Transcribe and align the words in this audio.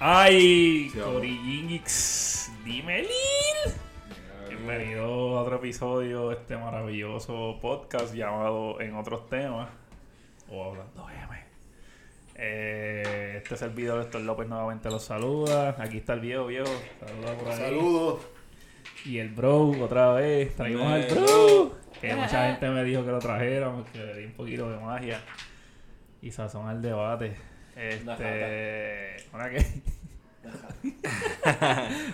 hay. 0.00 0.90
Sí, 0.90 2.52
dime 2.64 3.02
Lil. 3.02 3.74
Bienvenido 4.48 5.38
a 5.38 5.42
otro 5.42 5.56
episodio 5.56 6.28
de 6.28 6.36
este 6.36 6.56
maravilloso 6.56 7.58
podcast 7.60 8.14
llamado 8.14 8.80
En 8.80 8.94
otros 8.94 9.28
temas 9.28 9.68
o 10.50 10.64
Hablando 10.64 11.08
M. 11.08 11.44
Eh, 12.34 13.34
este 13.38 13.54
es 13.54 13.62
el 13.62 13.70
video 13.70 13.96
de 13.96 14.02
Héctor 14.02 14.20
López 14.22 14.48
nuevamente 14.48 14.90
los 14.90 15.04
saluda. 15.04 15.76
Aquí 15.78 15.98
está 15.98 16.12
el 16.14 16.20
viejo, 16.20 16.46
viejo. 16.46 16.70
Saluda 17.00 17.34
por 17.38 17.48
ahí. 17.48 17.58
Saludos. 17.58 18.20
Y 19.06 19.18
el 19.18 19.30
bro, 19.30 19.70
otra 19.82 20.12
vez. 20.12 20.54
Traímos 20.54 20.86
al 20.86 21.06
bro. 21.06 21.72
Que 22.00 22.14
mucha 22.14 22.46
gente 22.48 22.68
me 22.68 22.84
dijo 22.84 23.04
que 23.04 23.10
lo 23.10 23.18
trajéramos, 23.18 23.88
que 23.88 23.98
le 23.98 24.18
di 24.18 24.24
un 24.26 24.32
poquito 24.32 24.70
de 24.70 24.78
magia 24.78 25.20
y 26.20 26.30
sazón 26.30 26.68
al 26.68 26.82
debate. 26.82 27.55
Este. 27.76 29.16
¿Una 29.32 29.50
qué? 29.50 29.64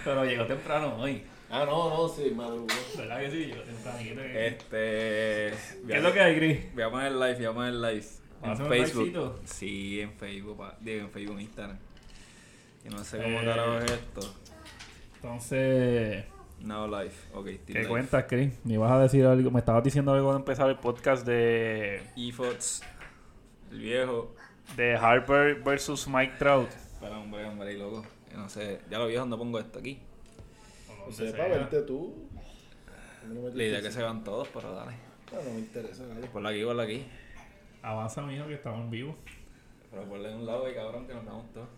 Pero 0.05 0.25
llegó 0.25 0.47
temprano 0.47 0.97
hoy. 0.97 1.23
Ah, 1.51 1.65
no, 1.66 1.91
no, 1.91 2.09
sí, 2.09 2.33
madrugó. 2.35 2.66
¿Verdad 2.97 3.21
que 3.21 3.30
sí? 3.30 3.37
Llegó 3.47 3.62
temprano. 3.62 3.98
¿Qué 3.98 4.47
Este. 4.48 5.55
¿Qué 5.87 5.97
es 5.97 6.02
lo 6.02 6.12
que 6.12 6.21
hay, 6.21 6.37
Chris? 6.37 6.75
Voy 6.75 6.83
a 6.83 6.91
poner 6.91 7.12
live, 7.12 7.35
voy 7.37 7.45
a 7.45 7.52
poner 7.52 7.74
live. 7.74 8.05
¿Vas 8.40 8.59
a 8.59 8.63
En 8.65 8.68
Facebook. 8.68 9.40
Sí, 9.45 10.01
en 10.01 10.13
Facebook, 10.15 10.57
pa- 10.57 10.77
digo, 10.80 11.02
en 11.05 11.10
Facebook, 11.10 11.37
en 11.37 11.43
Instagram. 11.43 11.79
Y 12.85 12.88
no 12.88 13.05
sé 13.05 13.18
cómo 13.23 13.40
Eh. 13.40 13.45
carajo 13.45 13.79
es 13.79 13.90
esto. 13.93 14.35
Entonces, 15.16 16.24
No 16.60 16.87
live. 16.87 17.13
Ok, 17.35 17.46
¿qué 17.66 17.87
cuentas, 17.87 18.24
Chris? 18.29 18.52
Me 18.65 18.74
ibas 18.74 18.90
a 18.90 19.01
decir 19.01 19.24
algo. 19.27 19.51
Me 19.51 19.59
estabas 19.60 19.83
diciendo 19.85 20.13
algo 20.13 20.30
de 20.33 20.38
empezar 20.38 20.68
el 20.71 20.77
podcast 20.79 21.27
de, 21.27 22.02
eFots, 22.16 22.83
el 23.73 23.79
viejo. 23.80 24.35
De 24.76 24.96
Harper 24.96 25.56
versus 25.62 26.06
Mike 26.09 26.34
Trout. 26.38 26.68
Espera, 26.70 27.18
hombre, 27.18 27.45
hombre, 27.45 27.68
ahí 27.70 27.78
loco. 27.78 28.04
Yo 28.30 28.38
no 28.38 28.48
sé, 28.48 28.80
ya 28.90 28.98
lo 28.98 29.06
viejo 29.06 29.26
no 29.26 29.37
pongo 29.38 29.59
esto 29.59 29.78
aquí. 29.78 30.01
No 31.06 31.12
sé, 31.12 31.30
para 31.32 31.48
verte 31.48 31.82
tú. 31.82 32.28
No 33.26 33.48
La 33.50 33.62
idea 33.62 33.78
es 33.78 33.84
que 33.84 33.93
se 33.93 34.02
van 34.02 34.24
todos, 34.24 34.48
pero 34.52 34.74
dale. 34.74 34.93
No, 35.32 35.43
no 35.43 35.50
me 35.50 35.60
interesa, 35.60 36.06
dale. 36.06 36.26
Ponlo 36.28 36.48
aquí, 36.48 36.65
ponlo 36.65 36.82
aquí. 36.82 37.04
Avanza, 37.82 38.23
mijo, 38.23 38.46
que 38.46 38.54
estamos 38.54 38.80
en 38.80 38.90
vivo. 38.90 39.16
Pero 39.90 40.04
ponle 40.04 40.30
en 40.30 40.37
un 40.38 40.46
lado 40.46 40.66
ahí, 40.66 40.74
cabrón, 40.74 41.06
que 41.06 41.15
nos 41.15 41.24
damos 41.24 41.52
todos. 41.52 41.68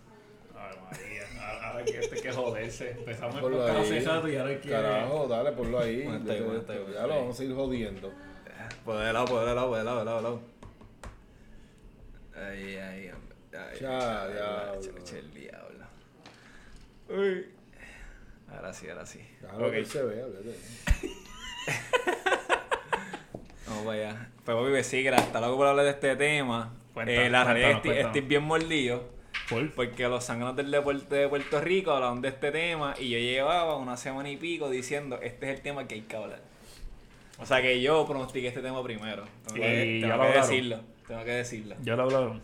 Ay, 0.57 0.77
María. 0.85 1.69
Ahora- 1.69 1.85
que 1.85 1.99
este 1.99 2.17
que 2.23 2.33
joderse. 2.33 2.91
Empezamos 2.93 3.35
el 3.37 3.41
Ponlo 3.43 3.59
podcast 3.59 3.79
ahí. 3.91 3.99
hace 3.99 4.09
rato 4.09 4.29
y 4.29 4.37
ahora 4.37 4.51
hay 4.51 4.59
que. 4.59 4.71
Carajo, 4.71 5.27
dale, 5.29 5.53
ponlo 5.53 5.79
ahí. 5.81 6.03
Bueno, 6.05 6.19
está 6.19 6.33
ahí, 6.33 6.39
Ya 6.39 6.45
bueno, 6.47 6.61
ahí, 6.69 6.79
bueno, 6.79 6.93
lo 7.09 7.13
ahí. 7.15 7.21
vamos 7.21 7.41
a 7.41 7.45
ir 7.45 7.55
jodiendo. 7.55 8.13
Por 8.85 8.97
de 8.99 9.13
lado, 9.13 9.25
por 9.27 9.41
de 9.45 9.55
lado, 9.55 9.69
por 9.69 9.79
de 9.79 9.85
lado, 9.85 9.99
de 9.99 10.05
lado, 10.05 10.17
de 10.19 10.23
lado. 10.23 10.41
Ay, 12.37 12.77
ay, 12.77 13.11
hombre. 13.11 13.37
Ay, 13.57 13.79
Ya, 13.81 14.23
ay, 14.25 14.81
che, 14.81 14.91
che, 15.05 15.19
el 15.21 15.33
diablo. 15.33 15.85
Uy. 17.09 17.47
Ahora 18.51 18.73
sí, 18.73 18.89
ahora 18.89 19.07
sí. 19.07 19.21
Claro, 19.41 19.67
Ok. 19.67 19.73
que 19.73 19.85
se 19.85 20.03
ve, 20.03 20.23
olvídate. 20.25 20.59
Vamos 23.67 23.85
para 23.85 23.99
allá. 24.11 24.29
Pues 24.45 24.57
papi, 24.57 24.85
sí, 24.85 25.03
que 25.03 25.09
está 25.09 25.41
loco 25.41 25.57
por 25.57 25.67
hablar 25.69 25.85
de 25.85 25.91
este 25.93 26.17
tema. 26.17 26.73
Cuenta, 26.93 27.13
Eh, 27.13 27.31
la 27.31 27.45
realidad 27.45 27.71
es 27.71 27.81
que 27.81 27.89
estoy, 27.91 28.05
estoy 28.07 28.21
bien 28.23 28.43
mordido. 28.43 29.13
Por- 29.49 29.71
Porque 29.73 30.09
los 30.09 30.25
zánganos 30.25 30.57
del 30.57 30.71
deporte 30.71 31.15
de 31.15 31.29
Puerto 31.29 31.61
Rico 31.61 31.91
hablaban 31.93 32.21
de 32.23 32.29
este 32.29 32.51
tema 32.51 32.95
y 32.99 33.11
yo 33.11 33.19
llevaba 33.19 33.77
una 33.77 33.97
semana 33.97 34.31
y 34.31 34.37
pico 34.37 34.71
diciendo 34.71 35.19
este 35.23 35.51
es 35.51 35.57
el 35.57 35.63
tema 35.63 35.87
que 35.87 35.97
hay 35.97 36.01
que 36.03 36.17
hablar. 36.17 36.41
O 37.39 37.45
sea 37.47 37.61
que 37.61 37.81
yo 37.81 38.07
pronostiqué 38.07 38.49
este 38.49 38.61
tema 38.63 38.83
primero. 38.83 39.25
Tengo, 39.47 39.59
Y 39.59 39.61
que, 39.61 40.01
ya 40.01 40.07
tengo 40.09 40.17
lo 40.17 40.23
que 40.23 40.29
hablaron. 40.29 40.49
decirlo. 40.51 40.81
Tengo 41.07 41.25
que 41.25 41.31
decirlo. 41.33 41.77
Ya 41.83 41.97
lo 41.97 42.05
hablaron. 42.05 42.43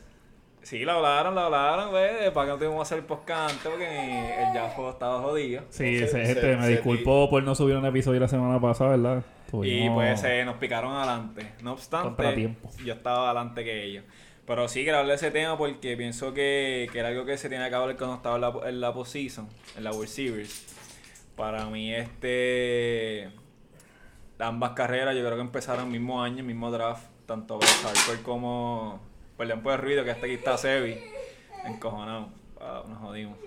Sí, 0.63 0.81
lo 0.85 0.93
hablaron, 0.93 1.35
lo 1.35 1.41
hablaron, 1.41 1.91
güey. 1.91 2.33
Para 2.35 2.47
que 2.47 2.53
no 2.53 2.59
tuvimos 2.59 2.77
que 2.77 2.83
hacer 2.83 2.99
el 2.99 3.05
podcast 3.05 3.51
antes 3.53 3.67
porque 3.67 4.43
el 4.43 4.53
Jafo 4.53 4.91
estaba 4.91 5.21
jodido. 5.23 5.63
Sí, 5.71 5.99
Se- 5.99 6.05
ese 6.05 6.09
se- 6.27 6.27
gente 6.35 6.57
me 6.57 6.69
disculpó 6.69 7.31
por 7.31 7.43
no 7.43 7.55
subir 7.55 7.77
un 7.77 7.87
episodio 7.87 8.21
la 8.21 8.29
semana 8.29 8.61
pasada, 8.61 8.91
¿verdad? 8.91 9.23
Y 9.49 9.51
Tuvimos 9.51 9.95
pues 9.97 10.23
eh, 10.25 10.45
nos 10.45 10.57
picaron 10.57 10.93
adelante. 10.93 11.53
No 11.63 11.73
obstante, 11.73 12.55
yo 12.85 12.93
estaba 12.93 13.27
adelante 13.31 13.65
que 13.65 13.85
ellos. 13.85 14.05
Pero 14.47 14.69
sí 14.69 14.83
quiero 14.83 14.99
hablar 14.99 15.11
de 15.19 15.27
ese 15.27 15.31
tema 15.31 15.57
porque 15.57 15.97
pienso 15.97 16.35
que, 16.35 16.89
que 16.93 16.99
era 16.99 17.09
algo 17.09 17.25
que 17.25 17.39
se 17.39 17.49
tiene 17.49 17.69
que 17.69 17.75
hablar 17.75 17.97
cuando 17.97 18.17
estaba 18.17 18.35
en 18.37 18.41
la, 18.43 18.69
en 18.69 18.81
la 18.81 18.93
postseason, 18.93 19.49
en 19.77 19.85
la 19.85 19.93
World 19.93 20.09
Series. 20.09 20.67
Para 21.37 21.65
mí, 21.67 21.95
este. 21.95 23.31
Ambas 24.39 24.73
carreras 24.73 25.15
yo 25.15 25.23
creo 25.23 25.37
que 25.37 25.43
empezaron 25.43 25.87
el 25.87 25.91
mismo 25.91 26.23
año, 26.23 26.39
el 26.39 26.45
mismo 26.45 26.71
draft. 26.71 27.05
Tanto 27.31 27.59
Bryce 27.59 27.87
Harper 27.87 28.23
como. 28.25 28.99
Perdón 29.37 29.63
por 29.63 29.75
el 29.75 29.79
ruido, 29.79 30.03
que 30.03 30.11
hasta 30.11 30.27
aquí 30.27 30.35
está 30.35 30.59
Sebi. 30.59 30.99
Encojonado. 31.65 32.29
Ah, 32.61 32.83
nos 32.89 32.99
jodimos. 32.99 33.39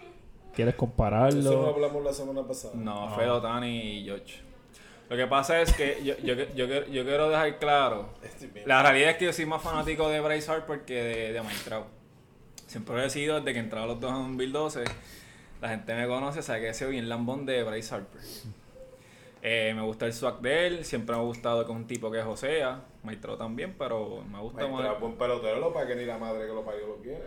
¿Quieres 0.56 0.74
Eso 0.74 0.86
no 0.86 0.88
compararlo? 0.88 1.68
hablamos 1.68 2.02
la 2.06 2.14
semana 2.14 2.48
pasada. 2.48 2.76
No, 2.78 3.10
No. 3.10 3.14
fue 3.16 3.30
Otani 3.30 4.00
y 4.00 4.06
George. 4.06 4.40
Lo 5.10 5.18
que 5.18 5.28
pasa 5.28 5.60
es 5.60 5.74
que 5.74 6.00
yo, 6.02 6.16
yo, 6.20 6.34
yo, 6.34 6.46
yo, 6.56 6.86
yo 6.86 7.04
quiero 7.04 7.28
dejar 7.30 7.60
claro. 7.60 8.08
La 8.66 8.82
realidad 8.84 9.10
es 9.10 9.18
que 9.18 9.26
yo 9.26 9.34
soy 9.34 9.46
más 9.48 9.62
fanático 9.62 10.08
de 10.08 10.22
Bryce 10.22 10.50
Harper 10.50 10.86
que 10.86 11.04
de, 11.04 11.34
de 11.34 11.42
Mike 11.42 11.60
Trout. 11.66 11.88
Siempre 12.68 12.96
he 12.98 13.02
decidido 13.02 13.36
desde 13.42 13.52
que 13.52 13.60
entraron 13.60 13.90
los 13.90 14.00
dos 14.00 14.12
en 14.14 14.28
2012. 14.38 14.86
La 15.60 15.68
gente 15.68 15.94
me 15.94 16.08
conoce, 16.08 16.42
sabe 16.42 16.62
que 16.62 16.74
soy 16.74 16.92
bien 16.92 17.10
lambón 17.10 17.46
de 17.46 17.62
Bryce 17.64 17.96
Harper. 17.96 18.22
Eh, 19.46 19.74
me 19.76 19.82
gusta 19.82 20.06
el 20.06 20.14
swag 20.14 20.40
de 20.40 20.68
él, 20.68 20.86
siempre 20.86 21.14
me 21.16 21.22
ha 21.22 21.26
gustado 21.26 21.66
que 21.66 21.72
es 21.74 21.78
un 21.78 21.86
tipo 21.86 22.10
que 22.10 22.20
es 22.20 22.24
Josea. 22.26 22.86
Trout 23.22 23.38
también, 23.38 23.76
pero 23.78 24.24
me 24.32 24.40
gusta 24.40 24.66
Maestra, 24.66 24.92
más. 24.94 25.02
buen 25.02 25.18
pelotero, 25.18 25.60
lo 25.60 25.74
para 25.74 25.86
que 25.88 25.96
ni 25.96 26.06
la 26.06 26.18
madre 26.18 26.48
que 26.48 26.54
lo 26.54 26.64
parió 26.64 26.88
lo 26.88 26.96
quiere. 27.02 27.22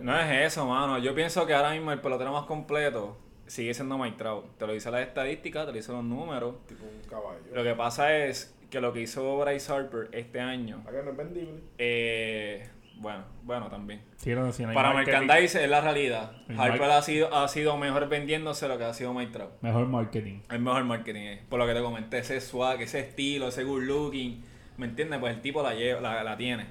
No 0.00 0.18
es 0.18 0.46
eso, 0.52 0.66
mano. 0.66 0.98
Yo 0.98 1.14
pienso 1.14 1.46
que 1.46 1.54
ahora 1.54 1.70
mismo 1.70 1.92
el 1.92 2.00
pelotero 2.00 2.32
más 2.32 2.46
completo 2.46 3.16
sigue 3.46 3.72
siendo 3.74 3.96
Trout. 4.18 4.58
Te 4.58 4.66
lo 4.66 4.72
dice 4.72 4.90
la 4.90 5.00
estadística, 5.02 5.60
te 5.60 5.66
lo 5.66 5.72
dice 5.76 5.92
los 5.92 6.02
números. 6.02 6.56
Tipo 6.66 6.84
un 6.84 7.08
caballo. 7.08 7.38
Lo 7.54 7.62
que 7.62 7.74
pasa 7.74 8.16
es 8.16 8.52
que 8.68 8.80
lo 8.80 8.92
que 8.92 9.02
hizo 9.02 9.38
Bryce 9.38 9.72
Harper 9.72 10.08
este 10.10 10.40
año, 10.40 10.82
Para 10.82 10.98
que 10.98 11.04
no 11.04 11.10
es 11.12 11.16
vendible. 11.16 11.60
eh, 11.78 12.68
bueno, 12.96 13.24
bueno 13.42 13.68
también. 13.68 14.02
Sí, 14.16 14.34
no, 14.34 14.52
si 14.52 14.62
no 14.62 14.70
hay 14.70 14.74
Para 14.74 14.94
merchandise 14.94 15.62
es 15.62 15.68
la 15.68 15.80
realidad. 15.80 16.32
El 16.48 16.58
Harper 16.58 16.90
ha 16.90 17.02
sido, 17.02 17.34
ha 17.34 17.46
sido 17.48 17.76
mejor 17.76 18.08
vendiéndose 18.08 18.68
lo 18.68 18.78
que 18.78 18.84
ha 18.84 18.94
sido 18.94 19.12
Mike 19.12 19.32
Trout. 19.32 19.50
Mejor 19.60 19.86
marketing. 19.86 20.40
El 20.50 20.60
mejor 20.60 20.84
marketing 20.84 21.22
es. 21.22 21.40
Por 21.42 21.58
lo 21.58 21.66
que 21.66 21.74
te 21.74 21.82
comenté, 21.82 22.18
ese 22.18 22.40
swag, 22.40 22.80
ese 22.82 23.00
estilo, 23.00 23.48
ese 23.48 23.64
good 23.64 23.82
looking. 23.82 24.44
¿Me 24.76 24.86
entiendes? 24.86 25.18
Pues 25.18 25.34
el 25.34 25.42
tipo 25.42 25.62
la, 25.62 25.74
lleva, 25.74 26.00
la, 26.00 26.22
la 26.22 26.36
tiene. 26.36 26.66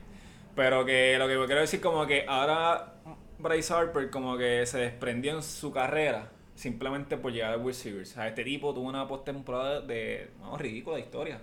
Pero 0.55 0.85
que 0.85 1.17
lo 1.17 1.27
que 1.27 1.35
quiero 1.45 1.61
decir 1.61 1.81
como 1.81 2.05
que 2.05 2.25
ahora 2.27 2.93
Bryce 3.39 3.73
Harper 3.73 4.09
como 4.09 4.37
que 4.37 4.65
se 4.65 4.79
desprendió 4.79 5.35
en 5.35 5.43
su 5.43 5.71
carrera 5.71 6.29
simplemente 6.55 7.17
por 7.17 7.31
llegar 7.31 7.53
al 7.53 7.59
World 7.59 7.73
Series. 7.73 8.11
O 8.11 8.13
sea, 8.13 8.27
este 8.27 8.43
tipo 8.43 8.73
tuvo 8.73 8.87
una 8.87 9.07
postemporada 9.07 9.81
de, 9.81 10.29
no, 10.39 10.57
ridícula 10.57 10.99
historia. 10.99 11.41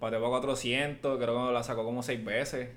Pateó 0.00 0.18
para 0.18 0.30
400, 0.30 1.18
creo 1.18 1.46
que 1.46 1.52
la 1.52 1.62
sacó 1.62 1.84
como 1.84 2.02
6 2.02 2.24
veces. 2.24 2.70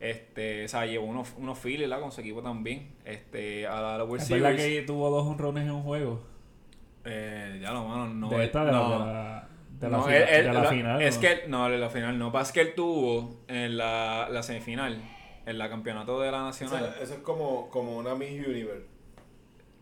Este, 0.00 0.64
o 0.64 0.68
sea, 0.68 0.86
llevó 0.86 1.06
unos, 1.06 1.34
unos 1.36 1.58
Phillies 1.58 1.88
¿la? 1.88 2.00
con 2.00 2.12
su 2.12 2.20
equipo 2.20 2.42
también. 2.42 2.92
Este, 3.04 3.66
a 3.66 3.80
la, 3.80 3.94
a 3.94 3.98
la 3.98 4.04
World 4.04 4.22
¿Es 4.22 4.28
Series. 4.28 4.42
verdad 4.44 4.58
que 4.64 4.82
tuvo 4.82 5.10
dos 5.10 5.26
honrones 5.26 5.64
en 5.64 5.70
un 5.72 5.82
juego? 5.82 6.22
Eh, 7.04 7.58
ya 7.62 7.72
lo 7.72 7.84
mano, 7.86 8.06
no. 8.08 8.28
de 8.28 8.44
esta, 8.44 8.64
de, 8.64 8.72
no. 8.72 8.88
la, 8.90 8.98
de 8.98 9.04
la, 9.04 9.48
de 9.80 9.88
la 9.90 9.96
No, 9.96 10.02
fina- 10.04 10.16
él- 10.16 10.28
él- 10.28 10.44
de 10.46 10.52
la 10.52 10.62
lo- 10.62 10.68
final. 10.70 11.02
Es 11.02 11.14
¿no? 11.16 11.20
que, 11.20 11.32
él- 11.32 11.40
no, 11.48 11.72
en 11.72 11.80
la 11.80 11.90
final 11.90 12.18
no. 12.18 12.30
Pasa 12.32 12.52
que 12.52 12.60
él 12.60 12.74
tuvo 12.74 13.40
en 13.48 13.76
la, 13.76 14.28
la 14.30 14.42
semifinal, 14.42 15.00
en 15.46 15.58
la 15.58 15.68
campeonato 15.70 16.20
de 16.20 16.30
la 16.30 16.42
O 16.42 16.46
nacional. 16.46 16.92
sea, 16.94 17.02
eso 17.02 17.14
es 17.14 17.20
como, 17.20 17.68
como 17.70 17.96
una 17.96 18.14
Miss 18.14 18.46
Universe. 18.46 18.86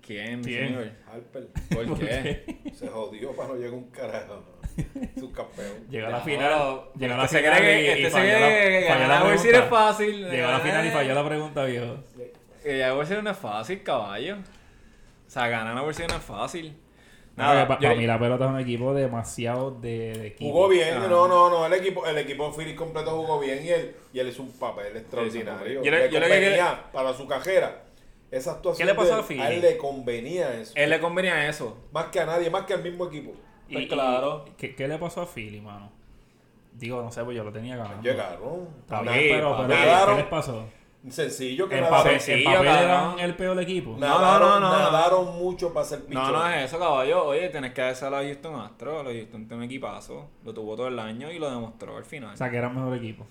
¿Quién? 0.00 0.42
¿Quién? 0.44 0.68
señor? 0.68 0.90
Harper 1.12 1.48
¿Por 1.74 1.86
¿Por 1.88 1.98
qué? 1.98 2.56
se 2.72 2.86
jodió 2.88 3.32
para 3.32 3.48
no 3.50 3.54
llegar 3.56 3.74
un 3.74 3.90
carajo. 3.90 4.44
Su 5.18 5.32
campeón. 5.32 5.88
Llegó 5.90 6.06
a 6.08 6.10
la 6.10 6.20
final. 6.20 6.80
Llegó 6.98 7.14
a 7.14 7.16
la 7.16 7.24
este 7.24 7.36
se 7.38 7.42
final. 7.44 7.58
cree 7.58 7.80
y- 7.80 7.84
que, 7.84 8.00
y 8.00 8.04
este 8.04 8.10
se 8.10 8.18
cree 8.24 8.40
la- 8.40 8.48
que 8.48 8.86
falló 8.86 9.00
ganar 9.00 9.08
la 9.20 9.24
World 9.26 9.46
es 9.46 9.64
fácil. 9.64 10.30
Llegó 10.30 10.48
a 10.48 10.52
la 10.52 10.60
final 10.60 10.86
y 10.86 10.90
falló 10.90 11.14
la 11.14 11.26
pregunta, 11.26 11.64
viejo. 11.64 11.96
Que 12.62 12.78
ya 12.78 12.92
World 12.94 13.08
Series 13.08 13.24
no 13.24 13.30
es 13.30 13.36
fácil, 13.38 13.82
caballo. 13.82 14.36
O 14.36 15.30
sea, 15.30 15.48
ganar 15.48 15.72
una 15.72 15.82
World 15.82 15.96
Series 15.96 16.12
no 16.12 16.18
es 16.18 16.24
fácil. 16.24 16.76
Nada, 17.36 17.68
para 17.68 17.80
yo- 17.80 17.96
mí 17.96 18.06
la 18.06 18.18
pelota 18.18 18.46
es 18.46 18.50
un 18.50 18.60
equipo 18.60 18.94
demasiado 18.94 19.70
de, 19.70 20.14
de 20.14 20.26
equipo. 20.28 20.50
Jugó 20.50 20.68
bien, 20.68 20.94
Ah. 20.96 21.06
no, 21.06 21.28
no, 21.28 21.50
no, 21.50 21.66
el 21.66 21.72
equipo, 21.74 22.06
el 22.06 22.16
equipo 22.16 22.50
Phillies 22.50 22.76
completo 22.76 23.10
jugó 23.10 23.38
bien 23.38 23.62
y 23.62 23.68
él, 23.68 23.94
y 24.14 24.18
él 24.20 24.28
hizo 24.28 24.42
un 24.42 24.52
papel 24.58 24.96
extraordinario. 24.96 25.82
Yo 25.82 25.90
le- 25.90 26.06
le 26.06 26.10
yo 26.10 26.18
le 26.20 26.58
para 26.92 27.12
su 27.12 27.26
cajera. 27.26 27.82
Esa 28.30 28.52
actuación 28.52 28.86
¿Qué 28.86 28.92
le 28.92 28.96
pasó 28.96 29.14
de 29.16 29.20
a 29.20 29.22
Philly? 29.22 29.40
a 29.40 29.50
él 29.52 29.60
le 29.60 29.76
convenía 29.76 30.52
eso. 30.58 30.72
Él 30.74 30.90
le 30.90 30.98
convenía 30.98 31.46
eso. 31.48 31.76
Más 31.92 32.06
que 32.06 32.20
a 32.20 32.26
nadie, 32.26 32.48
más 32.50 32.64
que 32.64 32.72
al 32.72 32.82
mismo 32.82 33.06
equipo. 33.06 33.32
Y- 33.68 33.72
Pues 33.74 33.84
y- 33.84 33.88
claro. 33.88 34.44
¿qué, 34.56 34.74
qué 34.74 34.86
le 34.88 34.98
pasó 34.98 35.22
a 35.22 35.26
Philly, 35.26 35.60
mano? 35.60 35.90
Digo, 36.72 37.02
no 37.02 37.10
sé, 37.10 37.24
pues 37.24 37.36
yo 37.36 37.42
lo 37.44 37.52
tenía 37.52 37.76
ganando. 37.76 38.02
Llegaron. 38.02 38.68
Bien, 39.02 39.36
pero, 39.36 39.56
pero. 39.66 40.06
¿qué 40.08 40.14
les 40.16 40.24
pasó? 40.26 40.64
Sencillo 41.08 41.68
que 41.68 41.76
En 41.76 41.82
nadaron, 41.84 42.02
papel, 42.04 42.20
sencillo, 42.20 42.50
en 42.50 42.56
papel 42.56 42.68
eran 42.84 43.18
el 43.20 43.34
peor 43.36 43.60
equipo. 43.60 43.92
No, 43.92 43.98
nadaron, 43.98 44.48
no, 44.48 44.60
no, 44.60 44.70
no. 44.70 44.78
nadaron 44.90 45.36
mucho 45.38 45.72
para 45.72 45.86
ser 45.86 46.04
pichón. 46.04 46.32
No, 46.32 46.32
no 46.32 46.48
es 46.48 46.64
eso, 46.64 46.78
caballo. 46.80 47.24
Oye, 47.26 47.48
tienes 47.48 47.72
que 47.72 47.80
dárselo 47.80 48.16
a 48.16 48.22
Houston 48.22 48.60
Astros. 48.60 49.04
Los 49.04 49.14
Houston 49.14 49.46
tiene 49.46 49.56
un 49.56 49.62
equipazo. 49.62 50.26
Lo 50.44 50.52
tuvo 50.52 50.74
todo 50.74 50.88
el 50.88 50.98
año 50.98 51.30
y 51.30 51.38
lo 51.38 51.48
demostró 51.48 51.96
al 51.96 52.04
final. 52.04 52.34
O 52.34 52.36
sea, 52.36 52.50
que 52.50 52.56
era 52.56 52.66
el 52.68 52.74
mejor 52.74 52.96
equipo. 52.96 53.24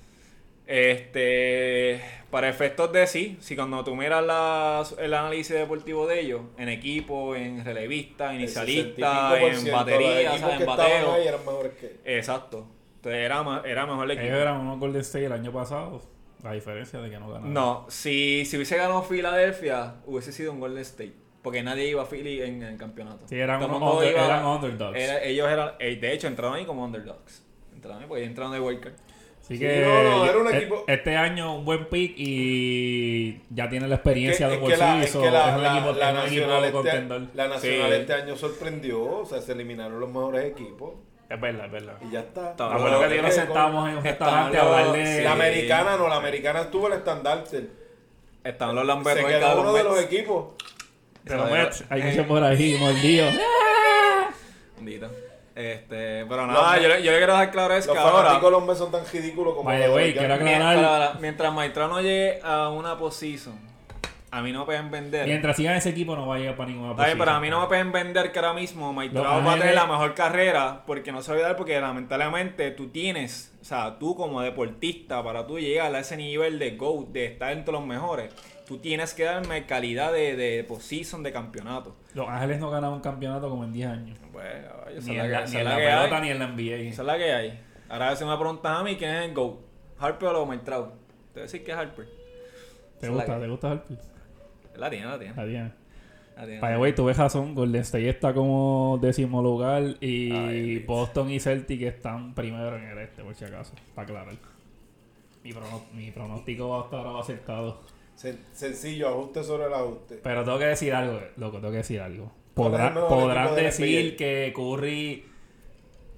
Este, 0.68 2.02
para 2.32 2.50
efectos 2.50 2.92
de 2.92 3.08
sí, 3.08 3.38
si 3.40 3.56
cuando 3.56 3.84
tú 3.84 3.96
miras 3.96 4.24
la- 4.26 4.84
el 5.00 5.14
análisis 5.14 5.56
deportivo 5.56 6.08
de 6.08 6.22
ellos, 6.22 6.42
en 6.58 6.70
equipo, 6.70 7.36
en 7.36 7.64
relevista, 7.64 8.32
El 8.34 8.42
inicialista, 8.42 9.32
65% 9.32 9.68
en 9.68 9.72
batería, 9.74 10.36
en 10.36 10.66
bateo. 10.66 11.14
ahí 11.14 11.28
eran 11.28 11.40
mejores 11.46 11.74
que 11.74 11.86
él. 11.88 12.00
Exacto. 12.06 12.68
Entonces 12.98 13.22
era, 13.22 13.62
era 13.66 13.86
mejor 13.86 14.06
el 14.06 14.12
equipo. 14.12 14.28
Ellos 14.28 14.40
eran 14.42 14.60
unos 14.62 14.80
Golden 14.80 15.02
State 15.02 15.26
el 15.26 15.32
año 15.34 15.52
pasado. 15.52 16.02
La 16.44 16.52
diferencia 16.54 17.00
de 17.00 17.10
que 17.10 17.20
no 17.20 17.28
ganaron. 17.30 17.54
No, 17.54 17.86
si, 17.90 18.46
si 18.46 18.56
hubiese 18.58 18.78
ganado 18.78 19.02
Filadelfia, 19.04 19.96
hubiese 20.06 20.32
sido 20.32 20.52
un 20.52 20.60
Golden 20.60 20.82
State. 20.82 21.14
Porque 21.42 21.62
nadie 21.64 21.88
iba 21.90 22.02
a 22.02 22.06
Philly 22.08 22.42
en 22.42 22.64
el 22.64 22.78
campeonato. 22.78 23.28
Sí, 23.28 23.36
eran, 23.40 23.64
unos 23.64 23.96
under- 23.96 24.12
iba- 24.12 24.26
eran 24.26 24.46
underdogs. 24.46 24.98
era- 24.98 25.24
ellos 25.24 25.48
eran, 25.50 25.72
eh, 25.80 25.96
de 25.96 26.14
hecho, 26.14 26.28
entraron 26.28 26.56
ahí 26.56 26.66
como 26.66 26.84
underdogs. 26.84 27.44
Entraron 27.74 28.02
ahí 28.02 28.08
porque 28.08 28.24
entraron 28.24 28.52
de 28.52 28.60
wildcard. 28.60 28.94
Así 29.46 29.58
Sí, 29.58 29.60
que 29.60 29.82
no, 29.82 30.04
no, 30.04 30.26
era 30.26 30.38
un 30.40 30.48
e- 30.48 30.58
equipo- 30.58 30.84
este 30.88 31.16
año 31.16 31.56
un 31.56 31.66
buen 31.66 31.86
pick 31.88 32.16
y 32.18 33.42
ya 33.52 33.70
tiene 33.70 33.88
la 33.88 33.96
experiencia 33.96 34.48
de 34.50 34.60
que 34.60 34.76
la, 34.76 34.96
bolsillo. 34.96 35.22
que 35.22 35.30
la, 35.30 35.58
la- 35.58 35.92
la 35.94 36.14
nacional, 36.14 36.72
contendor. 36.72 37.22
este, 37.22 37.38
la 37.38 37.48
nacional 37.50 37.90
Sí. 37.92 37.96
este 38.02 38.14
año 38.14 38.36
sorprendió, 38.36 39.04
o 39.04 39.24
sea, 39.26 39.42
se 39.42 39.52
eliminaron 39.52 40.00
los 40.00 40.10
mejores 40.10 40.46
equipos 40.46 40.96
Es 41.30 41.40
verdad, 41.40 41.68
es 41.68 41.72
verdad. 41.72 41.94
y 42.02 42.12
ya 42.12 42.22
está. 42.22 42.56
Pero 42.56 42.70
acuerdo 42.72 43.00
que 43.08 43.16
es 43.18 43.22
nos 43.22 43.36
que 43.36 43.40
sentamos 43.42 43.90
en 43.90 43.98
un 43.98 44.04
restaurante 44.04 44.58
a 44.58 44.62
hablar 44.64 44.92
de... 44.94 45.24
La 45.24 45.32
americana 45.34 45.96
no, 45.98 46.08
la 46.10 46.16
americana 46.16 46.62
estuvo 46.62 46.88
el 46.88 46.94
estandarte. 46.94 47.70
Estaban 48.44 48.74
los 48.76 48.84
Se 48.84 48.88
Lambertos 48.88 49.24
y 49.30 49.34
quedó 49.34 49.62
uno 49.62 49.74
de 49.74 49.84
los 49.84 50.02
equipos. 50.04 50.46
Pero 51.24 51.46
Mets, 51.46 51.84
hay 51.90 52.02
muchos 52.02 52.26
por 52.26 52.44
ahí 52.44 52.78
mordidos. 52.80 53.32
bendito. 54.78 55.10
Este, 55.56 56.26
pero 56.26 56.46
nada, 56.46 56.78
yo, 56.82 56.90
le- 56.90 57.02
yo 57.02 57.12
le 57.12 57.18
quiero 57.18 57.32
dejar 57.32 57.52
claro 57.52 57.74
es 57.76 57.86
Los 57.88 57.96
que 57.96 58.02
ahora, 58.02 58.28
fanáticos 58.28 58.52
de 58.52 58.68
los 58.68 58.78
son 58.78 58.92
tan 58.92 59.04
ridículos 59.12 59.54
como 59.56 59.70
By 59.70 59.82
the 59.82 59.90
way, 59.90 60.12
quiero 60.14 60.34
aclarar- 60.34 60.44
mientras, 60.76 61.20
mientras 61.22 61.54
Maitrano 61.54 62.02
llegue 62.02 62.40
a 62.44 62.68
una 62.70 62.98
posición, 62.98 63.58
a 64.32 64.42
mí 64.42 64.52
no 64.52 64.60
me 64.60 64.66
pueden 64.66 64.92
vender. 64.92 65.26
Mientras 65.26 65.56
sigan 65.56 65.78
ese 65.78 65.92
equipo 65.92 66.14
no 66.14 66.28
va 66.28 66.36
a 66.36 66.40
llegar 66.40 66.58
para 66.58 66.70
ninguna 66.70 66.94
posición. 66.94 67.18
pero 67.20 67.32
a 67.32 67.40
mí 67.40 67.50
no 67.50 67.62
me 67.62 67.68
pueden 67.68 67.94
vender 67.94 68.34
que 68.34 68.40
ahora 68.40 68.54
mismo 68.54 68.92
Maitrano 68.92 69.34
Los 69.34 69.48
va 69.48 69.54
a 69.54 69.58
tener 69.58 69.76
la 69.76 69.86
mejor 69.86 70.14
carrera 70.14 70.84
porque 70.86 71.14
no 71.14 71.22
se 71.22 71.32
va 71.32 71.38
a 71.38 71.42
dar 71.42 71.56
porque 71.56 71.80
lamentablemente 71.80 72.72
tú 72.72 72.90
tienes, 72.90 73.54
o 73.62 73.64
sea, 73.64 73.98
tú 73.98 74.14
como 74.18 74.42
deportista, 74.42 75.24
para 75.24 75.48
tú 75.48 75.58
llegar 75.58 75.96
a 75.96 76.00
ese 76.00 76.18
nivel 76.18 76.60
de 76.60 76.72
GOAT, 76.72 77.08
de 77.14 77.28
estar 77.28 77.54
entre 77.54 77.72
los 77.72 77.86
mejores, 77.86 78.34
tú 78.68 78.80
tienes 78.80 79.14
que 79.14 79.24
darme 79.24 79.66
calidad 79.66 80.12
de, 80.12 80.36
de 80.36 80.66
position 80.66 81.24
de 81.24 81.32
campeonato. 81.32 81.96
Los 82.16 82.28
Ángeles 82.28 82.60
no 82.60 82.72
ganaron 82.72 82.96
un 82.96 83.02
campeonato 83.02 83.50
como 83.50 83.64
en 83.64 83.74
10 83.74 83.90
años. 83.90 84.18
Pues, 84.32 84.48
esa 84.96 85.12
Ni 85.12 85.20
en 85.20 85.32
la, 85.32 85.46
ni 85.46 85.58
en 85.58 85.66
pelota 85.68 86.20
ni 86.22 86.30
en 86.30 86.40
la 86.40 86.48
NBA. 86.48 86.90
Esa 86.90 87.02
es 87.02 87.06
la 87.06 87.18
que 87.18 87.34
hay. 87.34 87.60
Ahora 87.90 88.16
si 88.16 88.26
me 88.26 88.36
preguntas 88.36 88.80
a 88.80 88.84
mí 88.84 88.96
quién 88.96 89.12
es 89.14 89.26
el 89.26 89.34
GOAT, 89.34 89.60
Harper 90.00 90.30
o 90.30 90.46
Maitrano. 90.46 90.86
Te 90.86 90.92
voy 91.34 91.40
a 91.40 91.44
decir 91.44 91.64
que 91.64 91.72
es 91.72 91.78
Harper. 91.78 92.08
¿Te 93.00 93.10
gusta? 93.10 93.40
¿Te 93.40 93.48
gusta 93.48 93.72
Harper? 93.72 93.98
La 94.78 94.90
tiene, 94.90 95.06
la 95.06 95.20
tiene. 95.20 95.36
La 95.36 95.46
tiene. 95.46 95.86
The 96.36 96.78
way, 96.78 96.94
tú 96.94 97.06
ves 97.06 97.18
razón, 97.18 97.56
Golden 97.56 97.82
State 97.82 98.10
está 98.10 98.34
como 98.34 99.00
décimo 99.02 99.42
lugar 99.42 99.96
y 100.02 100.32
Ay, 100.34 100.80
Boston 100.80 101.30
y 101.30 101.40
Celtic 101.40 101.82
están 101.84 102.34
primero 102.36 102.76
en 102.76 102.84
el 102.84 102.98
este, 102.98 103.24
por 103.24 103.34
si 103.36 103.46
acaso, 103.46 103.74
para 103.94 104.06
aclarar. 104.06 104.36
Mi, 105.44 106.12
pronóstico 106.12 106.78
hasta 106.78 106.98
ahora 106.98 107.12
va 107.12 107.22
acertado. 107.22 107.82
Sen- 108.18 108.40
Sencillo, 108.54 109.10
ajuste 109.10 109.44
sobre 109.44 109.66
el 109.66 109.74
ajuste. 109.74 110.20
Pero 110.24 110.44
tengo 110.44 110.58
que 110.60 110.66
decir 110.66 110.94
algo, 110.94 111.20
loco, 111.38 111.58
tengo 111.58 111.72
que 111.72 111.78
decir 111.78 112.00
algo. 112.02 112.32
¿Cuál 112.56 112.74
es 112.76 112.80
el 112.80 112.86
Podrá- 112.94 113.08
podrán 113.08 113.56
de 113.56 113.62
decir 113.64 114.16
que 114.16 114.54
Curry... 114.56 115.26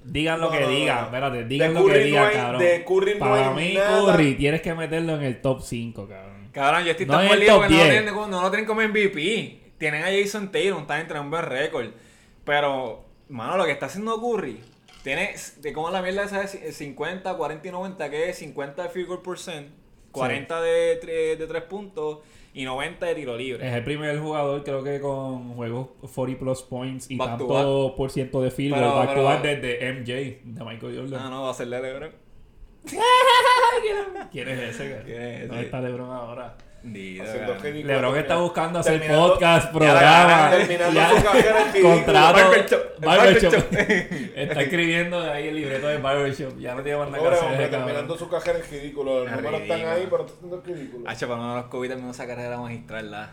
Digan 0.03 0.39
lo 0.39 0.49
que 0.49 0.61
no, 0.61 0.69
digan, 0.69 0.95
no. 0.99 1.03
espérate, 1.05 1.37
De 1.39 1.45
digan 1.45 1.73
lo 1.73 1.85
que 1.85 1.97
digan, 1.99 2.25
hay- 2.27 2.35
cabrón. 2.35 2.61
de 2.61 2.85
Curry 2.85 3.13
no 3.15 3.19
Para 3.19 3.49
hay 3.49 3.55
mí, 3.69 3.73
nada. 3.73 3.99
Curry, 4.13 4.35
tienes 4.35 4.61
que 4.61 4.73
meterlo 4.73 5.15
en 5.15 5.23
el 5.23 5.41
top 5.41 5.61
5, 5.61 6.07
cabrón. 6.07 6.49
Cabrón, 6.53 6.85
yo 6.85 6.91
estoy 6.91 7.05
No 7.07 7.13
tan 7.13 7.25
en 7.25 7.31
el 7.31 7.37
molido 7.39 7.53
top 7.55 7.63
que 7.63 7.69
no 7.69 7.75
lo, 7.77 7.83
10. 7.83 7.93
tienen, 7.95 8.13
como- 8.13 8.27
no 8.27 8.41
lo 8.41 8.49
tienen 8.49 8.65
como 8.67 8.81
MVP. 8.81 9.59
Tienen 9.77 10.03
a 10.03 10.07
Jason 10.07 10.49
Taylor, 10.51 10.79
está 10.79 10.99
entre 11.01 11.19
un 11.19 11.29
buen 11.29 11.43
récord. 11.43 11.87
Pero, 12.45 13.03
mano, 13.27 13.57
lo 13.57 13.65
que 13.65 13.71
está 13.71 13.87
haciendo 13.87 14.21
Curry, 14.21 14.61
tiene, 15.03 15.35
de 15.57 15.73
cómo 15.73 15.89
la 15.89 16.01
mierda 16.01 16.23
esa 16.23 16.41
de 16.41 16.71
50, 16.71 17.33
40 17.35 17.67
y 17.67 17.71
90, 17.71 18.09
que 18.09 18.29
es 18.29 18.37
50 18.37 18.83
de 18.83 18.89
field 18.89 19.07
goal 19.09 19.21
percent, 19.21 19.67
40 20.17 20.61
de, 20.61 21.35
de 21.37 21.47
3 21.47 21.63
puntos 21.63 22.19
y 22.53 22.63
90 22.65 23.05
de 23.05 23.15
tiro 23.15 23.37
libre. 23.37 23.67
Es 23.67 23.73
el 23.73 23.83
primer 23.83 24.19
jugador, 24.19 24.63
creo 24.63 24.83
que 24.83 24.99
con 24.99 25.53
juegos 25.55 25.89
40 26.13 26.39
plus 26.39 26.61
points 26.63 27.11
y 27.11 27.15
Back 27.17 27.37
to 27.37 27.47
tanto 27.47 27.93
por 27.95 28.09
ciento 28.09 28.41
de 28.41 28.49
field 28.51 28.75
goal 28.75 28.95
back 28.95 29.09
to 29.09 29.13
pero- 29.13 29.23
back 29.25 29.41
desde 29.43 29.93
MJ, 29.93 30.41
de 30.43 30.63
Michael 30.65 30.97
Jordan. 30.97 31.21
Ah, 31.23 31.29
no, 31.29 31.43
va 31.43 31.51
a 31.51 31.53
ser 31.53 31.67
de 31.67 31.81
LeBron. 31.81 32.11
¿Quién 34.31 34.47
es 34.47 34.59
ese? 34.59 34.89
cara? 34.91 35.03
¿Quién 35.03 35.21
es 35.21 35.37
ese? 35.39 35.47
¿Dónde 35.47 35.63
está 35.65 35.81
LeBron 35.81 36.11
ahora? 36.11 36.57
LeBron 36.93 38.17
está 38.17 38.37
buscando 38.37 38.79
hacer 38.79 38.99
Terminando- 38.99 39.33
podcast, 39.33 39.71
programa, 39.71 40.49
terminando 40.51 41.17
su 41.17 41.23
carrera 41.23 41.65
contrato, 41.81 42.39
Barbershop, 42.99 43.53
está 44.35 44.61
escribiendo 44.61 45.19
ahí 45.21 45.47
el 45.49 45.55
libreto 45.55 45.87
de 45.87 45.97
barbershop. 45.97 46.57
Ya 46.59 46.75
no 46.75 46.81
tiene 46.81 46.97
más 46.99 47.09
nada 47.11 47.29
que 47.29 47.35
hacer. 47.35 47.69
terminando 47.69 48.17
su 48.17 48.29
cajera 48.29 48.59
en 48.59 48.65
ridículo. 48.71 49.23
Los 49.23 49.31
Es 49.31 49.35
números 49.37 49.61
están 49.61 49.85
ahí, 49.87 50.07
pero 50.09 50.25
está 50.25 50.33
haciendo 50.35 50.61
ridículo. 50.65 51.09
Hacho, 51.09 51.27
para 51.27 51.39
uno 51.41 51.55
de 51.55 51.61
los 51.61 51.69
COVID 51.69 51.89
terminó 51.89 52.11
esa 52.11 52.27
carrera 52.27 52.57
magistral. 52.57 53.11
La... 53.11 53.29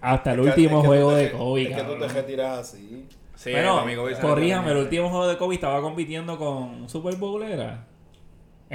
Hasta 0.00 0.32
el 0.32 0.40
Es 0.40 0.46
último 0.46 0.76
es 0.78 0.82
que 0.82 0.86
juego 0.88 1.14
de 1.14 1.30
Kobe, 1.32 1.62
Es 1.70 1.76
que 1.76 1.82
tú 1.82 1.98
te 1.98 2.08
retiras 2.08 2.58
así. 2.58 3.08
Sí, 3.34 3.50
Bueno, 3.50 3.82
para 3.84 4.20
corríjame, 4.20 4.70
el 4.70 4.76
último 4.76 5.10
juego 5.10 5.26
de 5.26 5.36
Kobe 5.36 5.54
estaba 5.56 5.80
compitiendo 5.80 6.38
con 6.38 6.48
un 6.82 6.88
Super 6.88 7.16
Bowl, 7.16 7.42
¿era? 7.42 7.84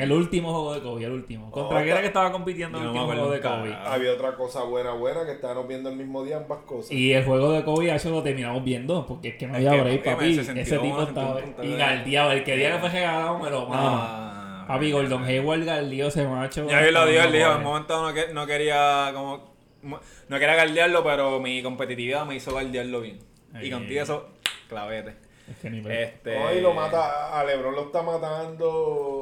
El 0.03 0.11
último 0.11 0.51
juego 0.51 0.73
de 0.73 0.81
Kobe, 0.81 1.03
el 1.05 1.11
último. 1.11 1.51
¿Contra 1.51 1.79
Oh, 1.79 1.83
qué 1.83 1.89
era 1.91 2.01
que 2.01 2.07
estaba 2.07 2.31
compitiendo 2.31 2.77
el 2.77 2.83
no 2.85 2.89
último 2.91 3.05
juego 3.11 3.31
de. 3.31 3.39
Kobe? 3.41 3.73
Había 3.73 4.13
otra 4.13 4.35
cosa 4.35 4.63
buena, 4.63 4.93
buena, 4.93 5.25
que 5.25 5.31
estábamos 5.33 5.67
viendo 5.67 5.89
el 5.89 5.95
mismo 5.95 6.23
día 6.23 6.37
ambas 6.37 6.59
cosas. 6.65 6.91
Y 6.91 7.13
el 7.13 7.23
juego 7.25 7.51
de 7.51 7.63
Kobe, 7.63 7.93
eso 7.93 8.09
lo 8.09 8.23
terminamos 8.23 8.63
viendo, 8.63 9.05
porque 9.05 9.29
es 9.29 9.35
que 9.35 9.47
no 9.47 9.53
Es 9.53 9.57
había 9.67 9.71
que, 9.71 9.81
break, 9.81 10.03
papi, 10.03 10.31
Ese 10.31 10.43
62, 10.45 10.81
tipo 10.83 10.99
61 10.99 11.03
estaba... 11.09 11.41
puntos, 11.41 11.65
Y 11.65 11.69
¿verdad? 11.69 11.87
galdeado, 11.95 12.31
el 12.31 12.43
que 12.43 12.55
día 12.55 12.71
que 12.73 12.79
fue 12.79 12.89
regalado 12.89 13.39
me 13.39 13.49
lo 13.49 13.65
mama. 13.67 14.61
No, 14.61 14.67
Papi, 14.67 14.91
Gordon 14.91 15.23
Hayward 15.23 15.65
galdeó 15.65 16.07
ese 16.09 16.27
macho. 16.27 16.67
Ya 16.69 16.81
él 16.85 16.93
lo 16.93 17.05
dijo, 17.07 17.23
él 17.23 17.31
dijo, 17.31 17.51
en 17.51 17.57
un 17.57 17.63
momento 17.63 18.01
no, 18.07 18.13
que- 18.13 18.33
no 18.33 18.45
quería 18.45 19.09
como 19.13 19.49
no 19.81 20.37
quería 20.39 20.55
galdearlo, 20.55 21.03
pero 21.03 21.39
mi 21.39 21.63
competitividad 21.63 22.25
me 22.25 22.35
hizo 22.35 22.53
galdearlo 22.53 23.01
bien. 23.01 23.17
Y 23.61 23.71
contigo 23.71 24.03
eso, 24.03 24.27
clavete. 24.67 25.15
Es 25.49 25.57
que 25.57 25.69
ni. 25.71 25.79
Este 25.89 26.37
No, 26.37 26.53
y 26.53 26.61
lo 26.61 26.73
mata, 26.75 27.39
a 27.39 27.43
Lebron 27.43 27.73
lo 27.73 27.85
está 27.85 28.03
matando, 28.03 29.18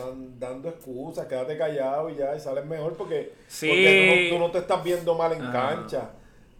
dan- 0.00 0.38
dando 0.40 0.68
excusas, 0.68 1.26
quédate 1.26 1.56
callado 1.58 2.08
y 2.10 2.16
ya, 2.16 2.34
y 2.36 2.40
sales 2.40 2.64
mejor 2.64 2.94
porque, 2.96 3.32
Sí. 3.46 3.68
porque 3.68 4.28
tú, 4.30 4.34
no, 4.34 4.38
tú 4.38 4.46
no 4.46 4.50
te 4.52 4.58
estás 4.58 4.82
viendo 4.84 5.14
mal 5.14 5.32
en 5.32 5.42
Ah. 5.42 5.52
cancha. 5.52 6.10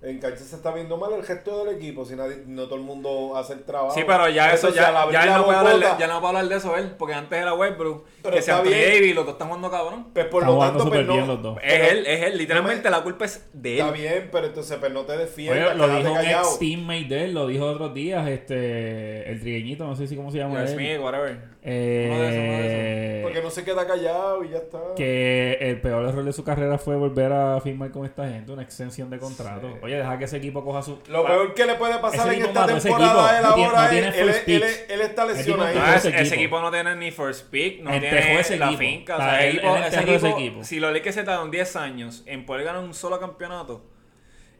En 0.00 0.20
cancha 0.20 0.38
se 0.44 0.54
está 0.54 0.72
viendo 0.72 0.96
mal 0.96 1.12
el 1.12 1.24
gesto 1.24 1.64
del 1.64 1.74
equipo, 1.74 2.04
si 2.04 2.14
nadie, 2.14 2.44
no 2.46 2.66
todo 2.66 2.76
el 2.76 2.82
mundo 2.82 3.36
hace 3.36 3.54
el 3.54 3.64
trabajo. 3.64 3.92
Sí, 3.96 4.02
pero 4.06 4.28
ya 4.28 4.52
eso, 4.52 4.68
ya, 4.68 4.82
ya, 4.82 4.92
la 4.92 5.38
no 5.38 5.44
puede 5.44 5.58
hablar 5.58 5.98
ya 5.98 6.06
no 6.06 6.20
puede 6.20 6.28
hablar 6.36 6.48
de 6.48 6.54
eso 6.54 6.76
él, 6.76 6.92
porque 6.96 7.14
antes 7.14 7.36
era 7.36 7.52
Westbrook, 7.52 8.04
Pero 8.22 8.32
que 8.32 8.38
está 8.38 8.62
bien. 8.62 8.78
Davis, 8.94 9.14
los 9.16 9.24
dos 9.26 9.32
están 9.32 9.48
jugando 9.48 9.68
cabrón. 9.72 10.06
Pues 10.14 10.26
por 10.26 10.42
Están 10.44 10.50
lo 10.50 10.54
jugando 10.54 10.78
tanto, 10.78 10.94
pues 10.94 11.04
bien 11.04 11.20
no, 11.20 11.26
los 11.26 11.42
dos. 11.42 11.58
Es 11.64 11.90
él, 11.90 12.06
es 12.06 12.22
él, 12.22 12.38
literalmente 12.38 12.84
No 12.84 12.90
me- 12.92 12.96
la 12.96 13.02
culpa 13.02 13.24
es 13.24 13.48
de 13.52 13.78
Está 13.78 13.88
él. 13.88 13.94
bien, 14.00 14.28
pero 14.30 14.46
entonces 14.46 14.76
pues 14.78 14.92
no 14.92 15.02
te 15.02 15.16
defiendas, 15.16 15.70
Oye, 15.70 15.74
lo 15.74 15.88
dijo 15.96 16.12
un 16.12 16.18
ex 16.20 16.58
teammate 16.60 17.04
de 17.08 17.24
él, 17.24 17.34
lo 17.34 17.46
dijo 17.48 17.66
otros 17.66 17.92
días, 17.92 18.28
este, 18.28 19.28
el 19.32 19.40
trigueñito, 19.40 19.84
no 19.84 19.96
sé 19.96 20.06
si 20.06 20.14
cómo 20.14 20.30
se 20.30 20.38
llama. 20.38 20.64
Smith, 20.68 21.00
whatever. 21.00 21.40
Eh, 21.62 22.08
Uno 22.10 22.20
de 22.22 22.28
esos, 22.28 22.38
uno 22.38 22.52
de 22.68 23.20
Porque 23.24 23.42
no 23.42 23.50
se 23.50 23.64
queda 23.64 23.86
callado 23.86 24.44
y 24.44 24.50
ya 24.50 24.58
está. 24.58 24.78
que 24.96 25.58
el 25.60 25.80
peor 25.80 26.08
error 26.08 26.24
de 26.24 26.32
su 26.32 26.44
carrera 26.44 26.78
fue 26.78 26.96
volver 26.96 27.32
a 27.32 27.60
firmar 27.60 27.90
con 27.90 28.04
esta 28.06 28.28
gente, 28.28 28.52
una 28.52 28.62
extensión 28.62 29.10
de 29.10 29.18
contrato. 29.18 29.76
Oye, 29.82 29.96
deja 29.96 30.16
que 30.18 30.24
ese 30.24 30.36
equipo 30.36 30.64
coja 30.64 30.82
su... 30.82 30.98
Lo 31.08 31.26
peor 31.26 31.54
que 31.54 31.66
le 31.66 31.74
puede 31.74 31.98
pasar 31.98 32.28
Ese 32.28 32.38
en 32.40 32.46
esta 32.46 32.66
temporada 32.66 33.38
él 33.38 33.44
No 33.44 33.54
tiene- 33.54 33.68
ahora 33.70 33.98
es- 33.98 34.16
él, 34.16 34.62
él- 34.62 34.64
él 34.88 35.00
está 35.00 35.24
lesionado. 35.26 35.70
Ah, 35.80 35.96
ese 35.96 36.08
ese, 36.08 36.16
ese 36.22 36.34
equipo. 36.36 36.56
equipo 36.56 36.60
no 36.60 36.70
tiene 36.70 36.96
ni 36.96 37.10
first 37.10 37.50
pick, 37.50 37.82
no 37.82 37.90
tiene 37.90 38.38
ese 38.40 38.56
la 38.56 38.66
equipo. 38.66 38.78
finca. 38.80 39.16
O 39.16 39.18
sea, 39.20 39.44
el 39.44 39.56
equipo- 39.58 39.76
él 39.76 39.82
ese 39.84 40.28
equipo, 40.30 40.64
si 40.64 40.80
los 40.80 40.92
Lakers 40.92 41.14
se 41.16 41.24
tardaron 41.24 41.50
10 41.50 41.76
años 41.76 42.22
en 42.26 42.46
poder 42.46 42.64
ganar 42.64 42.82
un 42.82 42.94
solo 42.94 43.18
campeonato, 43.18 43.84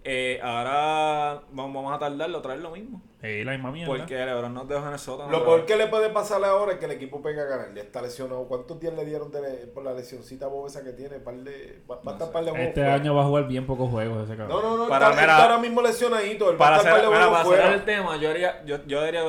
eh, 0.05 0.41
ahora 0.43 1.43
vamos, 1.53 1.93
a 1.93 1.99
tardarlo 1.99 2.39
otra 2.39 2.55
vez 2.55 2.63
lo 2.63 2.71
mismo. 2.71 3.03
Eh, 3.21 3.43
la 3.45 3.53
misma 3.53 3.73
mierda. 3.73 3.93
Porque 3.97 4.15
LeBron 4.15 4.55
nos 4.55 4.69
dejó 4.69 4.87
en 4.87 4.93
el 4.93 4.99
sótano. 4.99 5.31
Lo 5.31 5.45
peor 5.45 5.67
que 5.67 5.77
le 5.77 5.89
puede 5.89 6.09
pasar 6.11 6.43
ahora 6.45 6.73
es 6.73 6.79
que 6.79 6.85
el 6.85 6.93
equipo 6.93 7.21
pega 7.21 7.43
a 7.43 7.47
ganar. 7.47 7.75
Ya 7.75 7.83
está 7.83 8.01
lesionado. 8.01 8.47
¿Cuántos 8.47 8.79
días 8.79 8.95
le 8.95 9.05
dieron 9.05 9.33
de- 9.33 9.67
por 9.75 9.83
la 9.85 9.93
lesioncita 9.93 10.47
bobesa 10.47 10.85
que 10.85 10.93
tiene? 10.93 11.19
Par 11.19 11.35
de, 11.35 11.83
va, 11.91 11.97
va 11.97 12.13
a 12.13 12.15
estar 12.15 12.31
par 12.31 12.45
de 12.45 12.51
juegos 12.53 12.69
Este 12.69 12.81
fuera. 12.81 12.95
año 12.95 13.15
va 13.15 13.23
a 13.23 13.27
jugar 13.27 13.49
bien 13.49 13.67
pocos 13.67 13.91
juegos 13.91 14.25
ese 14.29 14.37
cabrón. 14.37 14.63
No, 14.63 14.71
no, 14.77 14.85
no. 14.85 14.89
Para- 14.89 15.11
está, 15.11 15.21
mira, 15.21 15.33
está 15.33 15.43
ahora 15.45 15.59
mismo 15.59 15.83
lesionadito. 15.83 16.51
Él 16.51 16.61
va 16.61 16.67
a 16.67 16.71
Para, 16.71 16.77
estar 16.77 16.93
hacer, 16.93 17.03
par 17.05 17.11
de 17.11 17.17
mira, 17.17 17.29
juegos 17.31 17.39
para 17.55 17.63
fuera. 17.65 17.75
el 17.75 17.85
tema, 17.85 18.17
yo 18.19 18.31
haría, 18.31 18.65
yo, 18.65 18.77
yo 18.87 19.05
diría 19.05 19.23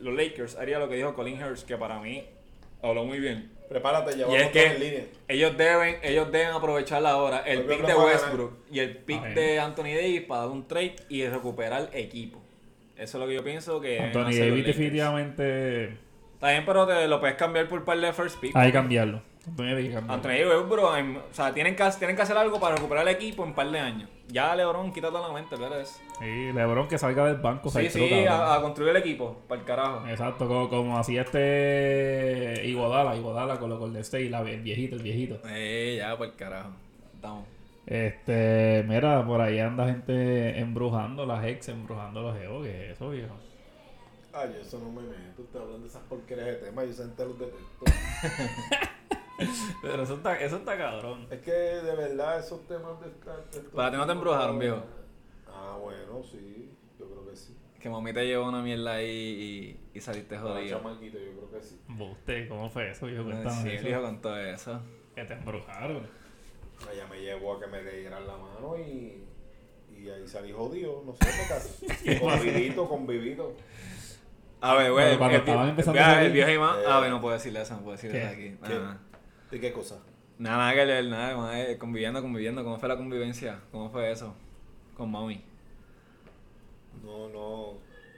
los 0.00 0.14
Lakers 0.14 0.56
haría 0.56 0.78
lo 0.80 0.88
que 0.88 0.96
dijo 0.96 1.14
Colin 1.14 1.42
Hurst, 1.42 1.66
que 1.68 1.76
para 1.76 2.00
mí 2.00 2.28
habló 2.82 3.04
muy 3.04 3.18
bien. 3.18 3.50
Prepárate, 3.68 4.12
ya 4.12 4.18
Y 4.18 4.22
vamos 4.22 4.36
es 4.36 4.46
estar 4.46 4.62
en 4.64 4.72
que 4.72 4.78
línea. 4.78 5.04
ellos 5.28 5.56
deben, 5.56 5.96
ellos 6.02 6.32
deben 6.32 6.48
aprovechar 6.48 7.06
ahora 7.06 7.38
el 7.46 7.60
Porque 7.60 7.76
pick 7.76 7.86
de. 7.86 7.94
Westbrook 7.94 8.52
y 8.70 8.78
el 8.80 8.96
pick 8.96 9.22
de 9.34 9.60
Anthony 9.60 9.94
Davis 9.94 10.22
para 10.22 10.40
dar 10.42 10.50
un 10.50 10.66
trade 10.66 10.96
y 11.08 11.24
recuperar 11.26 11.88
equipo. 11.92 12.42
Eso 12.96 13.16
es 13.16 13.20
lo 13.22 13.28
que 13.28 13.34
yo 13.34 13.44
pienso 13.44 13.80
que 13.80 14.00
Anthony 14.00 14.32
Davis 14.36 14.66
definitivamente 14.66 15.96
Está 16.34 16.52
bien, 16.52 16.64
pero 16.64 16.86
te 16.86 17.06
lo 17.06 17.20
puedes 17.20 17.36
cambiar 17.36 17.68
por 17.68 17.80
un 17.80 17.84
par 17.84 18.00
de 18.00 18.12
first 18.12 18.40
pick. 18.40 18.56
Hay 18.56 18.68
que 18.68 18.72
cambiarlo. 18.72 19.22
Anthony 19.46 19.64
Davis 19.66 19.88
que 19.88 19.94
cambiarlo. 19.94 20.12
Anthony 20.14 20.48
Davis, 20.48 20.68
bro, 20.68 20.88
o 20.88 21.34
sea, 21.34 21.52
tienen 21.52 21.76
que, 21.76 21.84
tienen 21.98 22.16
que 22.16 22.22
hacer 22.22 22.36
algo 22.36 22.58
para 22.58 22.76
recuperar 22.76 23.06
el 23.06 23.14
equipo 23.14 23.42
en 23.42 23.50
un 23.50 23.54
par 23.54 23.70
de 23.70 23.78
años. 23.78 24.08
Ya 24.32 24.54
LeBron, 24.54 24.92
quítate 24.92 25.12
la 25.18 25.32
mente, 25.32 25.56
¿verdad? 25.56 25.84
Sí, 25.84 26.00
Sí, 26.20 26.52
LeBron 26.52 26.86
que 26.88 26.98
salga 26.98 27.26
del 27.26 27.36
banco. 27.36 27.68
sí, 27.70 27.88
cabrón. 27.88 28.28
a, 28.28 28.54
a 28.54 28.62
construir 28.62 28.90
el 28.90 28.96
equipo, 28.98 29.36
para 29.48 29.60
el 29.60 29.66
carajo. 29.66 30.06
Exacto, 30.08 30.46
como, 30.46 30.68
como 30.68 30.98
hacía 30.98 31.22
este 31.22 32.62
Iguodala, 32.66 33.16
Iguodala 33.16 33.58
con 33.58 33.70
los 33.70 33.78
Golden 33.78 34.02
State, 34.02 34.30
la- 34.30 34.40
el 34.42 34.60
viejito, 34.62 34.96
el 34.96 35.02
viejito. 35.02 35.38
Eh, 35.48 35.96
ya, 35.98 36.16
para 36.16 36.30
el 36.30 36.36
carajo. 36.36 36.70
Estamos. 37.14 37.44
Este, 37.86 38.84
mira, 38.86 39.26
por 39.26 39.40
ahí 39.40 39.58
anda 39.58 39.86
gente 39.86 40.58
embrujando 40.60 41.26
las 41.26 41.44
ex, 41.44 41.68
embrujando 41.68 42.22
los 42.22 42.38
geos, 42.38 42.62
que 42.64 42.84
es 42.86 42.90
eso, 42.92 43.10
viejo. 43.10 43.34
Ay, 44.32 44.52
yo 44.54 44.60
eso 44.60 44.78
no 44.78 44.90
me 44.92 45.02
meto. 45.08 45.42
Ustedes 45.42 45.64
hablan 45.64 45.80
de 45.82 45.88
esas 45.88 46.02
porquerías 46.02 46.46
de 46.46 46.54
temas. 46.54 46.86
Yo 46.86 46.92
senté 46.92 47.24
los 47.24 47.36
detesto. 47.36 47.84
Pero 49.82 50.02
eso 50.02 50.14
está, 50.14 50.40
eso 50.40 50.56
está 50.56 50.76
cabrón. 50.76 51.26
es 51.30 51.40
que 51.40 51.50
de 51.52 51.94
verdad 51.96 52.38
esos 52.38 52.66
temas 52.66 53.00
de 53.00 53.08
esta. 53.08 53.36
de 53.36 53.42
estos 53.50 53.64
Para 53.74 53.90
ti 53.90 53.96
no 53.96 54.06
te 54.06 54.12
embrujaron, 54.12 54.58
viejo. 54.58 54.82
Ah, 55.48 55.76
bueno, 55.80 56.22
sí. 56.22 56.70
Yo 56.98 57.06
creo 57.08 57.28
que 57.28 57.36
sí. 57.36 57.56
Que 57.80 57.88
mami 57.88 58.12
te 58.12 58.26
llevó 58.26 58.48
una 58.48 58.60
mierda 58.62 58.92
ahí 58.94 59.78
y, 59.92 59.98
y 59.98 60.00
saliste 60.00 60.36
jodido. 60.38 60.78
chamaquito, 60.78 61.18
yo 61.18 61.32
creo 61.32 61.50
que 61.50 61.62
sí. 61.66 61.80
Buste, 61.88 62.48
¿cómo 62.48 62.68
fue 62.70 62.90
eso? 62.90 63.08
Yo 63.08 63.22
Sí, 63.22 63.24
cuéntame 63.30 63.62
el 63.72 63.78
eso. 63.78 63.88
hijo 63.88 64.02
con 64.02 64.20
todo 64.20 64.36
eso. 64.38 64.80
Que 65.14 65.24
te 65.24 65.34
embrujaron. 65.34 66.06
Ella 66.92 67.06
me 67.10 67.20
llevó 67.20 67.54
a 67.56 67.60
que 67.60 67.66
me 67.66 67.82
dieran 67.82 68.26
la 68.26 68.36
mano 68.36 68.76
y. 68.78 69.24
Y 69.98 70.08
ahí 70.08 70.26
salí 70.26 70.50
jodido, 70.52 71.02
no 71.04 71.12
sé 71.12 71.18
qué 71.26 71.48
casi. 71.48 72.18
Convivito, 72.20 72.88
convivito. 72.88 73.54
A 74.62 74.74
ver, 74.74 74.92
güey. 74.92 75.16
Cuando 75.18 75.36
el, 75.36 75.40
estaban 75.42 75.64
el- 75.64 75.70
empezando 75.70 76.00
el- 76.00 76.50
Imán. 76.54 76.78
Eh. 76.80 76.84
A 76.86 77.00
ver, 77.00 77.10
no 77.10 77.20
puedo 77.20 77.34
decirle 77.34 77.60
eso, 77.62 77.74
no 77.74 77.80
puedo 77.80 77.92
decirle 77.96 78.22
eso 78.22 78.28
aquí. 78.32 78.56
¿Qué? 78.62 78.74
Nada, 78.78 79.00
¿De 79.50 79.60
qué 79.60 79.72
cosa? 79.72 79.98
nada, 80.38 80.56
nada 80.56 80.74
que 80.74 80.86
leer, 80.86 81.04
nada, 81.06 81.36
más, 81.36 81.54
eh, 81.56 81.76
conviviendo, 81.78 82.22
conviviendo. 82.22 82.64
¿Cómo 82.64 82.78
fue 82.78 82.88
la 82.88 82.96
convivencia? 82.96 83.60
¿Cómo 83.70 83.90
fue 83.90 84.10
eso? 84.10 84.34
Con 84.96 85.10
mami. 85.10 85.42
No, 87.04 87.28
no. 87.28 87.74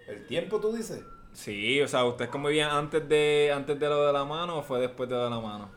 ¿El 0.07 0.27
tiempo 0.27 0.61
tú 0.61 0.73
dices? 0.73 1.05
Sí, 1.33 1.81
o 1.81 1.89
sea, 1.89 2.05
¿ustedes 2.05 2.31
convivían 2.31 2.71
antes 2.71 3.09
de, 3.09 3.53
antes 3.55 3.79
de 3.79 3.89
lo 3.89 4.07
de 4.07 4.13
la 4.13 4.25
mano 4.25 4.59
o 4.59 4.63
fue 4.63 4.81
después 4.81 5.09
de 5.09 5.15
lo 5.17 5.25
de 5.25 5.31
la 5.31 5.41
mano? 5.41 5.71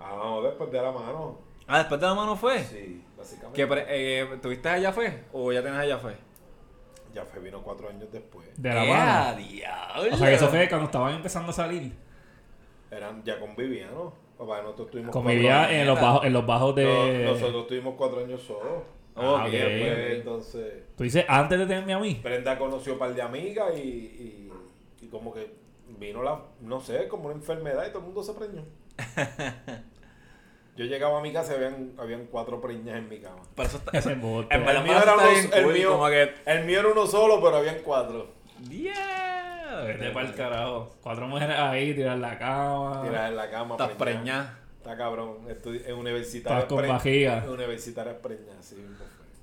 Ah, 0.00 0.14
no, 0.16 0.42
después 0.42 0.70
de 0.70 0.82
la 0.82 0.92
mano. 0.92 1.38
Ah, 1.66 1.78
después 1.78 2.00
de 2.00 2.06
la 2.06 2.14
mano 2.14 2.36
fue. 2.36 2.64
Sí, 2.64 3.02
básicamente. 3.16 3.66
¿Que 3.66 3.84
eh, 3.88 4.38
¿Tuviste 4.42 4.68
allá 4.68 4.92
fue? 4.92 5.24
¿O 5.32 5.52
ya 5.52 5.62
tenés 5.62 5.78
allá 5.78 5.98
fue? 5.98 6.16
Ya 7.14 7.24
fue, 7.24 7.40
vino 7.40 7.62
cuatro 7.62 7.88
años 7.88 8.10
después. 8.12 8.46
De 8.60 8.68
la 8.74 8.84
¡Eh, 8.84 8.88
mano. 8.88 9.28
a 9.28 9.34
diablo! 9.34 10.14
O 10.14 10.16
sea, 10.16 10.28
que 10.28 10.34
eso 10.34 10.48
fue 10.48 10.68
cuando 10.68 10.86
estaban 10.86 11.14
empezando 11.14 11.50
a 11.50 11.54
salir. 11.54 11.92
Eran, 12.90 13.22
ya 13.24 13.38
convivían, 13.38 13.94
¿no? 13.94 14.27
Papá, 14.38 14.62
nosotros 14.62 14.90
tuvimos 14.92 15.12
Convivía 15.12 15.80
en 15.80 15.86
los 15.86 16.00
bajos, 16.00 16.24
en 16.24 16.32
los 16.32 16.46
bajos 16.46 16.74
de. 16.76 16.84
No, 17.24 17.32
nosotros 17.32 17.66
tuvimos 17.66 17.94
cuatro 17.96 18.20
años 18.24 18.40
solos. 18.42 18.84
Ah, 19.16 19.32
ok, 19.42 19.46
ok. 19.46 19.50
Después, 19.50 19.92
ok. 19.92 19.98
entonces, 20.12 20.72
Tú 20.96 21.02
dices 21.04 21.24
antes 21.28 21.58
de 21.58 21.66
tenerme 21.66 21.92
a 21.92 21.98
mí. 21.98 22.20
Brenda 22.22 22.56
conoció 22.56 22.92
un 22.92 22.98
par 23.00 23.12
de 23.14 23.20
amigas 23.22 23.72
y, 23.76 23.80
y, 23.80 24.52
y 25.02 25.06
como 25.08 25.34
que 25.34 25.50
vino 25.98 26.22
la, 26.22 26.40
no 26.60 26.80
sé, 26.80 27.08
como 27.08 27.24
una 27.26 27.34
enfermedad 27.34 27.84
y 27.84 27.88
todo 27.88 27.98
el 27.98 28.04
mundo 28.04 28.22
se 28.22 28.32
preñó. 28.34 28.62
Yo 30.76 30.84
llegaba 30.84 31.18
a 31.18 31.22
mi 31.22 31.32
casa 31.32 31.54
y 31.54 31.56
habían, 31.56 31.92
habían 31.98 32.26
cuatro 32.26 32.60
preñas 32.60 32.96
en 32.96 33.08
mi 33.08 33.18
cama. 33.18 33.42
Pero 33.56 33.68
eso 33.68 33.78
está... 33.78 33.90
Ese 33.98 33.98
Eso, 33.98 34.10
embuste. 34.10 34.54
en 34.54 34.64
verdad, 34.64 34.82
El 34.84 34.88
mío 34.88 35.02
era 35.02 35.14
uno- 35.14 35.24
el 35.26 35.66
mío-. 35.74 36.06
El 36.46 36.64
mío 36.64 36.78
era 36.80 36.88
uno 36.90 37.06
solo, 37.08 37.40
pero 37.42 37.56
habían 37.56 37.78
cuatro. 37.84 38.28
Yeah. 38.70 39.27
Vete 39.84 40.10
pa'l 40.10 40.34
carajo. 40.34 40.94
Cuatro 41.02 41.26
mujeres 41.28 41.56
ahí, 41.58 41.94
tirar 41.94 42.18
la 42.18 42.38
cama. 42.38 43.02
Tiras 43.02 43.30
en 43.30 43.36
la 43.36 43.50
cama. 43.50 43.74
Estás 43.74 43.90
preñada. 43.92 44.58
Está 44.78 44.96
cabrón. 44.96 45.38
Estudi- 45.48 45.82
Es 45.86 45.92
universitaria. 45.92 46.58
Estás 46.60 46.72
con 46.78 46.88
vajiga. 46.88 47.44
Universitaria 47.48 48.20
preñada, 48.22 48.62
sí. 48.62 48.76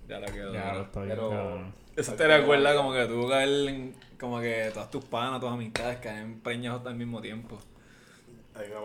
Ya 0.07 0.19
lo 0.19 0.25
quedó. 0.27 0.53
Ya, 0.53 0.73
lo 0.73 0.81
estoy 0.83 1.07
Pero- 1.09 1.29
cabrón. 1.29 1.73
Eso 1.95 2.13
te 2.13 2.27
recuerda 2.27 2.75
como 2.75 2.91
que 2.93 3.05
tú 3.05 3.27
caer 3.29 3.69
en- 3.69 3.95
como 4.19 4.39
que 4.41 4.69
todas 4.73 4.89
tus 4.91 5.05
panas, 5.05 5.39
tus 5.39 5.49
amistades 5.49 5.97
caen 5.99 6.39
preñados 6.41 6.85
al 6.85 6.95
mismo 6.95 7.21
tiempo. 7.21 7.57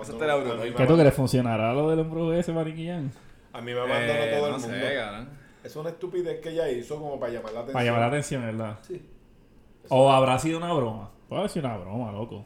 Eso 0.02 0.16
te 0.16 0.26
la 0.26 0.36
brutal. 0.36 0.74
¿Qué 0.74 0.86
tú 0.86 0.96
crees? 0.96 1.14
¿Funcionará 1.14 1.72
lo 1.72 1.90
del 1.90 2.00
embrujo 2.00 2.32
ese, 2.32 2.52
Mariquillán? 2.52 3.12
A 3.52 3.60
mí 3.60 3.72
me 3.72 3.80
abandonó 3.80 4.12
Eh, 4.12 4.34
todo 4.36 4.46
el 4.46 4.52
no 4.52 4.58
mundo. 4.58 4.76
sé, 4.76 4.94
cabrón. 4.96 5.28
Es 5.62 5.76
una 5.76 5.90
estupidez 5.90 6.40
que 6.40 6.50
ella 6.50 6.68
hizo 6.70 6.96
como 6.96 7.20
para 7.20 7.32
llamar 7.32 7.52
la 7.52 7.60
atención. 7.60 7.72
Para 7.74 7.84
llamar 7.84 8.00
la 8.00 8.06
atención, 8.06 8.42
¿verdad? 8.46 8.78
Sí. 8.82 9.02
O 9.88 10.10
habrá 10.10 10.38
sido 10.38 10.58
una 10.58 10.72
broma. 10.72 11.10
Puede 11.30 11.48
sido 11.48 11.66
una 11.66 11.78
broma, 11.78 12.12
loco. 12.12 12.44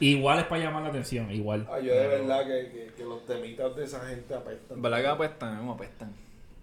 Igual 0.00 0.40
es 0.40 0.44
para 0.46 0.60
llamar 0.64 0.82
la 0.82 0.88
atención, 0.88 1.30
igual. 1.30 1.68
Ah, 1.70 1.78
yo 1.78 1.94
de 1.94 2.08
verdad 2.08 2.40
que, 2.44 2.70
que, 2.72 2.92
que 2.96 3.04
los 3.04 3.24
temitas 3.26 3.76
de 3.76 3.84
esa 3.84 4.00
gente 4.06 4.34
apestan. 4.34 4.82
¿Verdad 4.82 5.00
que 5.00 5.06
apestan? 5.06 5.64
Me 5.66 5.72
apestan. 5.72 6.12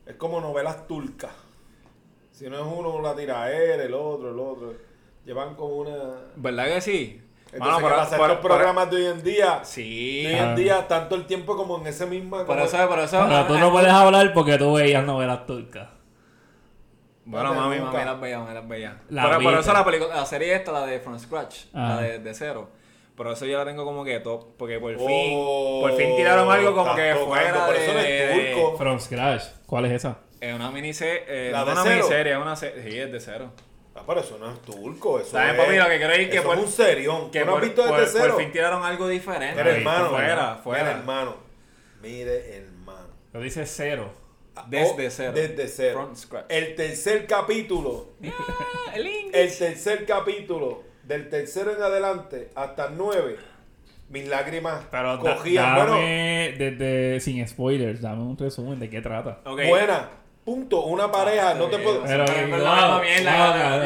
Es 0.06 0.16
como 0.16 0.42
novelas 0.42 0.86
turcas. 0.88 1.32
Si 2.32 2.50
no 2.50 2.58
es 2.58 2.66
uno, 2.78 3.02
la 3.02 3.16
tiraera, 3.16 3.84
el 3.84 3.94
otro, 3.94 4.32
el 4.32 4.40
otro. 4.40 4.74
Llevan 5.26 5.56
como 5.56 5.76
una... 5.78 5.98
¿Verdad 6.36 6.66
que 6.66 6.82
sí? 6.82 7.22
Entonces, 7.54 7.82
por- 7.82 7.92
Estos 7.94 8.18
por- 8.18 8.40
programas 8.58 8.90
de 8.90 8.98
hoy 8.98 9.06
en 9.06 9.24
día, 9.24 9.60
Sí. 9.64 10.24
de 10.24 10.34
hoy 10.34 10.40
en 10.40 10.56
día, 10.56 10.88
tanto 10.88 11.16
el 11.16 11.26
tiempo 11.28 11.56
como 11.56 11.78
en 11.80 11.88
ese 11.88 12.06
eso, 12.60 12.88
por 12.88 13.00
eso. 13.00 13.24
Pero 13.28 13.46
tú 13.46 13.58
no 13.60 13.72
puedes 13.72 13.92
hablar 13.92 14.34
porque 14.34 14.58
tú 14.58 14.74
veías 14.74 15.06
novelas 15.06 15.46
turcas. 15.46 15.90
Bueno, 17.24 17.50
Nunca. 17.50 17.62
mami, 17.62 17.80
mami 17.80 18.06
las 18.06 18.20
veía, 18.20 18.40
mami 18.40 18.54
las 18.54 18.68
veía. 18.68 18.98
La 19.10 19.24
Pero 19.30 19.42
por 19.42 19.54
eso 19.54 19.74
la 19.74 19.86
película, 19.86 20.16
la 20.16 20.26
serie 20.26 20.56
esta, 20.56 20.72
la 20.72 20.86
de 20.86 21.00
From 21.00 21.20
Scratch, 21.20 21.66
Ah. 21.74 21.96
la 21.96 22.02
de, 22.02 22.20
de 22.20 22.34
cero. 22.34 22.70
Por 23.16 23.28
eso 23.28 23.46
yo 23.46 23.58
la 23.60 23.66
tengo 23.66 23.86
como 23.86 24.04
que 24.04 24.20
top, 24.22 24.58
porque 24.58 24.80
por 24.80 24.96
Oh, 24.98 25.06
fin, 25.08 25.82
por 25.82 25.96
fin 25.98 26.16
tiraron 26.16 26.50
algo 26.52 26.74
como 26.74 26.96
que 26.96 27.14
fuera 27.16 27.66
por 27.66 27.76
de, 27.76 27.84
eso 27.84 27.94
no 27.94 28.00
es 28.00 28.56
turco. 28.56 28.78
From 28.78 29.00
Scratch. 29.00 29.44
¿Cuál 29.68 29.86
es 29.86 29.92
esa? 29.92 30.18
Es 30.40 30.56
una 30.56 30.72
miniserie, 30.72 31.24
eh, 31.28 31.52
¿La 31.52 31.60
no 31.60 31.66
de 31.66 31.72
una 31.74 31.84
cero? 31.84 31.96
miniserie, 31.98 32.32
es 32.34 32.38
una 32.40 32.56
serie, 32.56 32.84
sí, 32.92 32.98
es 33.00 33.12
de 33.12 33.20
cero. 33.20 33.52
Ah, 33.94 34.02
pero 34.08 34.22
eso 34.22 34.38
no 34.40 34.50
es 34.52 34.62
turco, 34.62 35.20
eso 35.20 35.32
¿Sabes, 35.32 35.54
es... 35.54 35.60
papi? 35.60 35.76
Lo 35.78 35.86
que 35.90 35.98
quiero 35.98 36.14
decir 36.14 36.30
que 36.32 36.42
por- 36.42 36.58
es 36.58 36.64
un 36.64 36.72
serión. 36.72 37.30
Que 37.30 37.42
¿Tú 37.42 37.46
no 37.46 37.52
has 37.52 37.60
por, 37.60 37.68
visto 37.68 37.86
por- 37.88 38.00
desde 38.00 38.20
cero? 38.20 38.34
por 38.34 38.42
fin 38.44 38.52
tiraron 38.52 38.84
algo 38.84 39.08
diferente. 39.08 39.62
Mira, 39.64 39.76
hermano. 39.78 40.10
Fuera, 40.10 40.26
Mira, 40.34 40.56
fuera. 40.64 40.92
hermano. 40.92 41.36
Mire, 42.02 42.58
hermano. 42.58 43.08
Lo 43.34 43.40
dice 43.42 43.66
cero. 43.68 44.12
Desde 44.68 45.08
Oh, 45.08 45.12
cero. 45.12 45.32
Desde 45.34 45.68
cero. 45.68 45.94
From 46.04 46.16
scratch. 46.16 46.46
El 46.50 46.76
tercer 46.76 47.26
capítulo, 47.26 48.10
Ah, 48.26 48.94
el 48.96 49.58
tercer 49.58 50.06
capítulo, 50.06 50.84
del 51.04 51.30
tercero 51.30 51.76
en 51.76 51.82
adelante 51.82 52.50
hasta 52.56 52.88
el 52.88 52.98
nueve, 52.98 53.38
mis 54.10 54.28
lágrimas 54.28 54.84
Pero 54.92 55.18
da- 55.18 55.36
cogían. 55.36 55.76
Bueno, 55.76 55.92
dame, 55.94 56.54
desde, 56.58 57.20
sin 57.22 57.48
spoilers, 57.48 58.02
dame 58.02 58.24
un 58.24 58.38
resumen 58.38 58.78
de 58.80 58.90
qué 58.90 59.02
trata. 59.02 59.40
Ok. 59.46 59.62
buena. 59.68 60.10
Punto. 60.52 60.82
Una 60.82 61.10
pareja, 61.12 61.54
no 61.54 61.66
te 61.68 61.78
puedo. 61.78 62.04
Pero-. 62.04 62.26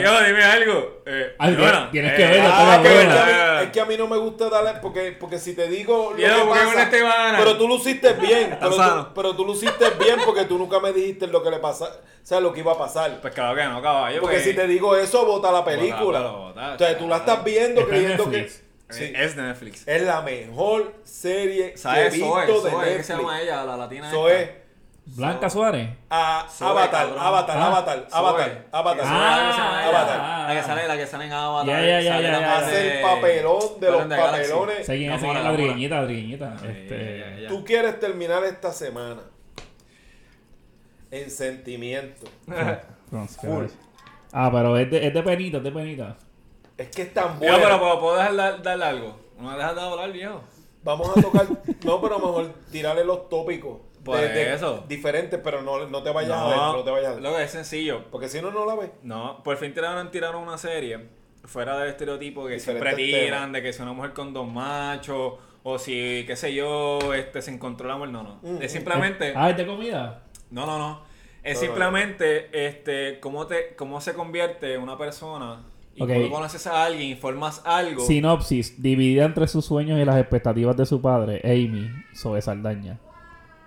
Yo, 0.01 0.23
dime 0.25 0.43
algo. 0.43 1.01
Eh, 1.05 1.35
Ay, 1.37 1.55
bueno, 1.55 1.89
tienes 1.91 2.13
eh, 2.13 2.15
que 2.15 2.23
verlo, 2.25 2.49
Ah, 2.51 2.75
es, 2.81 2.87
que 2.89 2.95
buena. 2.95 3.21
a 3.21 3.25
mí, 3.59 3.65
es 3.65 3.71
que 3.71 3.81
a 3.81 3.85
mí 3.85 3.97
no 3.97 4.07
me 4.07 4.17
gusta 4.17 4.49
darle 4.49 4.79
porque, 4.81 5.15
porque 5.19 5.37
si 5.37 5.53
te 5.53 5.67
digo 5.67 6.13
lo 6.13 6.17
Yo, 6.17 6.27
que 6.27 6.41
porque 6.45 6.61
pasa, 6.61 7.35
pero 7.37 7.57
tú 7.57 7.67
luciste 7.67 8.13
bien, 8.13 8.57
pero 8.59 8.75
tú, 8.75 9.07
pero 9.13 9.35
tú 9.35 9.45
luciste 9.45 9.85
bien 9.99 10.17
porque 10.25 10.45
tú 10.45 10.57
nunca 10.57 10.79
me 10.79 10.91
dijiste 10.93 11.27
lo 11.27 11.43
que 11.43 11.51
le 11.51 11.59
pasa, 11.59 11.85
o 11.85 11.89
sea, 12.25 12.39
lo 12.39 12.51
que 12.51 12.61
iba 12.61 12.71
a 12.73 12.77
pasar. 12.77 13.21
Pues 13.21 13.33
claro 13.35 13.55
que 13.55 13.63
no, 13.65 13.81
caballo. 13.81 14.21
Porque 14.21 14.39
si 14.39 14.53
te 14.55 14.65
digo 14.67 14.95
eso, 14.95 15.25
vota 15.25 15.51
la 15.51 15.59
Bota, 15.59 15.71
película. 15.71 16.19
bota, 16.21 16.31
bota, 16.37 16.71
Entonces 16.71 16.97
tú 16.97 17.07
la 17.07 17.17
estás 17.17 17.43
viendo 17.43 17.81
Está 17.81 17.93
creyendo 17.93 18.29
que 18.31 18.49
sí, 18.89 19.13
Es 19.15 19.35
de 19.35 19.41
Netflix. 19.43 19.87
es 19.87 20.01
la 20.01 20.21
mejor 20.21 20.93
serie 21.03 21.73
que 21.75 21.99
he 21.99 22.09
visto 22.09 22.25
Zoe, 22.33 22.45
de 22.45 22.53
Zoe, 22.53 22.69
¿qué 22.71 22.77
Netflix. 22.77 23.05
se 23.07 23.13
llama 23.13 23.41
ella? 23.41 23.63
La 23.63 23.77
latina 23.77 24.09
Zoe, 24.09 24.41
esta. 24.41 24.64
Blanca 25.07 25.49
Suárez. 25.49 25.89
a- 26.09 26.47
Zoe, 26.49 26.67
Avatar. 26.67 27.07
Avatar, 27.17 27.57
Ah, 27.57 27.67
Avatar. 27.67 28.07
Avatar, 28.11 28.65
Avatar, 28.71 29.05
Ah, 29.07 29.37
Zoe, 29.37 29.47
¿qué 29.47 29.53
se 29.53 29.57
llama 29.59 29.87
ella? 29.87 29.99
Avatar. 30.01 30.47
La 30.49 30.55
que 30.61 30.67
sale, 30.67 30.87
la 30.87 30.97
que 30.97 31.07
sale 31.07 31.25
en 31.25 31.33
Avatar. 31.33 31.67
Ya, 31.67 31.99
ya, 32.01 32.21
ya, 32.21 32.57
Hace 32.57 32.97
el 32.97 33.01
papelón 33.03 33.79
de 33.79 33.91
los 33.91 34.01
papelones. 34.05 34.85
Sé 34.85 34.97
quién 34.97 35.11
es, 35.11 35.19
sé 35.21 35.25
quién 35.27 35.33
Gamora, 35.33 35.39
es 35.39 35.45
la 35.89 36.01
drigueñita. 36.05 36.55
Ya, 36.61 36.69
Este. 36.69 37.45
Tú 37.47 37.63
quieres 37.63 37.99
terminar 37.99 38.43
esta 38.45 38.71
semana 38.73 39.21
en 41.11 41.29
sentimiento. 41.29 42.25
Ah, 44.33 44.49
pero 44.51 44.77
es 44.77 44.89
de, 44.89 45.07
es 45.07 45.13
de 45.13 45.23
penita, 45.23 45.57
es 45.57 45.63
de 45.63 45.71
penita. 45.71 46.17
Es 46.77 46.89
que 46.89 47.03
es 47.03 47.13
tan 47.13 47.33
Yo, 47.39 47.39
bueno. 47.39 47.57
pero 47.61 47.79
¿puedo, 47.79 47.99
puedo 48.01 48.15
dejar 48.17 48.35
dar- 48.35 48.61
darle 48.61 48.85
algo. 48.85 49.19
No 49.39 49.49
me 49.51 49.55
dejas 49.57 49.75
de 49.75 49.81
hablar, 49.81 50.11
viejo. 50.11 50.41
Vamos 50.83 51.09
a 51.15 51.21
tocar, 51.21 51.47
no, 51.83 52.01
pero 52.01 52.19
mejor 52.19 52.53
tirarle 52.71 53.05
los 53.05 53.29
tópicos. 53.29 53.79
Por 54.05 54.21
de- 54.21 54.29
de- 54.29 54.53
eso. 54.53 54.85
Diferentes, 54.87 55.39
pero 55.43 55.61
no, 55.61 55.87
no 55.87 56.03
te 56.03 56.11
vayas 56.11 56.31
adentro, 56.31 56.73
no 56.77 56.83
te 56.83 56.91
vayas 56.91 57.07
adentro. 57.11 57.31
Lo 57.31 57.37
que 57.37 57.43
es 57.43 57.51
sencillo. 57.51 58.03
Porque 58.11 58.29
si 58.29 58.41
no, 58.41 58.51
no 58.51 58.65
la 58.65 58.75
ves. 58.75 58.91
No, 59.03 59.41
por 59.43 59.57
fin 59.57 59.73
tiraron, 59.73 60.11
tiraron 60.11 60.41
una 60.43 60.57
serie 60.57 61.07
fuera 61.43 61.77
del 61.79 61.89
estereotipo 61.89 62.45
que 62.47 62.53
Diferentes 62.53 62.95
siempre 62.95 62.95
tiran 63.21 63.39
temas. 63.39 63.51
de 63.53 63.61
que 63.63 63.73
si 63.73 63.81
una 63.81 63.93
mujer 63.93 64.13
con 64.13 64.33
dos 64.33 64.47
machos 64.47 65.33
o 65.63 65.79
si, 65.79 66.23
qué 66.27 66.35
sé 66.35 66.53
yo, 66.53 67.13
este 67.13 67.41
se 67.41 67.51
encontró 67.51 67.87
el 67.87 67.93
amor. 67.95 68.09
No, 68.09 68.23
no. 68.23 68.39
Mm, 68.41 68.61
es 68.61 68.71
simplemente. 68.71 69.33
Ah, 69.35 69.49
es 69.49 69.57
de 69.57 69.65
comida. 69.65 70.23
No, 70.51 70.65
no, 70.65 70.77
no. 70.77 71.01
Es 71.43 71.55
No, 71.55 71.61
no, 71.61 71.65
simplemente 71.67 72.65
este 72.65 73.19
cómo 73.19 73.45
te 73.47 73.75
cómo 73.75 74.01
se 74.01 74.13
convierte 74.13 74.77
una 74.79 74.97
persona 74.97 75.63
Y 75.93 75.99
cuando 75.99 76.29
conoces 76.31 76.65
a 76.67 76.83
alguien 76.85 77.09
y 77.09 77.15
formas 77.15 77.61
algo. 77.65 78.03
Sinopsis, 78.05 78.81
dividida 78.81 79.25
entre 79.25 79.47
sus 79.47 79.63
sueños 79.65 79.99
y 79.99 80.05
las 80.05 80.17
expectativas 80.17 80.75
de 80.75 80.85
su 80.85 81.01
padre, 81.01 81.41
Amy, 81.43 81.89
sobre 82.13 82.41
Saldaña. 82.41 82.99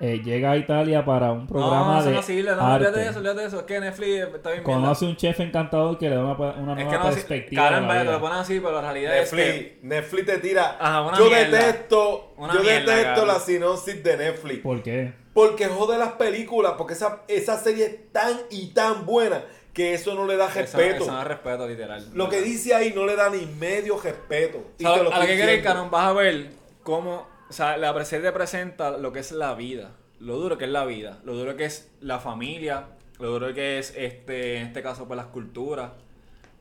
Eh, 0.00 0.20
llega 0.24 0.52
a 0.52 0.56
Italia 0.56 1.04
para 1.04 1.32
un 1.32 1.46
programa 1.48 1.94
no, 1.94 2.00
eso 2.00 2.08
de 2.10 2.14
no 2.14 2.22
sirve, 2.22 2.54
no, 2.54 2.60
arte. 2.62 2.86
olvídate 2.86 2.98
de 3.00 3.08
eso, 3.10 3.18
olvídate 3.18 3.40
de 3.40 3.46
eso. 3.48 3.58
Es 3.58 3.62
que 3.64 3.80
Netflix 3.80 4.34
está 4.34 4.50
bien 4.52 4.62
Conoce 4.62 5.04
un 5.06 5.16
chef 5.16 5.40
encantador 5.40 5.98
que 5.98 6.08
le 6.08 6.14
da 6.14 6.24
una, 6.24 6.34
una 6.34 6.52
Es 6.52 6.60
nueva 6.86 6.90
que 6.90 6.98
no, 6.98 7.04
perspectiva. 7.14 7.62
la 7.64 7.68
caramba, 7.70 7.98
te 7.98 8.04
lo 8.04 8.20
ponen 8.20 8.38
así, 8.38 8.60
pero 8.60 8.72
la 8.72 8.80
realidad 8.80 9.18
es 9.18 9.30
que. 9.30 9.36
Netflix, 9.36 9.82
Netflix 9.82 10.26
te 10.26 10.38
tira. 10.38 10.76
Ajá, 10.78 11.02
una 11.02 11.18
yo 11.18 11.24
mierda. 11.26 11.58
detesto, 11.58 12.32
Una 12.36 12.54
yo 12.54 12.60
mierda, 12.60 12.80
detesto 12.94 13.06
cabrón. 13.16 13.26
la 13.28 13.40
sinopsis 13.40 14.04
de 14.04 14.16
Netflix. 14.16 14.58
¿Por 14.62 14.82
qué? 14.82 15.12
Porque 15.34 15.66
jode 15.66 15.98
las 15.98 16.12
películas, 16.12 16.74
porque 16.78 16.94
esa, 16.94 17.22
esa 17.26 17.58
serie 17.58 17.84
es 17.86 18.12
tan 18.12 18.36
y 18.50 18.68
tan 18.68 19.04
buena 19.04 19.42
que 19.72 19.94
eso 19.94 20.14
no 20.14 20.26
le 20.26 20.36
da 20.36 20.46
Eso, 20.46 20.58
respeto. 20.60 21.04
eso 21.04 21.12
no 21.12 21.20
es 21.20 21.26
respeto, 21.26 21.66
literal. 21.68 22.06
Lo 22.14 22.28
que 22.28 22.40
dice 22.40 22.72
ahí 22.74 22.92
no 22.94 23.04
le 23.04 23.16
da 23.16 23.30
ni 23.30 23.46
medio 23.46 23.98
respeto. 24.00 24.58
Y 24.78 24.84
O 24.84 24.88
sea, 24.88 24.96
te 24.98 25.02
lo 25.04 25.12
a 25.12 25.18
lo 25.18 25.26
que 25.26 25.32
diciendo. 25.36 25.62
Canon, 25.64 25.90
vas 25.90 26.06
a 26.06 26.12
ver 26.12 26.50
cómo. 26.84 27.26
O 27.48 27.52
sea, 27.52 27.76
la 27.78 27.94
presente 27.94 28.30
presenta 28.32 28.98
lo 28.98 29.12
que 29.12 29.20
es 29.20 29.32
la 29.32 29.54
vida. 29.54 29.92
Lo 30.20 30.36
duro 30.36 30.58
que 30.58 30.66
es 30.66 30.70
la 30.70 30.84
vida. 30.84 31.18
Lo 31.24 31.34
duro 31.34 31.56
que 31.56 31.64
es 31.64 31.90
la 32.00 32.18
familia. 32.18 32.88
Lo 33.18 33.30
duro 33.30 33.54
que 33.54 33.78
es, 33.78 33.94
este 33.96 34.58
en 34.58 34.66
este 34.68 34.82
caso, 34.82 35.06
pues 35.06 35.16
las 35.16 35.26
culturas. 35.26 35.92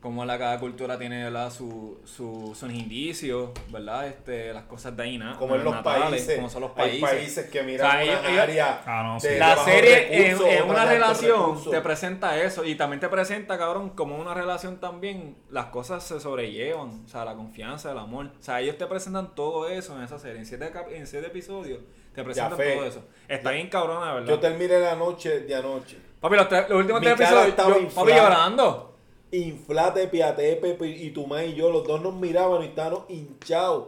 Cómo 0.07 0.23
la, 0.23 0.37
cada 0.39 0.57
cultura 0.57 0.97
tiene 0.97 1.25
¿verdad? 1.25 1.51
Su, 1.51 1.99
su, 2.05 2.55
sus 2.57 2.71
indicios, 2.71 3.49
¿verdad? 3.69 4.07
Este, 4.07 4.53
las 4.53 4.63
cosas 4.63 4.95
de 4.95 5.03
ahí, 5.03 5.17
¿no? 5.17 5.37
como 5.37 5.55
en 5.55 5.65
los 5.65 5.73
natales, 5.75 6.09
países, 6.11 6.35
Como 6.37 6.49
son 6.49 6.61
los 6.61 6.71
hay 6.77 7.01
países. 7.01 7.09
países 7.09 7.49
que 7.49 7.61
miran 7.63 7.87
O 7.87 7.91
sea, 7.91 7.99
una 8.03 8.03
ellos- 8.13 8.21
ellos- 8.29 8.39
área 8.41 8.81
Ah, 8.85 9.03
no, 9.03 9.19
sí. 9.19 9.27
de 9.27 9.39
La 9.39 9.57
serie 9.57 10.29
en, 10.31 10.63
una 10.63 10.85
relación 10.85 11.39
recursos. 11.49 11.71
te 11.71 11.81
presenta 11.81 12.41
eso 12.41 12.63
y 12.63 12.75
también 12.75 13.01
te 13.01 13.09
presenta, 13.09 13.57
cabrón, 13.57 13.89
como 13.89 14.15
una 14.17 14.33
relación 14.33 14.77
también 14.79 15.35
las 15.49 15.65
cosas 15.65 16.03
se 16.03 16.21
sobrellevan, 16.21 17.03
o 17.05 17.07
sea, 17.09 17.25
la 17.25 17.33
confianza, 17.35 17.91
el 17.91 17.97
amor. 17.97 18.27
O 18.39 18.41
sea, 18.41 18.61
ellos 18.61 18.77
te 18.77 18.85
presentan 18.85 19.35
todo 19.35 19.67
eso 19.67 19.97
en 19.97 20.03
esa 20.03 20.17
serie. 20.19 20.39
En 20.39 20.45
siete, 20.45 20.71
cap- 20.71 20.89
en 20.89 21.05
siete 21.05 21.27
episodios 21.27 21.81
te 22.15 22.23
presentan 22.23 22.57
todo 22.57 22.85
eso. 22.85 23.03
Está 23.27 23.51
bien 23.51 23.67
cabrona, 23.69 24.13
¿verdad? 24.13 24.29
Yo 24.29 24.39
terminé 24.39 24.79
la 24.79 24.95
noche 24.95 25.41
de 25.41 25.53
anoche. 25.53 25.97
Papi, 26.21 26.35
los, 26.37 26.47
tres- 26.47 26.69
los 26.69 26.79
últimos 26.79 27.01
Mi 27.01 27.07
tres 27.07 27.19
episodios, 27.19 27.47
estaba 27.49 27.77
yo- 27.77 27.89
papi 27.89 28.11
llorando. 28.13 28.96
Inflate, 29.31 30.07
piate, 30.07 30.55
Pepe 30.55 30.87
y 30.87 31.11
tu 31.11 31.27
mamá 31.27 31.43
y 31.43 31.53
yo, 31.55 31.69
los 31.69 31.85
dos 31.85 32.01
nos 32.01 32.15
miraban 32.15 32.63
y 32.63 32.67
estábamos 32.67 33.03
hinchados 33.09 33.87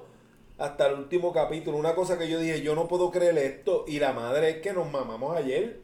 hasta 0.58 0.88
el 0.88 0.96
último 0.96 1.32
capítulo. 1.32 1.78
Una 1.78 1.96
cosa 1.96 2.18
que 2.18 2.28
yo 2.30 2.40
dije, 2.40 2.62
yo 2.62 2.76
no 2.76 2.88
puedo 2.88 3.10
creer 3.12 3.38
esto. 3.38 3.86
Y 3.88 4.00
la 4.00 4.12
madre 4.12 4.50
es 4.50 4.58
que 4.58 4.74
nos 4.74 4.92
mamamos 4.92 5.38
ayer 5.38 5.80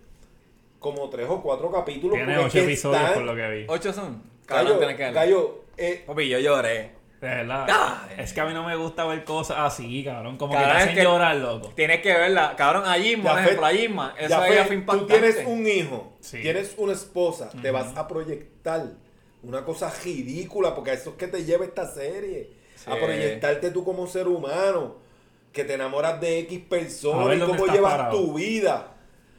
como 0.79 1.09
tres 1.09 1.27
o 1.29 1.41
cuatro 1.41 1.71
capítulos. 1.71 2.17
Tiene 2.17 2.38
ocho 2.38 2.57
es 2.57 2.63
episodios 2.65 3.00
están- 3.01 3.13
por 3.13 3.24
lo 3.24 3.35
que 3.35 3.50
vi. 3.50 3.65
Ocho 3.69 3.93
son. 3.93 4.21
Cabrón, 4.45 4.65
Gallo, 4.67 4.77
tienes 4.79 4.95
que 4.97 5.03
verla. 5.03 5.21
Gallo, 5.21 5.63
eh, 5.77 6.03
Papi, 6.05 6.27
yo 6.29 6.39
lloré. 6.39 6.93
De 7.21 7.27
verdad. 7.29 7.65
Ah. 7.71 8.07
es 8.17 8.33
que 8.33 8.41
a 8.41 8.45
mí 8.45 8.53
no 8.53 8.63
me 8.65 8.75
gusta 8.75 9.05
ver 9.05 9.24
cosas 9.24 9.57
así, 9.59 10.03
cabrón. 10.03 10.38
Como 10.38 10.53
Cabrón, 10.53 10.69
que 10.69 10.74
te 10.74 10.77
es 10.77 10.83
hacen 10.83 10.95
que- 10.97 11.03
llorar, 11.03 11.35
loco. 11.38 11.71
Tienes 11.74 12.01
que 12.01 12.13
verla. 12.13 12.53
Cabrón, 12.57 12.83
a 12.85 12.95
Jimma, 12.95 13.31
por 13.31 13.39
ejemplo, 13.39 13.65
a 13.65 13.69
Jimma. 13.71 14.13
Eso 14.19 14.29
ya 14.29 14.38
fue, 14.39 14.47
fue 14.57 14.65
tú 14.67 14.74
impactante. 14.74 15.13
tienes 15.13 15.47
un 15.47 15.65
hijo, 15.67 16.13
Sí. 16.19 16.41
tienes 16.41 16.75
una 16.77 16.91
esposa, 16.93 17.50
te 17.62 17.71
vas 17.71 17.95
a 17.97 18.07
proyectar 18.07 18.83
una 19.48 19.64
cosa 19.66 19.92
ridícula, 20.04 20.74
porque 20.75 20.92
a 20.92 20.94
eso 20.94 21.12
es 21.12 21.16
que 21.16 21.28
te 21.28 21.44
lleva 21.46 21.66
esta 21.66 21.86
serie, 21.92 22.52
a 22.86 22.96
proyectarte 22.96 23.72
tú 23.72 23.84
como 23.84 24.08
ser 24.08 24.28
humano, 24.28 24.96
que 25.52 25.64
te 25.64 25.74
enamoras 25.75 26.20
de 26.20 26.40
X 26.40 26.62
A 26.66 26.70
persona 26.70 27.25
ver 27.25 27.38
y 27.38 27.42
cómo 27.42 27.66
llevas 27.68 27.94
parado. 27.94 28.18
tu 28.20 28.34
vida. 28.34 28.92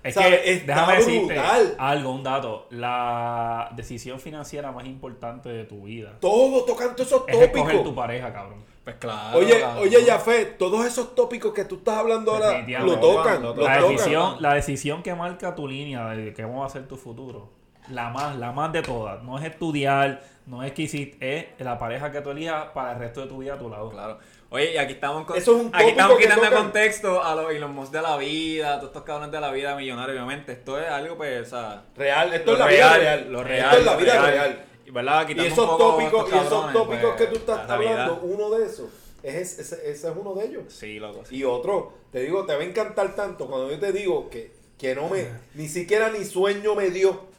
Es 0.02 0.14
¿Sabes? 0.14 0.40
que, 0.40 0.52
Está 0.52 0.66
déjame 0.74 0.96
decirte 0.98 1.38
algo, 1.78 2.10
un 2.12 2.22
dato. 2.22 2.66
La 2.70 3.70
decisión 3.74 4.20
financiera 4.20 4.70
más 4.70 4.86
importante 4.86 5.48
de 5.48 5.64
tu 5.64 5.82
vida 5.82 6.16
Todo, 6.20 6.64
tocan 6.64 6.94
todos 6.94 7.08
esos 7.08 7.24
es 7.26 7.34
escoger 7.40 7.72
tu 7.72 7.78
tópicos. 7.78 7.94
pareja, 7.94 8.32
cabrón. 8.32 8.64
Pues 8.84 8.96
claro. 8.96 9.36
Oye, 9.38 9.60
cabrón. 9.60 9.82
oye, 9.82 10.04
Jafé, 10.04 10.44
todos 10.44 10.86
esos 10.86 11.16
tópicos 11.16 11.52
que 11.52 11.64
tú 11.64 11.74
estás 11.76 11.98
hablando 11.98 12.30
ahora 12.32 12.64
lo 12.84 13.00
tocan, 13.00 13.42
Lo 13.42 13.48
La 13.56 13.78
tocan. 13.78 13.88
decisión, 13.90 14.36
la 14.40 14.54
decisión 14.54 15.02
que 15.02 15.12
marca 15.14 15.56
tu 15.56 15.66
línea 15.66 16.06
de 16.10 16.32
cómo 16.34 16.60
va 16.60 16.66
a 16.66 16.70
ser 16.70 16.86
tu 16.86 16.96
futuro. 16.96 17.50
La 17.90 18.10
más, 18.10 18.36
la 18.36 18.52
más 18.52 18.72
de 18.72 18.82
todas. 18.82 19.22
No 19.22 19.38
es 19.38 19.44
estudiar, 19.44 20.22
no 20.46 20.62
es 20.62 20.72
que 20.72 20.82
hiciste, 20.82 21.50
es 21.58 21.64
la 21.64 21.78
pareja 21.78 22.10
que 22.12 22.20
tú 22.20 22.30
elijas 22.30 22.66
para 22.74 22.92
el 22.92 22.98
resto 22.98 23.20
de 23.22 23.26
tu 23.28 23.38
vida 23.38 23.54
a 23.54 23.58
tu 23.58 23.68
lado. 23.68 23.90
Claro. 23.90 24.18
Oye, 24.50 24.74
y 24.74 24.76
aquí 24.76 24.92
estamos 24.94 25.26
con, 25.26 25.36
Eso 25.36 25.56
es 25.56 25.62
un 25.64 25.74
aquí 25.74 25.90
estamos 25.90 26.18
quitando 26.18 26.44
tocan. 26.44 26.62
contexto 26.62 27.22
a 27.22 27.34
los 27.34 27.50
Elon 27.52 27.74
Musk 27.74 27.92
de 27.92 28.02
la 28.02 28.16
vida, 28.16 28.76
todos 28.76 28.90
estos 28.90 29.02
cabrones 29.02 29.32
de 29.32 29.40
la 29.40 29.50
vida 29.50 29.74
millonarios, 29.76 30.14
obviamente. 30.16 30.52
Esto 30.52 30.80
es 30.80 30.88
algo, 30.88 31.16
pues, 31.16 31.46
o 31.46 31.50
sea, 31.50 31.82
Real, 31.96 32.32
esto 32.32 32.52
lo 32.52 32.52
es 32.52 32.58
la 32.60 32.66
real, 32.66 33.00
vida 33.00 33.16
real. 33.16 33.32
Lo 33.32 33.44
real, 33.44 33.64
esto 33.70 33.78
es 33.80 33.84
la 33.86 33.96
vida 33.96 34.26
real. 34.30 34.64
Y, 34.86 34.90
¿verdad? 34.92 35.22
Y 35.22 35.26
Quitando 35.26 35.42
un 35.46 35.52
esos 35.52 35.66
poco 35.66 35.78
tópicos, 35.78 36.24
estos 36.26 36.32
y 36.32 36.36
esos 36.38 36.48
cabrones, 36.50 36.72
tópicos 36.74 37.10
pues, 37.16 37.16
que 37.16 37.26
tú 37.26 37.36
estás 37.40 37.70
hablando, 37.70 38.20
uno 38.22 38.50
de 38.50 38.66
esos, 38.66 38.88
es, 39.24 39.34
ese, 39.34 39.62
ese- 39.62 39.90
ese 39.90 40.08
es 40.10 40.16
uno 40.16 40.34
de 40.34 40.46
ellos. 40.46 40.64
Sí, 40.68 40.98
loco. 41.00 41.24
sí. 41.24 41.36
Y 41.36 41.44
otro, 41.44 41.92
te 42.12 42.20
digo, 42.20 42.46
te 42.46 42.54
va 42.54 42.60
a 42.62 42.64
encantar 42.64 43.14
tanto 43.16 43.48
cuando 43.48 43.68
yo 43.70 43.80
te 43.80 43.90
digo 43.92 44.30
que, 44.30 44.52
que 44.78 44.94
no 44.94 45.08
me, 45.08 45.26
ni 45.54 45.66
siquiera 45.68 46.10
ni 46.10 46.24
sueño 46.24 46.76
me 46.76 46.90
dio. 46.90 47.34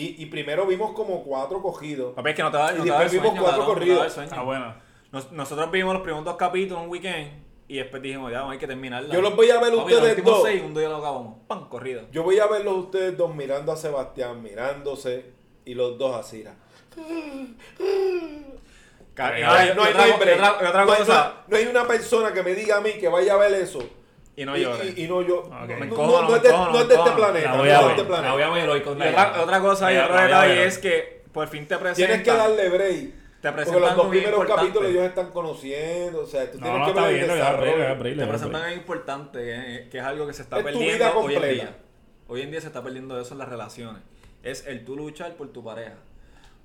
Y, 0.00 0.22
y 0.22 0.26
primero 0.26 0.64
vimos 0.64 0.92
como 0.92 1.24
cuatro 1.24 1.60
cogidos. 1.60 2.14
Papi, 2.14 2.30
es 2.30 2.36
que 2.36 2.42
no 2.42 2.50
te 2.52 2.56
va, 2.56 2.70
no 2.72 2.78
Y 2.78 2.84
te 2.84 2.90
va 2.90 2.96
a 2.96 3.00
dar 3.00 3.10
después 3.10 3.12
vimos 3.12 3.26
sueño, 3.28 3.42
cuatro 3.42 3.58
no 3.58 3.64
a 3.64 3.66
corridos. 3.74 4.16
buena. 4.44 4.82
Nos- 5.10 5.32
nosotros 5.32 5.70
vimos 5.72 5.92
los 5.94 6.02
primeros 6.02 6.24
dos 6.24 6.36
capítulos 6.36 6.84
un 6.84 6.88
weekend 6.90 7.32
y 7.66 7.78
después 7.78 8.00
dijimos, 8.00 8.30
ya, 8.30 8.48
hay 8.48 8.58
que 8.58 8.66
terminarla. 8.68 9.12
Yo 9.12 9.20
los 9.20 9.34
voy 9.34 9.50
a 9.50 9.58
ver 9.60 9.74
Papi, 9.74 9.94
ustedes 9.94 10.24
dos. 10.24 10.42
seis, 10.44 10.62
un 10.62 10.72
día 10.72 10.88
lo 10.88 10.98
acabamos. 10.98 11.38
¡Pam! 11.48 11.68
Corrida. 11.68 12.02
Yo 12.12 12.22
voy 12.22 12.38
a 12.38 12.46
verlos 12.46 12.76
ustedes 12.76 13.16
dos 13.16 13.34
mirando 13.34 13.72
a 13.72 13.76
Sebastián, 13.76 14.40
mirándose, 14.40 15.32
y 15.64 15.74
los 15.74 15.98
dos 15.98 16.14
hay- 20.92 20.98
cosa, 20.98 21.34
no 21.48 21.56
hay 21.56 21.66
una 21.66 21.86
persona 21.88 22.32
que 22.32 22.42
me 22.44 22.54
diga 22.54 22.76
a 22.76 22.80
mí 22.80 22.92
que 23.00 23.08
vaya 23.08 23.34
a 23.34 23.36
ver 23.36 23.52
eso. 23.54 23.80
Y 24.40 24.44
no 24.44 24.56
llores. 24.56 24.96
Y, 24.98 25.04
y 25.04 25.08
no 25.08 25.22
yo. 25.22 25.38
Ok. 25.40 25.50
No, 25.50 25.66
Me 25.66 25.76
no- 25.76 25.84
encojono, 25.84 26.22
no 26.22 26.28
me 26.30 26.36
es 26.36 26.42
de, 26.42 26.48
encojono, 26.48 26.72
no 26.72 26.78
es 26.80 26.88
de 26.88 26.94
este 26.94 27.08
encojono. 27.10 27.16
planeta. 27.16 27.50
La 27.50 27.56
voy 27.58 27.68
no 27.68 27.74
a 27.74 27.76
es 27.76 27.80
de 27.80 27.86
ver. 27.88 27.90
este 27.96 28.04
planeta. 28.04 28.28
La 28.28 28.32
voy 28.34 28.42
a 28.42 28.50
ver 28.50 28.68
hoy 28.70 28.80
con 28.82 28.98
Y 28.98 29.02
otra, 29.08 29.42
otra 29.42 29.60
cosa 29.60 29.92
y 29.92 29.96
La- 29.96 30.04
otro 30.06 30.20
detalle 30.20 30.64
es 30.66 30.78
que 30.78 31.22
por 31.32 31.48
fin 31.48 31.66
te 31.68 31.76
presentan. 31.78 31.94
Tienes 32.06 32.22
que 32.24 32.30
darle 32.30 32.68
break. 32.68 32.98
Te 33.40 33.50
Porque 33.52 33.54
presentan 33.62 33.82
los 33.82 33.96
dos 33.96 34.06
primeros 34.08 34.32
importante. 34.40 34.60
capítulos 34.62 34.90
ellos 34.90 35.04
están 35.04 35.30
conociendo. 35.30 36.20
O 36.22 36.26
sea, 36.26 36.50
tú 36.50 36.58
No, 36.58 36.64
tienes 36.66 36.80
no, 36.88 36.94
que 36.94 37.00
ver 37.00 37.14
el 37.22 37.28
desarrollo. 37.28 38.16
Te 38.16 38.26
presentan 38.26 38.62
algo 38.62 38.76
importante, 38.76 39.38
que, 39.38 39.88
que 39.90 39.98
es 39.98 40.04
algo 40.04 40.26
que 40.26 40.32
se 40.32 40.42
está 40.42 40.58
Es 40.58 40.64
perdiendo 40.64 41.18
hoy 41.20 41.34
en 41.36 41.42
día. 41.54 41.76
Hoy 42.26 42.42
en 42.42 42.50
día 42.50 42.60
se 42.60 42.66
está 42.66 42.82
perdiendo 42.82 43.20
eso 43.20 43.34
en 43.34 43.38
las 43.38 43.48
relaciones. 43.48 44.02
Es 44.42 44.66
el 44.66 44.84
tú 44.84 44.96
luchar 44.96 45.34
por 45.34 45.48
tu 45.52 45.62
pareja. 45.64 45.94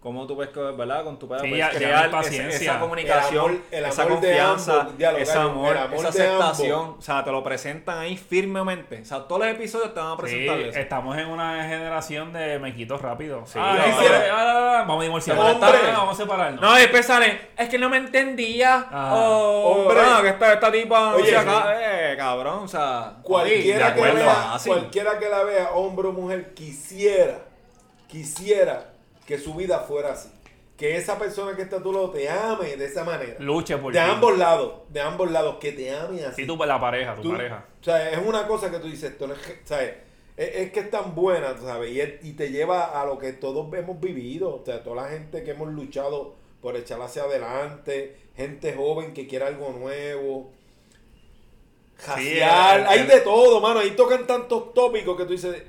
Cómo 0.04 0.28
tú 0.28 0.36
ves 0.36 0.50
que, 0.50 0.60
¿verdad? 0.60 1.06
Con 1.06 1.18
tu 1.18 1.30
pareja 1.30 1.46
Sí, 1.46 1.50
puedes 1.52 1.66
ya- 1.66 1.72
ya 1.72 1.78
crear 1.78 1.94
hay 1.96 2.02
esa, 2.10 2.12
paciencia. 2.12 2.72
esa 2.72 2.80
comunicación, 2.82 3.46
El 3.46 3.52
amor- 3.52 3.62
el 3.72 3.86
esa 3.86 4.02
amor 4.04 4.14
confianza, 4.16 4.82
ambos, 4.82 4.94
ese 5.22 5.38
amor, 5.40 5.72
esa 5.76 5.84
ambos. 5.86 6.06
aceptación. 6.06 6.96
O 7.00 7.02
sea, 7.02 7.24
te 7.24 7.32
lo 7.32 7.42
presentan 7.42 8.00
ahí 8.00 8.18
firmemente. 8.18 9.02
O 9.02 9.06
sea, 9.06 9.20
todos 9.22 9.40
los 9.44 9.50
episodios 9.50 9.94
te 9.94 10.02
van 10.02 10.10
a 10.10 10.16
Sí, 10.16 10.22
presentar 10.22 10.60
eso. 10.60 10.78
estamos 10.80 11.18
en 11.18 11.28
una 11.30 11.64
generación 11.68 12.34
de 12.34 12.60
mequitos 12.60 13.02
rápidos. 13.02 13.50
Sí, 13.50 13.58
Ah, 13.62 13.76
no, 13.78 13.82
ah, 13.82 13.98
sí. 14.02 14.06
ah, 14.12 14.80
ah, 14.82 14.86
vamos 14.86 15.06
a. 15.30 15.32
Ah, 15.34 15.94
Vamos 15.98 16.20
a 16.20 16.22
separarnos. 16.22 16.62
No, 16.62 16.74
después 16.76 17.06
sale, 17.06 17.40
es 17.58 17.70
que 17.70 17.78
no 17.80 17.88
me 17.90 17.96
entendía. 17.96 18.88
Ah. 18.92 19.14
o, 19.16 19.84
Hombre. 19.88 20.02
no, 20.04 20.22
que 20.22 20.30
esta, 20.30 20.54
esta 20.54 20.70
tipa 20.72 21.16
Oye, 21.16 21.36
acá, 21.38 21.76
eh, 21.80 22.16
cabrón, 22.18 22.64
o 22.66 22.68
sea. 22.68 23.14
Cualquiera, 23.24 23.94
que 23.94 24.00
acuerdo, 24.02 24.16
vea, 24.18 24.58
cualquiera 24.66 25.18
que 25.18 25.30
la 25.30 25.44
vea, 25.44 25.72
hombre 25.72 26.10
o 26.10 26.12
mujer, 26.12 26.54
quisiera, 26.54 27.38
quisiera 28.08 28.93
que 29.28 29.38
su 29.38 29.54
vida 29.54 29.80
fuera 29.80 30.14
así. 30.14 30.30
Que 30.78 30.98
esa 30.98 31.20
persona 31.20 31.56
que 31.56 31.62
está 31.62 31.78
a 31.78 31.84
tu 31.84 31.94
lado 31.94 32.10
te 32.10 32.28
ame 32.30 32.76
de 32.76 32.86
esa 32.86 33.04
manera. 33.04 33.36
Luche 33.40 33.78
por 33.78 33.94
De 33.94 34.00
ti. 34.00 34.06
ambos 34.06 34.38
lados, 34.38 34.74
de 34.90 35.02
ambos 35.02 35.30
lados, 35.32 35.58
que 35.60 35.72
te 35.72 35.96
ame 35.96 36.26
así. 36.26 36.42
Sí, 36.42 36.48
tú, 36.48 36.58
la 36.58 36.80
pareja, 36.80 37.16
tu 37.16 37.22
Tú- 37.22 37.32
pareja. 37.32 37.66
O 37.80 37.84
sea, 37.84 38.10
es 38.12 38.18
una 38.26 38.48
cosa 38.48 38.72
que 38.72 38.80
tú 38.80 38.88
dices, 38.88 39.12
esto 39.12 39.28
no 39.28 39.34
es, 39.36 39.40
que- 39.40 39.60
¿sabes? 39.66 39.94
Es, 40.36 40.50
es 40.56 40.72
que 40.72 40.80
es 40.80 40.90
tan 40.90 41.14
buena, 41.14 41.56
tú 41.56 41.64
¿sabes? 41.66 41.92
Y, 41.92 42.02
es- 42.02 42.26
y 42.26 42.34
te 42.34 42.50
lleva 42.50 43.00
a 43.00 43.06
lo 43.06 43.20
que 43.20 43.34
todos 43.34 43.72
hemos 43.76 44.00
vivido. 44.02 44.56
O 44.62 44.66
sea, 44.66 44.84
toda 44.84 45.04
la 45.04 45.10
gente 45.10 45.44
que 45.44 45.52
hemos 45.52 45.70
luchado 45.70 46.34
por 46.60 46.76
echar 46.76 47.00
hacia 47.02 47.24
adelante, 47.24 48.18
gente 48.36 48.74
joven 48.74 49.14
que 49.14 49.28
quiere 49.28 49.46
algo 49.46 49.70
nuevo. 49.78 50.50
Jaciar, 51.98 52.80
el- 52.82 52.88
hay 52.88 53.00
el- 53.02 53.08
de 53.08 53.22
todo, 53.22 53.62
mano. 53.62 53.80
Ahí 53.80 53.92
tocan 53.92 54.26
tantos 54.28 54.74
tópicos 54.74 55.16
que 55.16 55.24
tú 55.26 55.32
dices, 55.34 55.64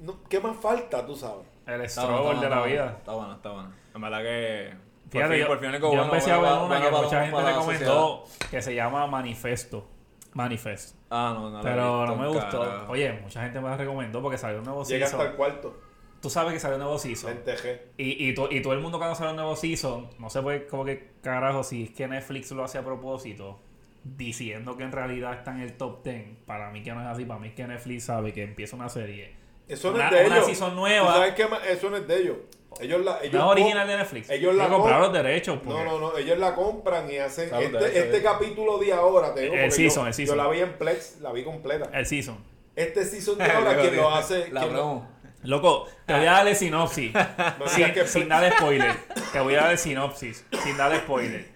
no, 0.00 0.18
¿qué 0.28 0.40
más 0.40 0.56
falta, 0.56 1.04
tú 1.06 1.14
sabes? 1.14 1.46
El 1.66 1.78
bueno, 1.78 2.40
de 2.40 2.48
la 2.48 2.58
bueno, 2.60 2.64
vida. 2.72 2.94
Está 2.98 3.12
bueno, 3.12 3.34
está 3.34 3.50
bueno. 3.50 3.72
En 3.94 4.00
verdad 4.00 4.22
que. 4.22 4.70
por 5.02 5.10
Fíjate, 5.12 5.32
fin- 5.34 5.40
yo, 5.42 5.46
por 5.48 5.58
fin 5.60 5.72
yo 5.72 5.80
bueno, 5.88 6.04
empecé 6.04 6.30
a 6.32 6.38
ver 6.38 6.52
una 6.52 6.58
bueno 6.60 6.74
que 6.84 6.90
para- 6.90 7.02
mucha 7.02 7.20
gente 7.20 7.32
para 7.36 7.50
la 7.50 7.52
recomendó 7.56 8.24
que 8.50 8.62
se 8.62 8.74
llama 8.74 9.06
Manifesto. 9.06 9.88
Manifest. 10.34 10.96
Ah, 11.10 11.32
no, 11.34 11.50
no. 11.50 11.62
Pero 11.62 12.00
visto, 12.02 12.14
no 12.16 12.22
me 12.22 12.28
gustó. 12.28 12.86
Oye, 12.88 13.12
mucha 13.22 13.42
gente 13.42 13.58
me 13.60 13.68
la 13.70 13.76
recomendó 13.78 14.20
porque 14.20 14.36
salió 14.36 14.58
un 14.58 14.64
nuevo 14.64 14.84
Llega 14.84 15.06
hasta 15.06 15.22
el 15.22 15.32
cuarto, 15.32 15.76
Tú 16.20 16.30
sabes 16.30 16.52
que 16.52 16.60
salió 16.60 16.76
un 16.76 16.82
nuevo 16.82 16.98
season. 16.98 17.32
20G. 17.44 17.80
Y, 17.98 18.28
y, 18.28 18.34
to- 18.34 18.48
y 18.50 18.60
todo 18.60 18.72
el 18.74 18.80
mundo 18.80 18.98
cuando 18.98 19.14
sale 19.14 19.30
un 19.30 19.36
nuevo 19.36 19.56
season, 19.56 20.08
no 20.18 20.28
sé 20.30 20.42
pues 20.42 20.64
como 20.64 20.84
que 20.84 21.12
carajo, 21.22 21.62
si 21.64 21.84
es 21.84 21.90
que 21.90 22.06
Netflix 22.08 22.50
lo 22.52 22.64
hace 22.64 22.78
a 22.78 22.84
propósito, 22.84 23.58
diciendo 24.04 24.76
que 24.76 24.84
en 24.84 24.92
realidad 24.92 25.34
está 25.34 25.52
en 25.52 25.60
el 25.60 25.74
top 25.76 26.02
10, 26.04 26.26
para 26.46 26.70
mí 26.70 26.82
que 26.82 26.92
no 26.92 27.00
es 27.00 27.06
así, 27.06 27.24
para 27.24 27.40
mí 27.40 27.48
es 27.48 27.54
que 27.54 27.66
Netflix 27.66 28.04
sabe 28.04 28.32
que 28.32 28.42
empieza 28.44 28.76
una 28.76 28.88
serie 28.88 29.34
Eso 29.68 29.90
no 29.90 29.96
una, 29.96 30.04
es 30.08 30.10
de 30.12 30.26
una 30.26 30.34
ellos. 30.36 30.46
season 30.46 30.70
¿Tú 30.70 30.76
nueva. 30.76 31.12
¿Sabes 31.14 31.34
qué 31.34 31.46
más? 31.46 31.66
Eso 31.66 31.90
no 31.90 31.96
es 31.96 32.06
de 32.08 32.18
ellos. 32.20 32.36
Ellos 32.78 33.02
la, 33.04 33.18
ellos 33.22 33.34
No 33.34 33.48
original 33.48 33.88
de 33.88 33.96
Netflix. 33.96 34.28
ellos 34.28 34.54
la 34.54 34.68
compraron 34.68 35.04
com- 35.06 35.12
los 35.14 35.22
derechos. 35.24 35.56
No, 35.64 35.70
porque- 35.70 35.84
no, 35.84 35.98
no. 35.98 36.18
Ellos 36.18 36.38
la 36.38 36.54
compran 36.54 37.10
y 37.10 37.16
hacen. 37.16 37.48
Claro, 37.48 37.64
Este, 37.64 37.86
este 37.86 38.10
de- 38.10 38.22
capítulo 38.22 38.78
de 38.78 38.92
ahora, 38.92 39.32
te 39.34 39.42
digo, 39.42 39.54
El 39.54 39.72
season, 39.72 40.04
yo, 40.04 40.08
el 40.08 40.14
season. 40.14 40.36
yo 40.36 40.42
la 40.42 40.48
vi 40.50 40.60
en 40.60 40.72
Plex, 40.74 41.20
la 41.20 41.32
vi 41.32 41.42
completa. 41.42 41.88
El 41.92 42.04
season. 42.06 42.36
Este 42.76 43.04
season 43.06 43.38
de 43.38 43.44
ahora, 43.50 43.76
quien 43.80 43.96
lo 43.96 44.14
hace. 44.14 44.48
La 44.52 44.60
quien 44.60 44.72
lo- 44.74 44.78
promo. 44.78 45.16
Loco, 45.42 45.86
te 46.06 46.12
voy 46.14 46.26
a 46.26 46.32
darle 46.32 46.54
sinopsis. 46.54 47.12
no 47.58 47.68
sin, 47.68 47.92
que 47.92 48.06
sin 48.06 48.28
darle 48.28 48.50
spoiler. 48.52 48.94
Te 49.32 49.40
voy 49.40 49.54
a 49.54 49.62
dar 49.62 49.78
sinopsis. 49.78 50.44
Sin 50.62 50.76
darle 50.76 50.98
spoiler. 50.98 51.46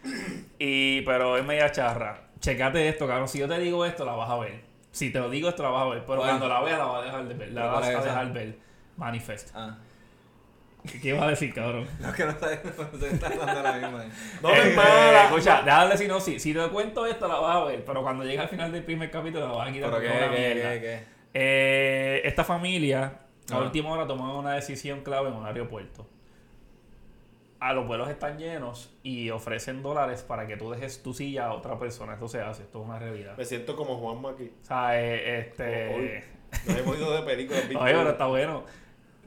Y, 0.59 1.03
pero 1.03 1.37
es 1.37 1.45
media 1.45 1.71
charra. 1.73 2.29
Checate 2.41 2.89
esto, 2.89 3.07
cabrón. 3.07 3.29
Si 3.29 3.39
yo 3.39 3.49
te 3.49 3.59
digo 3.59 3.85
esto, 3.85 4.05
la 4.05 4.13
vas 4.13 4.31
a 4.31 4.39
ver. 4.39 4.61
Si 4.93 5.11
te 5.11 5.19
lo 5.21 5.31
digo 5.31 5.49
esto, 5.49 5.63
la 5.63 5.69
vas 5.71 5.87
a 5.87 5.89
ver. 5.91 6.05
Pero 6.07 6.19
cuando 6.21 6.49
la 6.49 6.61
veas, 6.63 6.79
la 6.79 6.85
vas 6.85 7.03
a 7.03 7.05
dejar 7.05 7.29
de 7.29 7.35
ver. 7.35 7.53
La 7.53 7.61
¿Pero 7.63 7.73
vas 7.75 7.89
a 7.89 8.03
dejar 8.03 8.33
ver. 8.33 8.59
Manifest. 8.97 9.51
Ah. 9.55 9.77
¿Qué 11.03 11.09
ibas 11.09 11.23
a 11.23 11.29
decir, 11.29 11.53
cabrón? 11.53 11.87
Lo 12.01 12.13
que 12.13 12.25
no 12.25 12.31
está 12.31 12.47
no 12.49 12.99
se 12.99 13.09
está 13.09 13.29
dando 13.29 13.63
la 13.63 13.73
misma. 13.75 14.05
No 14.43 14.49
me 14.49 14.59
Eh. 14.59 15.25
Escucha, 15.25 15.63
déjale 15.63 15.97
sinopsis. 15.97 16.43
Si 16.43 16.55
te 16.55 16.69
cuento 16.69 17.07
esto, 17.07 17.29
la 17.29 17.37
vas 17.37 17.57
a 17.57 17.65
ver. 17.65 17.85
Pero 17.85 18.03
cuando 18.03 18.25
llegue 18.25 18.39
al 18.41 18.49
final 18.49 18.73
del 18.73 18.83
primer 18.83 19.11
capítulo, 19.11 19.47
la 19.47 19.53
vas 19.55 19.69
a 19.69 19.73
quitar 19.73 19.91
Pero 19.91 20.01
qué, 20.03 20.09
qué, 20.09 20.55
qué, 20.55 20.81
qué. 20.81 21.05
Eh, 21.35 22.23
esta 22.25 22.45
familia 22.45 23.21
a 23.51 23.55
Ajá. 23.55 23.63
última 23.65 23.91
hora 23.91 24.07
tomaron 24.07 24.37
una 24.37 24.55
decisión 24.55 25.03
clave 25.03 25.29
en 25.29 25.35
un 25.35 25.47
aeropuerto. 25.47 26.07
A 27.61 27.75
los 27.75 27.87
vuelos 27.87 28.09
están 28.09 28.39
llenos 28.39 28.91
y 29.03 29.29
ofrecen 29.31 29.83
dólares 29.83 30.23
para 30.23 30.47
que 30.47 30.57
tú 30.57 30.71
dejes 30.71 31.03
tu 31.03 31.13
silla 31.13 31.47
a 31.47 31.55
otra 31.55 31.79
persona. 31.79 32.15
Esto 32.15 32.27
se 32.27 32.41
hace, 32.41 32.63
esto 32.63 32.81
es 32.81 32.85
una 32.89 32.99
realidad. 32.99 33.37
Me 33.37 33.45
siento 33.45 33.77
como 33.77 33.97
Juanma 33.99 34.31
aquí. 34.31 34.51
O 34.63 34.67
sea, 34.67 34.99
eh, 34.99 35.39
este... 35.41 36.25
Nos 36.67 36.79
hemos 36.79 36.97
ido 36.99 37.13
de 37.13 37.23
películas. 37.23 37.65
Oye, 37.69 37.93
pero 37.93 38.11
está 38.11 38.27
bueno. 38.27 38.65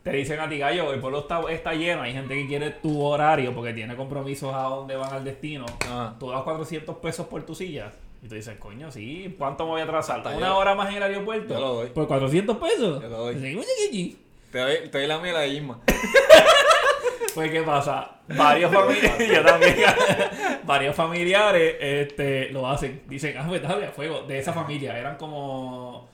Te 0.03 0.11
dicen 0.11 0.39
a 0.39 0.49
ti, 0.49 0.57
gallo, 0.57 0.91
el 0.91 0.99
pueblo 0.99 1.19
está, 1.19 1.41
está 1.49 1.73
lleno. 1.73 2.01
Hay 2.01 2.11
gente 2.11 2.33
que 2.33 2.47
quiere 2.47 2.71
tu 2.71 3.01
horario 3.01 3.53
porque 3.55 3.71
tiene 3.71 3.95
compromisos 3.95 4.53
a 4.53 4.63
donde 4.63 4.95
van 4.95 5.13
al 5.13 5.23
destino. 5.23 5.65
Ah. 5.87 6.15
Tú 6.19 6.29
das 6.29 6.41
400 6.41 6.97
pesos 6.97 7.27
por 7.27 7.43
tu 7.43 7.55
silla. 7.55 7.91
Y 8.21 8.27
tú 8.27 8.35
dices, 8.35 8.57
coño, 8.57 8.91
sí, 8.91 9.33
¿cuánto 9.37 9.65
me 9.65 9.71
voy 9.71 9.81
a 9.81 9.83
atrasar? 9.85 10.21
¿Una 10.21 10.47
yo- 10.47 10.57
hora 10.57 10.75
más 10.75 10.89
en 10.89 10.95
el 10.95 11.03
aeropuerto? 11.03 11.53
yo 11.53 11.59
lo 11.59 11.73
doy. 11.75 11.89
¿Por 11.89 12.07
400 12.07 12.57
pesos? 12.57 13.01
Yo 13.01 13.09
lo 13.09 13.17
doy. 13.17 13.35
Te 14.51 14.59
doy, 14.59 14.75
te 14.89 14.97
doy 14.97 15.07
la 15.07 15.19
mía 15.19 15.33
la 15.33 15.39
de 15.41 15.47
Isma. 15.49 15.79
Pues, 17.33 17.51
¿qué 17.51 17.63
pasa? 17.63 18.19
Varios 18.27 18.71
familiares, 18.71 19.29
yo 19.33 19.43
también, 19.43 19.75
varios 20.63 20.95
familiares 20.95 21.75
este, 21.79 22.49
lo 22.49 22.67
hacen. 22.67 23.03
Dicen, 23.07 23.35
ah, 23.37 23.45
pues 23.47 23.61
dale 23.61 23.87
a 23.87 23.91
fuego. 23.91 24.21
De 24.23 24.39
esa 24.39 24.53
familia, 24.53 24.97
eran 24.97 25.17
como. 25.17 26.09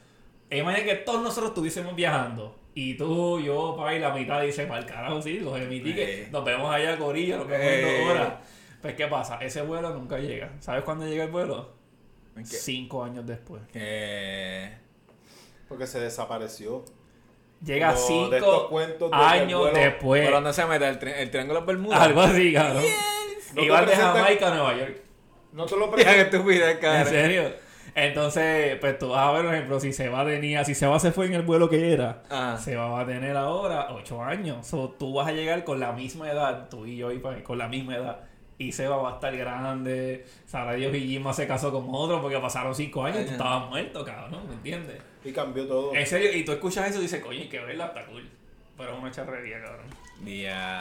Imagínate 0.50 0.86
que 0.86 0.96
todos 1.04 1.22
nosotros 1.22 1.50
estuviésemos 1.52 1.96
viajando. 1.96 2.58
Y 2.74 2.96
tú, 2.96 3.40
yo, 3.42 3.76
para 3.78 3.96
y 3.96 4.00
la 4.00 4.12
mitad 4.14 4.42
dice, 4.42 4.66
para 4.66 4.80
el 4.80 4.86
carajo, 4.86 5.22
sí, 5.22 5.40
los 5.40 5.60
emití 5.60 5.94
que 5.94 6.24
Eh. 6.24 6.28
nos 6.32 6.46
vemos 6.46 6.74
allá, 6.74 6.98
Corilla, 6.98 7.38
lo 7.38 7.46
que 7.48 7.54
vemos 7.58 7.68
en 7.74 7.86
Eh. 7.86 8.02
dos 8.02 8.12
horas. 8.12 8.34
Pues, 8.82 8.96
¿qué 8.96 9.08
pasa? 9.08 9.38
Ese 9.42 9.62
vuelo 9.62 9.90
nunca 9.94 10.18
llega. 10.18 10.54
¿Sabes 10.60 10.84
cuándo 10.84 11.06
llega 11.06 11.26
el 11.26 11.32
vuelo? 11.32 11.74
Cinco 12.46 13.04
años 13.04 13.26
después. 13.28 13.62
Que... 13.74 14.70
Porque 15.68 15.86
se 15.86 16.00
desapareció. 16.00 16.86
Llega 17.66 17.94
Como 17.94 18.30
de 18.30 18.38
estos 18.38 18.54
cinco 18.56 18.70
cuentos 18.70 19.12
de 19.12 19.18
años 19.18 19.60
vuelo- 19.62 19.74
después. 19.78 20.24
¿Por 20.24 20.34
dónde 20.34 20.54
se 20.54 20.66
mete? 20.66 20.88
¿El, 20.88 21.00
tri- 21.00 21.14
el 21.18 21.30
Triángulo 21.30 21.66
Bermudas? 21.66 22.00
Algo 22.02 22.22
así, 22.22 22.54
cabrón. 22.54 22.84
No 22.84 23.56
te 23.62 23.66
Iban 23.66 23.86
de 23.86 23.96
Jamaica 23.96 24.48
a 24.48 24.50
Nueva 24.56 24.78
York. 24.78 25.02
No 25.52 25.66
te 25.66 25.76
lo 25.76 25.96
estupidez, 25.98 26.78
¿En 26.84 27.06
serio? 27.08 27.52
Entonces, 27.96 28.78
pues 28.80 28.98
tú 29.00 29.10
vas 29.10 29.28
a 29.28 29.32
ver, 29.32 29.44
por 29.46 29.54
ejemplo, 29.54 29.80
si 29.80 29.92
Seba 29.92 30.24
tenía, 30.24 30.64
si 30.64 30.76
Seba 30.76 31.00
se 31.00 31.12
fue 31.12 31.26
en 31.26 31.34
el 31.34 31.42
vuelo 31.42 31.70
que 31.70 31.92
era, 31.92 32.22
Ah. 32.30 32.58
Seba 32.62 32.88
va 32.88 33.02
a 33.02 33.06
tener 33.06 33.36
ahora 33.36 33.88
8 33.92 34.24
años. 34.24 34.66
So, 34.66 34.96
tú 34.98 35.14
vas 35.16 35.28
a 35.28 35.32
llegar 35.32 35.64
con 35.64 35.80
la 35.80 35.92
misma 35.92 36.32
edad, 36.32 36.70
tú 36.70 36.86
y 36.86 36.98
yo, 36.98 37.12
y 37.12 37.20
pa- 37.20 37.44
con 37.44 37.58
la 37.58 37.68
misma 37.68 37.96
edad. 37.98 38.20
Y 38.58 38.72
Seba 38.74 38.98
va 38.98 39.12
a 39.12 39.14
estar 39.16 39.36
grande. 39.36 40.26
Sara 40.46 40.74
Dios 40.74 40.94
y 40.96 41.00
Jimma 41.08 41.34
se 41.34 41.48
casó 41.48 41.72
con 41.72 41.88
otro 41.92 42.22
porque 42.22 42.38
pasaron 42.38 42.76
5 42.76 43.04
años 43.04 43.22
y 43.22 43.26
tú 43.26 43.32
estabas 43.32 43.70
muerto, 43.70 44.06
cabrón, 44.06 44.48
¿me 44.48 44.54
entiendes? 44.54 44.98
Y 45.24 45.32
cambió 45.32 45.68
todo. 45.68 45.94
En 45.96 46.06
serio, 46.06 46.32
y 46.34 46.44
tú 46.46 46.52
escuchas 46.52 46.90
eso 46.90 47.00
y 47.00 47.04
dices, 47.04 47.22
coño, 47.22 47.40
hay 47.40 47.50
que 47.50 47.60
verla, 47.60 47.88
está 47.88 48.06
cool. 48.06 48.30
Pero 48.78 48.94
es 48.94 49.00
una 49.00 49.12
charrería, 49.12 49.62
cabrón. 49.62 49.88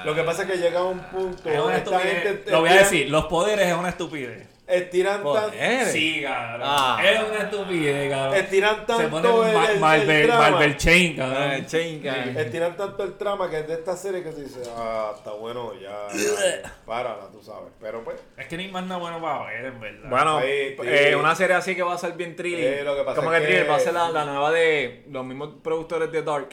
Lo 0.05 0.14
que 0.14 0.22
pasa 0.22 0.42
es 0.42 0.51
que 0.51 0.57
llega 0.59 0.83
un 0.83 1.01
punto. 1.01 1.48
Es 1.48 1.61
una 1.61 1.77
esta 1.77 1.90
estupidez. 1.90 2.22
gente 2.22 2.51
Lo 2.51 2.61
voy 2.61 2.70
a 2.70 2.77
decir, 2.77 3.11
los 3.11 3.24
poderes 3.27 3.66
es 3.66 3.74
una 3.74 3.88
estupidez. 3.90 4.46
Estiran, 4.68 5.14
tan, 5.14 5.22
Poderes. 5.22 5.90
Sí, 5.92 6.20
cabrón. 6.22 6.61
Ah. 6.62 7.00
Es 7.02 7.20
una 7.31 7.38
estupidez, 7.44 8.11
cabrón. 8.11 8.35
estiran 8.37 8.76
Se 8.81 8.85
tanto 8.85 9.09
pone 9.11 9.28
el, 9.50 9.54
Ma- 9.57 9.64
el- 9.64 9.70
el 9.74 9.81
Marvel, 9.81 10.26
trama. 10.26 10.50
Marvel 10.50 10.76
Chain, 10.76 11.16
cabrón. 11.16 11.42
Ah, 11.42 11.66
chinga. 11.66 12.24
Estiran 12.40 12.76
tanto 12.76 13.02
el 13.04 13.14
trama 13.16 13.48
que 13.48 13.61
es 13.61 13.66
de 13.66 13.74
esta 13.74 13.96
serie 13.96 14.22
que 14.22 14.31
se 14.33 14.42
dice, 14.42 14.61
ah, 14.76 15.12
está 15.16 15.33
bueno, 15.33 15.72
ya, 15.81 16.07
ya, 16.14 16.72
párala, 16.85 17.28
tú 17.33 17.42
sabes. 17.42 17.70
Pero 17.81 18.04
pues, 18.04 18.18
Es 18.37 18.46
que 18.46 18.57
no 18.57 18.62
hay 18.62 18.70
más 18.70 18.85
nada 18.85 19.00
bueno 19.00 19.20
para 19.22 19.44
ver, 19.46 19.64
en 19.64 19.81
verdad. 19.81 20.11
Bueno, 20.11 20.40
sí. 20.40 20.46
eh, 20.85 21.16
una 21.18 21.35
serie 21.35 21.57
así 21.57 21.74
que 21.74 21.83
va 21.83 21.94
a 21.94 21.98
ser 21.98 22.12
bien 22.12 22.37
thriller. 22.37 22.81
Eh, 22.81 22.85
lo 22.85 22.94
que 22.94 23.04
pasa 23.04 23.16
Como 23.16 23.33
es 23.33 23.40
que 23.40 23.46
que- 23.46 23.52
thriller 23.54 23.70
va 23.70 23.76
a 23.76 23.81
ser 23.81 23.94
la, 23.94 24.11
la 24.11 24.24
nueva 24.26 24.50
de 24.52 25.04
los 25.11 25.24
mismos 25.24 25.50
productores 25.62 26.12
de 26.12 26.22
Dark. 26.22 26.48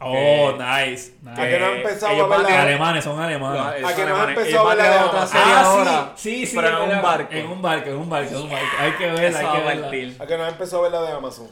Oh, 0.00 0.56
que- 0.56 0.64
nice. 0.64 1.12
nice. 1.22 1.40
¿A 1.42 1.48
que 1.48 1.58
no 1.58 1.66
han 1.66 1.76
empezado 1.76 2.24
a 2.24 2.28
ver 2.28 2.40
la- 2.40 2.48
de- 2.48 2.54
Alemanes, 2.56 3.04
son 3.04 3.20
alemanes. 3.20 3.84
¿A 3.84 3.94
que 3.94 4.04
no 4.06 4.28
empezado 4.28 4.68
a 4.68 4.74
ver 4.74 4.78
la 4.84 4.90
de 4.90 4.98
otra 5.04 5.18
Amazon? 5.22 5.28
serie 5.28 5.54
ah, 5.54 5.62
ahora. 5.64 6.12
sí, 6.16 6.30
sí, 6.40 6.46
sí. 6.46 6.56
Pero 6.56 6.84
en 6.84 6.96
un 6.96 7.02
barco. 7.02 7.32
En 7.34 7.46
un 7.46 7.62
barco, 7.62 7.90
en 7.90 7.96
un 7.96 8.10
barco, 8.10 8.30
en 8.30 8.42
un 8.42 8.50
barco. 8.50 8.66
Hay 8.78 8.92
que 8.92 9.06
verla, 9.06 9.38
hay 9.38 9.46
que 9.46 9.66
verla. 9.66 10.24
¿a 10.24 10.26
que 10.26 10.36
no 10.38 10.46
empezado 10.46 10.78
a 10.78 10.82
ver 10.88 10.92
la 10.92 11.02
de 11.02 11.12
Amazon? 11.12 11.48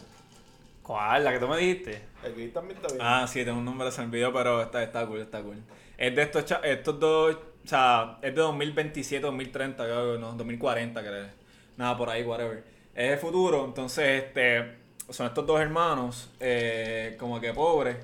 ¿Cuál? 0.82 1.24
¿La 1.24 1.32
que 1.32 1.38
tú 1.38 1.48
me 1.48 1.58
dijiste? 1.58 2.02
Aquí 2.24 2.48
también 2.48 2.76
está 2.78 2.88
bien. 2.92 3.00
Ah, 3.06 3.26
sí, 3.28 3.44
tengo 3.44 3.58
un 3.58 3.64
número 3.64 3.90
en 3.94 4.00
el 4.00 4.10
video, 4.10 4.32
pero 4.32 4.62
está, 4.62 4.82
está 4.82 5.06
cool, 5.06 5.20
está 5.20 5.42
cool. 5.42 5.62
Es 5.98 6.16
de 6.16 6.22
estos, 6.22 6.44
cha- 6.46 6.60
estos 6.64 6.98
dos, 6.98 7.34
o 7.34 7.68
sea, 7.68 8.16
es 8.22 8.34
de 8.34 8.40
2027, 8.40 9.20
2030, 9.26 9.84
creo, 9.84 10.16
no, 10.18 10.32
2040, 10.32 11.00
creo. 11.02 11.26
Nada, 11.76 11.96
por 11.96 12.08
ahí, 12.08 12.22
whatever. 12.22 12.64
Es 12.94 13.12
el 13.12 13.18
futuro, 13.18 13.64
entonces, 13.66 14.24
este, 14.24 14.78
son 15.10 15.26
estos 15.26 15.46
dos 15.46 15.60
hermanos, 15.60 16.30
eh, 16.40 17.16
como 17.20 17.38
que 17.40 17.52
pobres. 17.52 17.96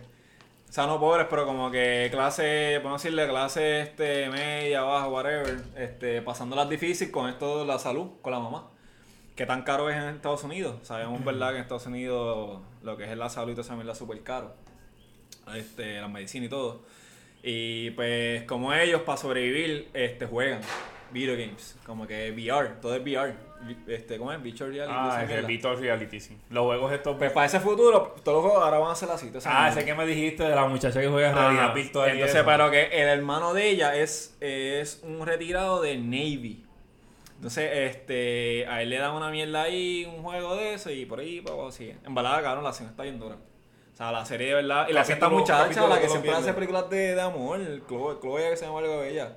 O 0.74 0.76
sea, 0.76 0.88
no 0.88 0.98
pobres, 0.98 1.28
pero 1.30 1.46
como 1.46 1.70
que 1.70 2.08
clase, 2.10 2.80
podemos 2.82 3.00
decirle 3.00 3.28
clase 3.28 3.82
este, 3.82 4.28
media, 4.28 4.82
baja, 4.82 5.06
whatever. 5.06 5.56
Este, 5.76 6.20
pasándolas 6.20 6.68
difícil 6.68 7.12
con 7.12 7.30
esto 7.30 7.60
de 7.60 7.64
la 7.64 7.78
salud, 7.78 8.08
con 8.20 8.32
la 8.32 8.40
mamá. 8.40 8.70
¿Qué 9.36 9.46
tan 9.46 9.62
caro 9.62 9.88
es 9.88 9.96
en 9.96 10.16
Estados 10.16 10.42
Unidos? 10.42 10.78
Sabemos, 10.82 11.24
¿verdad? 11.24 11.50
Que 11.50 11.56
en 11.58 11.62
Estados 11.62 11.86
Unidos 11.86 12.60
lo 12.82 12.96
que 12.96 13.04
es 13.04 13.16
la 13.16 13.28
salud 13.28 13.52
y 13.52 13.54
todo 13.54 13.88
es 13.88 13.96
súper 13.98 14.20
caro. 14.24 14.52
Este, 15.54 16.00
la 16.00 16.08
medicina 16.08 16.46
y 16.46 16.48
todo. 16.48 16.82
Y 17.44 17.90
pues 17.92 18.42
como 18.42 18.74
ellos 18.74 19.02
para 19.02 19.16
sobrevivir 19.16 19.90
este, 19.94 20.26
juegan 20.26 20.60
video 21.12 21.36
games. 21.36 21.76
Como 21.86 22.08
que 22.08 22.32
VR, 22.32 22.80
todo 22.80 22.96
es 22.96 23.00
VR. 23.00 23.32
Este, 23.86 24.18
¿Cómo 24.18 24.32
es? 24.32 24.42
Virtual 24.42 24.70
reality. 24.70 24.94
Ah, 24.96 25.20
esa 25.24 25.38
es. 25.38 25.46
Virtual 25.46 25.78
Reality, 25.78 26.20
sí. 26.20 26.38
Los 26.50 26.64
juegos 26.64 26.92
estos... 26.92 27.16
Pues 27.16 27.32
para 27.32 27.46
ese 27.46 27.60
futuro, 27.60 28.14
todos 28.22 28.36
los 28.36 28.44
juegos 28.44 28.64
ahora 28.64 28.78
van 28.78 28.92
a 28.92 28.94
ser 28.94 29.10
así. 29.10 29.30
ah, 29.46 29.68
ese 29.68 29.84
que 29.84 29.94
me 29.94 30.06
dijiste 30.06 30.42
de 30.42 30.54
la 30.54 30.66
muchacha 30.66 31.00
que 31.00 31.08
juega 31.08 31.30
Ajá. 31.30 31.40
realidad 31.48 31.74
virtual 31.74 32.10
Entonces, 32.10 32.42
pero 32.44 32.70
que 32.70 32.84
el 32.86 33.08
hermano 33.08 33.54
de 33.54 33.68
ella 33.68 33.96
es, 33.96 34.36
es 34.40 35.00
un 35.02 35.24
retirado 35.26 35.80
de 35.82 35.96
Navy. 35.98 36.64
Entonces, 37.36 37.70
este, 37.90 38.66
a 38.68 38.80
él 38.82 38.90
le 38.90 38.98
dan 38.98 39.12
una 39.12 39.30
mierda 39.30 39.62
ahí, 39.62 40.04
un 40.04 40.22
juego 40.22 40.56
de 40.56 40.74
eso, 40.74 40.90
y 40.90 41.04
por 41.04 41.20
ahí, 41.20 41.40
para 41.40 41.54
abajo 41.54 41.72
sigue. 41.72 41.96
En 42.06 42.14
balada, 42.14 42.42
cabrón, 42.42 42.64
la 42.64 42.70
acción 42.70 42.88
está 42.88 43.02
bien 43.02 43.18
dura. 43.18 43.36
O 43.92 43.96
sea, 43.96 44.10
la 44.10 44.24
serie 44.24 44.48
de 44.48 44.54
verdad. 44.54 44.88
Y 44.88 44.92
la 44.92 45.04
Capítulo- 45.04 45.30
muchacha, 45.30 45.86
la 45.86 46.00
que 46.00 46.08
siempre 46.08 46.32
hace 46.32 46.52
películas 46.54 46.88
de, 46.90 47.14
de 47.14 47.20
amor, 47.20 47.60
Chloe, 47.86 48.18
Chloe, 48.20 48.50
que 48.50 48.56
se 48.56 48.66
llama 48.66 48.78
algo 48.78 49.00
de 49.02 49.10
ella. 49.10 49.36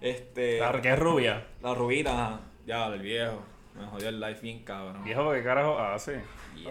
Este. 0.00 0.60
La 0.60 0.80
que 0.80 0.90
es 0.92 0.98
rubia. 0.98 1.46
La 1.62 1.74
rubita, 1.74 2.12
ajá. 2.12 2.40
Ya, 2.66 2.86
el 2.86 3.00
viejo. 3.00 3.42
Me 3.74 3.86
jodió 3.86 4.08
el 4.08 4.20
life 4.20 4.40
bien 4.42 4.62
cabrón. 4.64 5.02
Viejo, 5.02 5.32
¿qué 5.32 5.42
carajo 5.42 5.78
hace? 5.78 6.22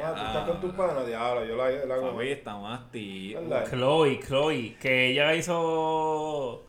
Ah, 0.03 0.13
tú 0.15 0.21
estás 0.25 0.47
con 0.47 0.61
tus 0.61 0.73
panas, 0.73 1.05
diablo, 1.05 1.43
yo 1.45 1.55
la, 1.55 1.71
la 1.85 1.95
hago. 1.95 2.11
Papi, 2.13 2.29
está 2.29 2.55
más 2.57 2.81
¿Verdad? 2.91 3.67
Chloe, 3.69 4.19
Chloe. 4.19 4.77
Que 4.79 5.07
ella 5.07 5.33
hizo... 5.33 6.63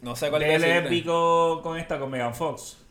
No 0.00 0.16
sé 0.16 0.30
cuál 0.30 0.42
es 0.42 0.62
el 0.62 0.84
épico 0.84 1.60
con 1.62 1.78
esta, 1.78 1.98
con 1.98 2.10
Megan 2.10 2.34
Fox. 2.34 2.82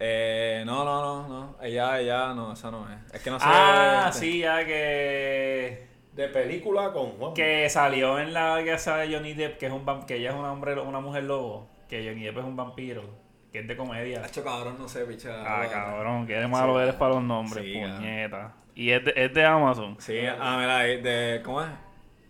Eh, 0.00 0.62
no, 0.66 0.84
no, 0.84 1.02
no, 1.02 1.28
no. 1.28 1.56
Ella, 1.62 2.00
ella, 2.00 2.34
no, 2.34 2.52
esa 2.52 2.70
no 2.70 2.86
es. 2.90 3.14
Es 3.14 3.22
que 3.22 3.30
no 3.30 3.38
sé. 3.38 3.44
Ah, 3.48 4.06
este, 4.08 4.20
sí, 4.20 4.38
ya 4.40 4.64
que... 4.64 5.86
De 6.12 6.28
película 6.28 6.92
con 6.92 7.12
Juan. 7.12 7.34
Que 7.34 7.68
salió 7.70 8.18
en 8.18 8.32
la 8.32 8.62
casa 8.66 8.96
de 8.98 9.14
Johnny 9.14 9.34
Depp, 9.34 9.58
que 9.58 9.66
es 9.66 9.72
un 9.72 9.84
que 10.06 10.16
ella 10.16 10.30
es 10.30 10.36
una 10.36 10.52
hombre, 10.52 10.78
una 10.80 11.00
mujer 11.00 11.24
lobo, 11.24 11.68
que 11.88 12.06
Johnny 12.06 12.24
Depp 12.24 12.38
es 12.38 12.44
un 12.44 12.56
vampiro, 12.56 13.04
que 13.52 13.60
es 13.60 13.68
de 13.68 13.76
comedia. 13.76 14.24
Hacho, 14.24 14.44
cabrón, 14.44 14.76
no 14.78 14.88
sé, 14.88 15.04
picha. 15.04 15.30
Ah, 15.42 15.66
cabrón, 15.70 16.26
qué 16.26 16.46
malo 16.46 16.76
Sí, 16.76 16.82
eres 16.82 16.94
para 16.94 17.14
los 17.14 17.22
nombres, 17.22 17.64
sí, 17.64 17.72
puñeta. 17.74 18.52
Y 18.74 18.90
es 18.90 19.04
de, 19.04 19.12
es 19.16 19.34
de 19.34 19.44
Amazon. 19.44 19.96
Sí, 20.00 20.18
ah, 20.26 20.56
mira, 20.60 20.78
de, 20.80 20.98
de- 21.02 21.42
¿cómo 21.42 21.62
es? 21.62 21.68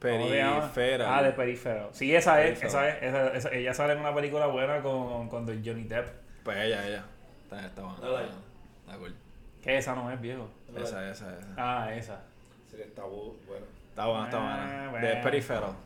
Perifera. 0.01 1.17
Ah, 1.19 1.23
de 1.23 1.33
Perifero. 1.33 1.89
Sí, 1.93 2.15
esa 2.15 2.43
es, 2.45 2.63
esa 2.63 2.89
es, 2.89 3.03
esa, 3.03 3.29
esa- 3.35 3.51
ella 3.53 3.75
sale 3.75 3.95
en 3.95 3.99
una 4.01 4.15
película 4.15 4.47
buena 4.47 4.81
con, 4.81 5.29
con 5.29 5.47
Johnny 5.47 5.85
Depp. 5.85 6.07
Pues 6.45 6.57
ella, 6.59 6.87
ella. 6.87 7.05
Está, 7.45 7.67
está 7.67 7.83
buena. 7.83 7.99
Dale. 8.01 8.29
Está 8.87 8.99
cool. 8.99 9.15
Que 9.63 9.77
esa 9.79 9.95
no 9.95 10.11
es 10.11 10.21
viejo. 10.21 10.49
Esa, 10.77 11.11
esa, 11.11 11.37
esa. 11.39 11.55
Ah, 11.57 11.93
esa. 11.95 12.21
Sí, 12.71 12.77
está 12.81 13.03
bu- 13.03 13.35
bueno. 13.47 13.67
Está 13.91 14.07
bueno, 14.07 14.25
está 14.25 14.39
Eh, 14.39 14.89
bueno. 14.91 15.07
De 15.07 15.13
bueno. 15.15 15.77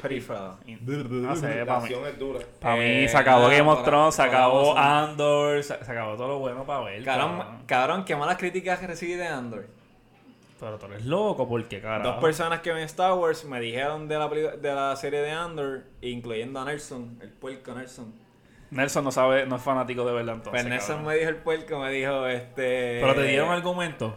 Peripheral. 0.00 0.56
No 0.86 1.36
sé, 1.36 1.56
La 1.58 1.66
para 1.66 1.80
mí. 1.80 1.92
es 2.06 2.18
dura. 2.18 2.40
Para 2.60 2.76
mí 2.76 2.82
Eh, 2.84 3.08
se 3.08 3.16
acabó 3.16 3.48
Game 3.48 3.68
of 3.68 3.82
Thrones, 3.84 4.14
se 4.14 4.22
acabó. 4.22 4.76
Andor, 4.76 5.62
se, 5.62 5.84
se 5.84 5.90
acabó 5.92 6.16
todo 6.16 6.28
lo 6.28 6.38
bueno 6.38 6.64
para 6.64 6.80
ver. 6.80 7.02
Cabrón, 7.04 7.38
cabrón. 7.38 7.62
cabrón, 7.66 8.04
qué 8.04 8.14
malas 8.16 8.36
críticas 8.36 8.78
que 8.78 8.86
recibí 8.86 9.14
de 9.14 9.26
Andor. 9.26 9.66
Pero 10.60 10.78
tú 10.78 10.86
eres 10.86 11.04
loco, 11.04 11.46
porque 11.48 11.80
carajo. 11.80 12.10
Dos 12.12 12.16
personas 12.22 12.60
que 12.60 12.72
ven 12.72 12.84
Star 12.84 13.12
Wars 13.14 13.44
me 13.44 13.60
dijeron 13.60 14.08
de 14.08 14.18
la, 14.18 14.28
de 14.28 14.74
la 14.74 14.96
serie 14.96 15.20
de 15.20 15.30
Andor, 15.30 15.84
incluyendo 16.00 16.60
a 16.60 16.64
Nelson, 16.64 17.18
el 17.20 17.30
puerco 17.30 17.74
Nelson. 17.74 18.14
Nelson 18.70 19.04
no 19.04 19.12
sabe, 19.12 19.46
no 19.46 19.56
es 19.56 19.62
fanático 19.62 20.04
de 20.04 20.12
verdad 20.12 20.36
entonces. 20.36 20.62
Pues 20.62 20.64
Nelson 20.64 20.96
cabrón. 20.96 21.06
me 21.06 21.14
dijo 21.18 21.28
el 21.30 21.36
puerco, 21.36 21.78
me 21.78 21.90
dijo, 21.90 22.26
este... 22.26 22.98
Pero 23.00 23.14
te 23.14 23.22
dieron 23.24 23.50
argumento. 23.50 24.16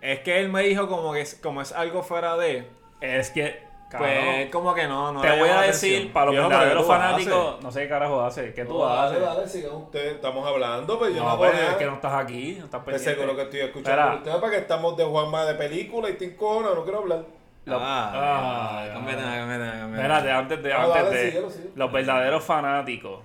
Es 0.00 0.20
que 0.20 0.38
él 0.40 0.48
me 0.50 0.62
dijo 0.62 0.86
como 0.86 1.12
que 1.12 1.22
es, 1.22 1.34
como 1.34 1.60
es 1.62 1.72
algo 1.72 2.02
fuera 2.02 2.36
de... 2.36 2.68
Es 3.00 3.30
que, 3.30 3.62
cabrón, 3.90 4.10
Pues 4.24 4.50
como 4.50 4.72
que 4.74 4.86
no, 4.86 5.12
no 5.12 5.20
te 5.20 5.38
voy 5.38 5.48
a 5.50 5.60
decir, 5.62 6.12
para 6.12 6.26
los 6.32 6.48
verdaderos 6.48 6.88
haces. 6.88 6.96
fanáticos, 6.96 7.62
no 7.62 7.70
sé 7.72 7.80
qué 7.82 7.88
carajo 7.88 8.22
hace. 8.22 8.54
¿Qué 8.54 8.64
tú 8.64 8.78
No, 8.78 8.86
dale, 8.86 9.16
haces? 9.16 9.20
dale, 9.22 9.48
sigan 9.48 9.72
ustedes. 9.76 10.14
Estamos 10.14 10.46
hablando, 10.46 10.98
pero 10.98 11.10
yo 11.10 11.18
no, 11.18 11.24
No, 11.24 11.30
hago 11.30 11.42
pero 11.42 11.52
nada. 11.54 11.70
es 11.72 11.76
que 11.76 11.84
no 11.86 11.94
estás 11.94 12.14
aquí, 12.14 12.56
no 12.58 12.64
estás 12.66 12.82
Pues 12.84 12.96
pendiente. 12.96 13.20
seguro 13.20 13.36
que 13.36 13.42
estoy 13.42 13.60
escuchando 13.60 14.00
Espera. 14.00 14.16
ustedes 14.16 14.36
para 14.38 14.52
que 14.52 14.58
estamos 14.58 14.96
de 14.96 15.04
Juanma 15.04 15.44
de 15.44 15.54
película 15.54 16.08
y 16.08 16.14
te 16.14 16.24
encona, 16.24 16.68
no 16.74 16.82
quiero 16.84 16.98
hablar. 17.00 17.24
Lo- 17.66 17.78
Ah, 17.78 18.10
Ah, 18.14 18.88
cámbiate, 18.94 19.22
cámbiate. 19.22 19.94
Espérate, 19.96 20.30
antes 20.32 20.62
de, 20.62 20.70
No, 20.72 20.78
antes 20.80 20.94
dale, 21.04 21.16
de 21.16 21.30
síguelo, 21.30 21.50
síguelo. 21.50 21.70
los 21.74 21.92
verdaderos 21.92 22.42
fanáticos 22.44 23.20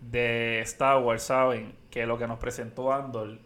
de 0.00 0.60
Star 0.60 0.98
Wars 0.98 1.22
saben 1.22 1.74
que 1.90 2.06
lo 2.06 2.18
que 2.18 2.26
nos 2.26 2.38
presentó 2.38 2.92
Andor, 2.92 3.38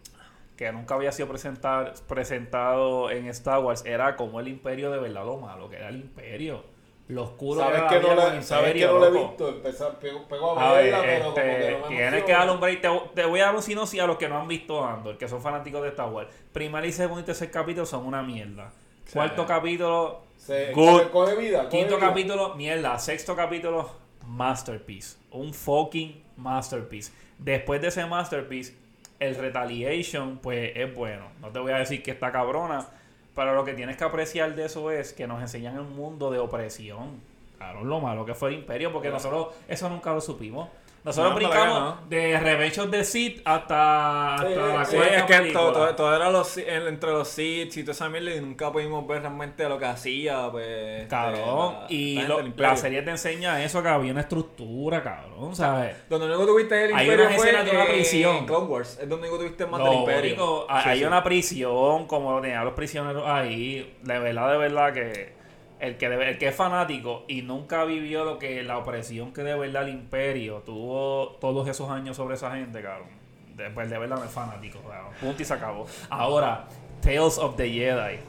que 0.59 0.69
nunca 0.73 0.95
había 0.95 1.13
sido 1.13 1.29
presentar, 1.29 1.93
presentado 2.05 3.09
en 3.11 3.27
Star 3.27 3.59
Wars, 3.59 3.85
era 3.85 4.17
como 4.17 4.41
el 4.41 4.49
imperio 4.49 4.91
de 4.91 4.99
verdad 4.99 5.23
lo 5.23 5.37
malo, 5.37 5.69
que 5.69 5.77
era 5.77 5.87
el 5.87 5.95
imperio. 5.95 6.65
Lo 7.07 7.23
oscuro 7.23 7.61
¿Sabes 7.61 7.83
que, 7.83 7.99
no 8.01 8.41
¿sabes 8.43 8.73
que 8.73 8.85
no 8.85 8.99
la 8.99 9.07
he 9.07 9.11
visto? 9.11 9.47
Empezar, 9.47 9.97
pego, 9.99 10.27
pego 10.27 10.59
a 10.59 10.69
A 10.69 10.73
ver, 10.73 10.91
verla, 10.91 11.01
pero 11.01 11.23
como 11.33 11.37
este, 11.37 11.59
que 11.65 11.71
no 11.71 11.79
me 11.79 11.95
tienes 11.95 12.23
que 12.25 12.31
darle 12.33 12.51
un 12.51 12.59
break. 12.59 12.81
Te, 12.81 12.89
te 13.15 13.25
voy 13.25 13.39
a 13.39 13.45
dar 13.45 13.55
un 13.55 13.61
sinopsis 13.61 14.01
a 14.01 14.05
los 14.05 14.17
que 14.17 14.27
no 14.27 14.37
han 14.37 14.49
visto 14.49 14.85
Andor, 14.85 15.17
que 15.17 15.29
son 15.29 15.41
fanáticos 15.41 15.81
de 15.81 15.87
Star 15.87 16.09
Wars. 16.09 16.29
Primer 16.51 16.85
y 16.85 16.91
segundo 16.91 17.21
y 17.21 17.23
tercer 17.23 17.49
capítulo 17.51 17.85
son 17.85 18.05
una 18.05 18.21
mierda. 18.21 18.69
Cuarto 19.13 19.45
capítulo, 19.45 20.23
Se, 20.35 20.73
good. 20.73 20.85
coge, 20.85 21.09
coge 21.09 21.35
vida. 21.37 21.63
coge 21.63 21.77
Quinto 21.77 21.95
vida. 21.95 22.07
capítulo, 22.09 22.55
mierda. 22.55 22.99
Sexto 22.99 23.33
capítulo, 23.33 23.89
masterpiece. 24.27 25.17
Un 25.31 25.53
fucking 25.53 26.21
masterpiece. 26.35 27.13
Después 27.37 27.79
de 27.79 27.87
ese 27.87 28.05
masterpiece, 28.05 28.75
el 29.19 29.35
Retaliation, 29.35 30.37
pues 30.37 30.71
es 30.75 30.93
bueno. 30.93 31.25
No 31.41 31.49
te 31.49 31.59
voy 31.59 31.71
a 31.71 31.77
decir 31.77 32.01
que 32.03 32.11
está 32.11 32.31
cabrona, 32.31 32.87
pero 33.35 33.53
lo 33.53 33.63
que 33.63 33.73
tienes 33.73 33.97
que 33.97 34.03
apreciar 34.03 34.55
de 34.55 34.65
eso 34.65 34.91
es 34.91 35.13
que 35.13 35.27
nos 35.27 35.41
enseñan 35.41 35.79
un 35.79 35.95
mundo 35.95 36.31
de 36.31 36.39
opresión. 36.39 37.21
Claro, 37.57 37.83
lo 37.83 37.99
malo 37.99 38.25
que 38.25 38.33
fue 38.33 38.49
el 38.49 38.55
imperio, 38.55 38.93
porque 38.93 39.09
nosotros 39.09 39.49
eso 39.67 39.89
nunca 39.89 40.13
lo 40.13 40.21
supimos. 40.21 40.69
Nosotros 41.03 41.31
No, 41.31 41.37
brincamos 41.37 41.79
no. 41.79 41.97
de 42.09 42.39
Revenge 42.39 42.79
of 42.79 42.91
the 42.91 43.03
Sith 43.05 43.41
hasta, 43.45 44.35
hasta 44.35 44.47
Sí, 44.49 44.55
la 44.55 44.85
sí, 44.85 44.97
es 45.15 45.23
que 45.23 45.51
todo, 45.53 45.71
todo, 45.71 45.95
todo 45.95 46.15
era 46.15 46.29
los, 46.29 46.57
en- 46.57 46.87
entre 46.87 47.11
los 47.11 47.27
seeds 47.29 47.77
y 47.77 47.83
toda 47.83 47.93
esa 47.93 48.09
mierda 48.09 48.35
y 48.35 48.41
nunca 48.41 48.69
pudimos 48.71 49.07
ver 49.07 49.21
realmente 49.21 49.67
lo 49.69 49.79
que 49.79 49.85
hacía, 49.85 50.49
pues... 50.51 51.07
Cabrón, 51.07 51.77
este, 51.81 51.81
la- 51.81 51.85
y 51.89 52.15
la 52.15 52.27
lo- 52.27 52.43
la 52.57 52.75
serie 52.75 53.01
te 53.01 53.11
enseña 53.11 53.63
eso, 53.63 53.81
que 53.81 53.87
había 53.87 54.11
una 54.11 54.21
estructura, 54.21 55.01
cabrón, 55.01 55.55
¿sabes? 55.55 55.95
Donde 56.09 56.27
único 56.27 56.45
tuviste 56.45 56.85
el 56.85 56.93
Hay 56.93 57.05
imperio 57.05 57.25
unas 57.27 57.35
fue 57.37 57.45
de 57.53 57.71
una 57.71 57.81
en 57.85 57.87
prisión. 57.91 58.45
Clone 58.45 58.65
Wars, 58.67 58.99
es 59.01 59.07
donde 59.09 59.27
único 59.29 59.37
tuviste 59.39 59.65
más 59.65 59.79
Lo 59.79 59.85
del 59.89 59.99
imperio. 59.99 60.29
único- 60.33 60.67
Sí, 60.83 60.89
hay 60.89 60.99
sí. 60.99 61.05
una 61.05 61.23
prisión, 61.23 62.07
como 62.07 62.41
tenían 62.41 62.65
los 62.65 62.73
prisioneros 62.73 63.23
ahí, 63.25 63.97
de 64.03 64.19
verdad, 64.19 64.51
de 64.51 64.57
verdad 64.57 64.93
que 64.93 65.38
el 65.79 65.97
que, 65.97 66.05
el 66.07 66.37
que 66.37 66.47
es 66.49 66.55
fanático 66.55 67.23
y 67.27 67.41
nunca 67.41 67.83
vivió 67.85 68.25
lo 68.25 68.37
que 68.39 68.63
la 68.63 68.77
opresión 68.77 69.31
que 69.33 69.43
de 69.43 69.55
verdad 69.55 69.83
el 69.83 69.89
imperio 69.89 70.57
tuvo 70.65 71.37
todos 71.39 71.67
esos 71.67 71.89
años 71.89 72.17
sobre 72.17 72.35
esa 72.35 72.51
gente, 72.51 72.81
cabrón. 72.81 73.07
De, 73.55 73.69
pues 73.71 73.89
de 73.89 73.97
verdad 73.97 74.17
no 74.17 74.23
es 74.23 74.31
fanático, 74.31 74.79
cabrón. 74.81 75.11
Punto 75.19 75.41
y 75.41 75.45
se 75.45 75.53
acabó. 75.53 75.85
Ahora, 76.09 76.65
Tales 77.01 77.37
of 77.37 77.55
the 77.55 77.69
Jedi. 77.69 78.19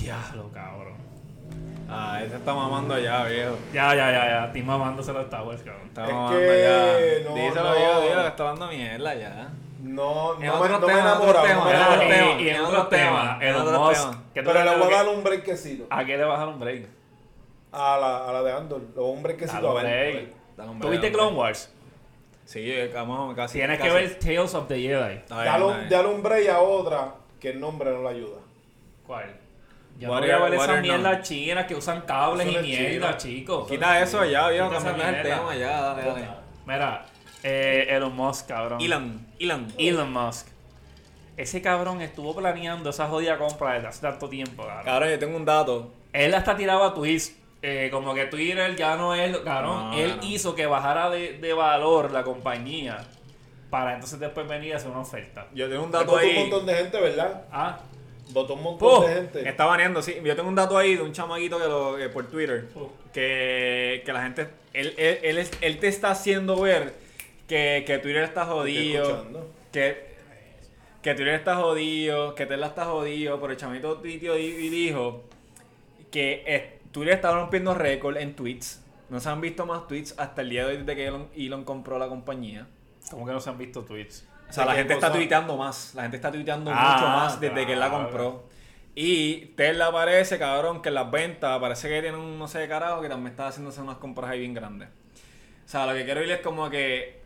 Diablo, 0.00 0.50
cabrón. 0.52 0.94
Ah, 1.88 2.20
ese 2.24 2.36
está 2.36 2.54
mamando 2.54 2.98
ya, 2.98 3.24
viejo. 3.24 3.56
Ya, 3.72 3.94
ya, 3.94 4.10
ya, 4.10 4.26
ya. 4.26 4.44
Estoy 4.46 4.62
mamándoselo 4.62 5.18
a 5.20 5.22
Star 5.22 5.46
Wars, 5.46 5.62
cabrón. 5.62 5.86
Está 5.88 6.06
Es 6.06 6.12
mamando 6.12 6.38
que 6.38 6.62
ya. 6.62 7.28
no, 7.28 7.34
Díselo, 7.36 7.64
no. 7.70 7.76
viejo, 7.76 8.00
díselo, 8.00 8.22
que 8.22 8.28
está 8.28 8.42
hablando 8.48 8.68
mierda 8.68 9.14
ya. 9.14 9.48
No, 9.84 10.34
no, 10.34 10.38
me, 10.40 10.46
no 10.68 10.80
me 10.86 10.92
enamorado. 10.98 12.38
y, 12.38 12.42
y 12.44 12.48
en 12.48 12.60
otros 12.62 12.88
temas, 12.88 13.42
Elon 13.42 13.72
Musk. 13.74 14.00
temas. 14.00 14.16
¿qué 14.32 14.42
tú 14.42 14.50
Pero 14.50 14.64
le 14.64 14.76
voy 14.78 14.92
a 14.94 14.96
dar 14.96 15.08
un 15.08 15.22
breakcito. 15.22 15.86
¿A 15.90 16.04
qué 16.06 16.16
le 16.16 16.24
vas 16.24 16.36
a 16.36 16.46
dar 16.46 16.48
un 16.48 16.58
break? 16.58 16.86
A 17.70 17.98
la, 17.98 18.28
a 18.28 18.32
la 18.32 18.42
de 18.42 18.52
Andor. 18.52 18.80
Un 18.96 19.22
breakcito 19.22 19.70
a 19.78 19.82
ver. 19.82 20.12
break. 20.14 20.34
Dale 20.56 20.70
un 20.70 20.80
¿Tú 20.80 20.88
break, 20.88 21.02
viste 21.02 21.12
Clone. 21.16 21.36
Wars? 21.36 21.70
Sí, 22.46 22.72
vamos, 22.94 23.34
casi. 23.36 23.58
Tienes 23.58 23.78
que 23.80 23.90
ver 23.90 24.18
Tales 24.18 24.54
of 24.54 24.68
the 24.68 24.80
Jedi. 24.80 25.20
Dale 25.28 25.64
un, 25.64 25.76
bien. 25.76 25.88
dale 25.90 26.08
un 26.08 26.22
break 26.22 26.48
a 26.48 26.60
otra 26.60 27.14
que 27.38 27.50
el 27.50 27.60
nombre 27.60 27.90
no 27.90 28.02
le 28.02 28.08
ayuda. 28.08 28.38
¿Cuál? 29.06 29.36
Yo 29.98 30.08
no 30.08 30.18
voy 30.20 30.30
a 30.30 30.38
ver 30.38 30.80
mierdas 30.82 31.02
None. 31.12 31.22
chinas 31.22 31.66
que 31.66 31.74
usan 31.74 32.00
cables 32.02 32.46
y 32.50 32.56
mierda, 32.58 33.16
chicos. 33.18 33.68
Quita 33.68 34.00
eso 34.00 34.24
ya, 34.24 34.48
viejo, 34.48 34.66
Quita 34.68 34.78
esa 34.78 34.88
cambiando 34.88 35.16
el 35.18 35.22
mierda. 35.24 35.38
tema 35.40 35.54
ya, 35.56 35.80
dale, 35.82 36.02
dale. 36.02 36.28
Mira, 36.66 37.06
eh, 37.44 37.86
Elon 37.90 38.14
Musk, 38.16 38.48
cabrón. 38.48 38.80
Elon, 38.80 39.24
Elon. 39.38 39.68
Elon 39.78 40.12
Musk. 40.12 40.48
Ese 41.36 41.60
cabrón 41.62 42.00
estuvo 42.00 42.34
planeando 42.34 42.90
esa 42.90 43.06
jodida 43.08 43.38
compra 43.38 43.74
desde 43.74 43.88
hace 43.88 44.00
tanto 44.00 44.28
tiempo, 44.28 44.64
cabrón. 44.64 44.84
Cabrón, 44.84 45.10
yo 45.10 45.18
tengo 45.18 45.36
un 45.36 45.44
dato. 45.44 45.92
Él 46.12 46.34
hasta 46.34 46.56
tiraba 46.56 46.92
tweets. 46.94 47.36
eh, 47.62 47.88
como 47.90 48.14
que 48.14 48.26
Twitter 48.26 48.76
ya 48.76 48.94
no 48.96 49.14
es. 49.14 49.36
Cabrón, 49.38 49.90
No, 49.90 49.96
él 49.96 50.16
no. 50.18 50.24
hizo 50.26 50.54
que 50.54 50.66
bajara 50.66 51.08
de, 51.10 51.38
de 51.38 51.52
valor 51.54 52.10
la 52.12 52.22
compañía. 52.22 53.04
Para 53.70 53.94
entonces 53.94 54.20
después 54.20 54.46
venir 54.46 54.74
a 54.74 54.76
hacer 54.76 54.90
una 54.90 55.00
oferta. 55.00 55.46
Yo 55.54 55.68
tengo 55.68 55.82
un 55.82 55.90
Votó 55.90 56.04
dato 56.04 56.12
un 56.14 56.18
ahí. 56.20 56.38
montón 56.38 56.66
de 56.66 56.74
gente, 56.76 57.00
¿verdad? 57.00 57.42
Ah, 57.50 57.78
Votó 58.30 58.54
un 58.54 58.62
montón 58.62 59.00
Puh, 59.02 59.06
de 59.06 59.14
gente. 59.14 59.48
está 59.48 59.64
baneando, 59.64 60.00
sí. 60.02 60.16
Yo 60.22 60.36
tengo 60.36 60.48
un 60.48 60.54
dato 60.54 60.78
ahí 60.78 60.94
de 60.94 61.02
un 61.02 61.12
chamaguito 61.12 61.58
que 61.58 61.64
lo, 61.66 61.96
que 61.96 62.08
por 62.10 62.26
Twitter. 62.30 62.68
Puh. 62.68 62.88
Que, 63.12 64.02
que 64.06 64.12
la 64.12 64.22
gente. 64.22 64.48
Él, 64.72 64.94
él, 64.96 65.18
él, 65.22 65.38
es- 65.38 65.50
él 65.60 65.78
te 65.80 65.88
está 65.88 66.10
haciendo 66.10 66.60
ver 66.60 66.94
que, 67.48 67.84
que 67.86 67.98
Twitter 67.98 68.22
está 68.24 68.44
jodido. 68.46 69.26
Que, 69.72 70.14
que 71.02 71.14
Twitter 71.14 71.34
está 71.34 71.56
jodido. 71.56 72.34
Que 72.34 72.46
Tesla 72.46 72.66
está 72.68 72.84
jodido. 72.86 73.40
Pero 73.40 73.52
el 73.52 73.58
chamito 73.58 73.98
tuiteó 73.98 74.38
y, 74.38 74.44
y 74.44 74.68
dijo 74.68 75.24
que 76.10 76.42
eh, 76.46 76.78
Twitter 76.92 77.14
está 77.14 77.32
rompiendo 77.32 77.74
récord 77.74 78.16
en 78.16 78.34
tweets. 78.34 78.82
No 79.10 79.20
se 79.20 79.28
han 79.28 79.40
visto 79.40 79.66
más 79.66 79.86
tweets 79.86 80.14
hasta 80.18 80.42
el 80.42 80.50
día 80.50 80.64
de 80.66 80.72
hoy 80.72 80.76
desde 80.78 80.96
que 80.96 81.06
Elon, 81.06 81.28
Elon 81.36 81.64
compró 81.64 81.98
la 81.98 82.08
compañía. 82.08 82.66
como 83.10 83.26
que 83.26 83.32
no 83.32 83.40
se 83.40 83.50
han 83.50 83.58
visto 83.58 83.82
tweets. 83.82 84.26
O 84.48 84.52
sea, 84.52 84.64
¿De 84.64 84.70
la 84.70 84.76
gente 84.76 84.94
está 84.94 85.12
tuiteando 85.12 85.56
más. 85.56 85.94
La 85.94 86.02
gente 86.02 86.16
está 86.16 86.30
tuiteando 86.30 86.70
Ah, 86.74 86.92
mucho 86.94 87.08
más 87.08 87.40
desde 87.40 87.66
que 87.66 87.72
él 87.72 87.80
la 87.80 87.90
compró. 87.90 88.44
Y 88.94 89.46
Tesla 89.56 89.90
parece, 89.90 90.38
cabrón, 90.38 90.80
que 90.80 90.88
en 90.90 90.94
las 90.94 91.10
ventas 91.10 91.58
parece 91.58 91.88
que 91.88 92.00
tiene 92.00 92.16
un 92.16 92.38
no 92.38 92.46
sé 92.46 92.60
de 92.60 92.68
carajo 92.68 93.02
que 93.02 93.08
también 93.08 93.32
está 93.32 93.48
haciéndose 93.48 93.80
unas 93.80 93.96
compras 93.96 94.30
ahí 94.30 94.38
bien 94.40 94.54
grandes. 94.54 94.88
O 94.88 95.68
sea, 95.68 95.86
lo 95.86 95.94
que 95.94 96.04
quiero 96.04 96.20
decir 96.20 96.36
es 96.36 96.42
como 96.42 96.70
que 96.70 97.23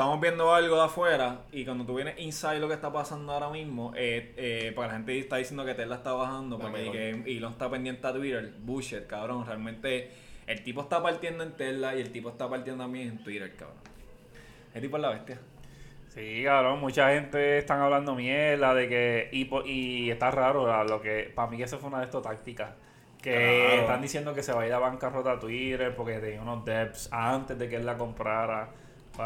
estamos 0.00 0.20
viendo 0.20 0.54
algo 0.54 0.76
de 0.76 0.82
afuera 0.82 1.40
y 1.52 1.64
cuando 1.64 1.84
tú 1.84 1.94
vienes 1.94 2.18
inside 2.18 2.58
lo 2.58 2.68
que 2.68 2.74
está 2.74 2.90
pasando 2.92 3.32
ahora 3.32 3.50
mismo, 3.50 3.92
eh, 3.94 4.32
eh, 4.36 4.72
porque 4.74 4.88
la 4.88 4.94
gente 4.94 5.18
está 5.18 5.36
diciendo 5.36 5.64
que 5.64 5.74
Tesla 5.74 5.96
está 5.96 6.12
bajando 6.12 6.56
La 6.58 6.64
porque 6.64 6.78
mejor. 6.78 6.92
que 7.24 7.36
Elon 7.36 7.52
está 7.52 7.70
pendiente 7.70 8.06
a 8.06 8.12
Twitter. 8.12 8.52
Bullshit, 8.60 9.06
cabrón. 9.06 9.44
Realmente 9.46 10.10
el 10.46 10.62
tipo 10.62 10.80
está 10.80 11.02
partiendo 11.02 11.44
en 11.44 11.52
Tesla 11.52 11.94
y 11.94 12.00
el 12.00 12.10
tipo 12.12 12.30
está 12.30 12.48
partiendo 12.48 12.82
también 12.84 13.08
en 13.08 13.22
Twitter, 13.24 13.54
cabrón. 13.56 13.76
El 14.74 14.80
tipo 14.82 14.96
es 14.96 15.02
la 15.02 15.10
bestia. 15.10 15.38
Sí, 16.08 16.42
cabrón, 16.44 16.80
mucha 16.80 17.10
gente 17.10 17.58
están 17.58 17.80
hablando 17.80 18.14
mierda 18.14 18.74
de 18.74 18.88
que. 18.88 19.28
Y, 19.32 19.48
y 19.70 20.10
está 20.10 20.30
raro, 20.30 20.66
la- 20.66 20.82
lo 20.84 21.00
que. 21.02 21.30
Para 21.34 21.50
mí, 21.50 21.56
que 21.58 21.64
eso 21.64 21.78
fue 21.78 21.88
una 21.88 21.98
de 21.98 22.06
estas 22.06 22.22
tácticas. 22.22 22.70
Que 23.22 23.32
Claro. 23.66 23.82
están 23.82 24.00
diciendo 24.02 24.32
que 24.34 24.42
se 24.42 24.52
va 24.54 24.62
a 24.62 24.66
ir 24.66 24.72
a 24.72 24.78
bancarrota 24.78 25.32
a 25.32 25.38
Twitter 25.38 25.94
porque 25.94 26.18
tenía 26.20 26.40
unos 26.40 26.64
debts 26.64 27.08
antes 27.12 27.58
de 27.58 27.68
que 27.68 27.76
él 27.76 27.84
la 27.84 27.96
comprara. 27.98 28.70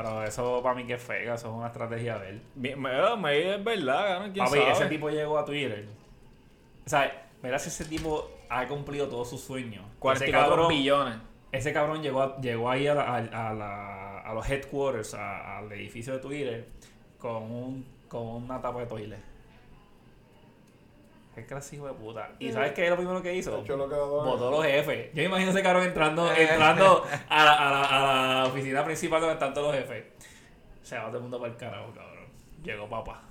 Pero 0.02 0.24
eso 0.24 0.62
para 0.62 0.74
mí 0.74 0.84
que 0.86 0.94
es 0.94 1.02
fega, 1.02 1.34
eso 1.34 1.48
es 1.48 1.54
una 1.54 1.68
estrategia 1.68 2.18
de 2.18 2.30
él. 2.30 2.42
Me, 2.56 2.74
me- 2.76 3.54
es 3.54 3.62
verdad, 3.64 4.06
cabrón. 4.08 4.32
¿Quién 4.32 4.44
Papi, 4.44 4.58
sabe? 4.58 4.72
ese 4.72 4.86
tipo 4.86 5.08
llegó 5.10 5.38
a 5.38 5.44
Twitter. 5.44 5.86
O 6.84 6.88
sea, 6.88 7.28
mira 7.42 7.58
si 7.58 7.68
ese 7.68 7.84
tipo 7.84 8.30
ha 8.48 8.66
cumplido 8.66 9.08
todos 9.08 9.30
sus 9.30 9.40
sueños. 9.40 9.84
Ese 9.84 9.98
44 10.00 10.48
cabrón, 10.50 10.68
billones. 10.68 11.16
ese 11.52 11.72
cabrón 11.72 12.02
llegó, 12.02 12.22
a- 12.22 12.40
llegó 12.40 12.70
ahí 12.70 12.86
a, 12.86 12.94
la- 12.94 13.02
a- 13.04 13.50
a 13.50 13.54
la- 13.54 14.20
a 14.20 14.34
los 14.34 14.48
headquarters, 14.48 15.14
al 15.14 15.70
edificio 15.72 16.14
de 16.14 16.18
Twitter, 16.18 16.68
con, 17.18 17.42
un, 17.42 17.86
con 18.08 18.22
una 18.26 18.60
tapa 18.60 18.80
de 18.80 18.86
toilet. 18.86 19.18
Qué 21.34 21.44
clase 21.46 21.76
hijo 21.76 21.86
de 21.86 21.94
puta. 21.94 22.30
¿Y 22.38 22.52
sabes 22.52 22.72
qué 22.72 22.84
es 22.84 22.90
lo 22.90 22.96
primero 22.96 23.20
que 23.22 23.34
hizo? 23.34 23.50
Lo 23.66 23.88
que 23.88 23.94
a. 23.94 23.98
Votó 23.98 24.48
a 24.48 24.50
los 24.52 24.64
jefes. 24.64 25.08
Yo 25.12 25.22
me 25.22 25.24
imagino 25.24 25.50
ese 25.50 25.62
cabrón 25.62 25.82
entrando, 25.84 26.32
entrando 26.36 27.04
a, 27.28 27.44
la, 27.44 27.52
a, 27.54 27.70
la, 27.70 27.82
a 27.84 28.42
la 28.42 28.46
oficina 28.46 28.84
principal 28.84 29.20
donde 29.20 29.34
están 29.34 29.52
todos 29.52 29.74
los 29.74 29.76
jefes. 29.84 30.04
Se 30.82 30.96
va 30.96 31.06
todo 31.06 31.16
el 31.16 31.22
mundo 31.22 31.40
para 31.40 31.52
el 31.52 31.58
carajo, 31.58 31.92
cabrón. 31.94 32.26
Llegó 32.62 32.88
papá. 32.88 33.22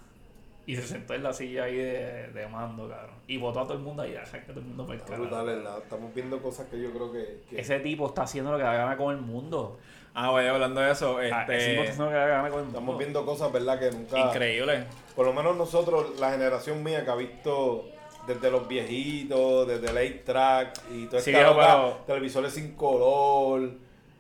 Y 0.65 0.75
se 0.77 0.81
sentó 0.83 1.13
en 1.13 1.23
la 1.23 1.33
silla 1.33 1.65
ahí 1.65 1.75
de, 1.75 2.27
de 2.33 2.47
mando, 2.47 2.87
cabrón. 2.89 3.15
Y 3.27 3.37
votó 3.37 3.59
a 3.59 3.63
todo 3.63 3.73
el 3.73 3.79
mundo 3.79 4.03
ahí, 4.03 4.15
que 4.31 4.39
todo 4.39 4.59
el 4.59 4.65
mundo 4.65 4.83
para 4.85 4.95
el 4.95 4.99
Está 5.01 5.11
carajo. 5.17 5.27
brutal, 5.29 5.45
¿verdad? 5.45 5.77
Estamos 5.83 6.13
viendo 6.13 6.41
cosas 6.41 6.67
que 6.67 6.81
yo 6.81 6.91
creo 6.91 7.11
que... 7.11 7.41
que- 7.49 7.59
Ese 7.59 7.79
tipo 7.81 8.07
está 8.07 8.23
haciendo 8.23 8.51
lo 8.51 8.57
que 8.57 8.63
da 8.63 8.73
gana 8.73 8.95
con 8.97 9.13
el 9.13 9.21
mundo. 9.21 9.77
Ah, 10.13 10.29
vaya, 10.31 10.51
hablando 10.51 10.79
de 10.79 10.91
eso, 10.91 11.17
Ah, 11.17 11.23
ese 11.25 11.29
tipo 11.29 11.41
está 11.41 11.53
este. 11.55 11.79
haciendo 11.81 12.05
lo 12.05 12.11
que 12.11 12.15
da 12.17 12.27
gana 12.27 12.49
con 12.49 12.59
el 12.59 12.65
mundo. 12.65 12.79
Estamos 12.79 12.97
viendo 12.97 13.25
cosas, 13.25 13.51
¿verdad? 13.51 13.79
Que 13.79 13.91
nunca... 13.91 14.19
Increíble. 14.19 14.83
Por 15.15 15.25
lo 15.25 15.33
menos 15.33 15.57
nosotros, 15.57 16.17
la 16.19 16.31
generación 16.31 16.81
mía 16.81 17.03
que 17.03 17.11
ha 17.11 17.15
visto 17.15 17.89
desde 18.27 18.49
los 18.51 18.67
viejitos, 18.67 19.67
desde 19.67 19.89
el 19.89 19.97
8 20.13 20.21
track 20.25 20.79
y 20.93 21.05
toda 21.07 21.21
Sí, 21.21 21.31
esta 21.31 21.43
loca, 21.43 21.65
pero- 21.67 21.97
televisores 22.07 22.53
sin 22.53 22.73
color. 22.75 23.71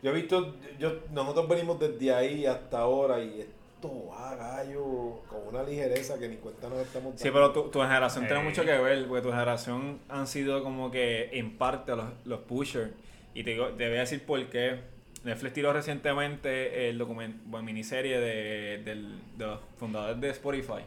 Yo 0.01 0.11
he 0.11 0.13
visto, 0.13 0.55
yo, 0.79 0.91
nosotros 1.11 1.47
venimos 1.47 1.79
desde 1.79 2.13
ahí 2.13 2.45
hasta 2.45 2.79
ahora 2.79 3.23
y 3.23 3.39
esto 3.39 4.07
va, 4.09 4.35
gallo, 4.35 5.21
con 5.29 5.47
una 5.49 5.63
ligereza 5.63 6.19
que 6.19 6.27
ni 6.27 6.35
cuenta 6.37 6.67
nos 6.67 6.79
estamos 6.79 7.13
Sí, 7.15 7.29
pero 7.31 7.51
tu, 7.51 7.63
tu 7.69 7.79
generación 7.81 8.27
tiene 8.27 8.43
mucho 8.43 8.65
que 8.65 8.77
ver, 8.77 9.07
porque 9.07 9.21
tu 9.23 9.29
generación 9.31 9.99
han 10.09 10.27
sido 10.27 10.61
como 10.63 10.91
que 10.91 11.29
en 11.31 11.57
parte 11.57 11.95
los, 11.95 12.05
los 12.25 12.39
pushers. 12.41 12.91
Y 13.33 13.43
te, 13.43 13.51
digo, 13.51 13.67
te 13.69 13.87
voy 13.87 13.97
a 13.97 14.01
decir 14.01 14.25
por 14.25 14.45
qué. 14.47 14.79
Netflix 15.23 15.53
tiró 15.53 15.71
recientemente 15.71 16.89
el 16.89 16.97
documento, 16.97 17.39
bueno, 17.45 17.65
miniserie 17.65 18.19
de, 18.19 18.79
del, 18.83 19.19
de 19.37 19.45
los 19.47 19.59
fundadores 19.77 20.19
de 20.19 20.29
Spotify. 20.31 20.83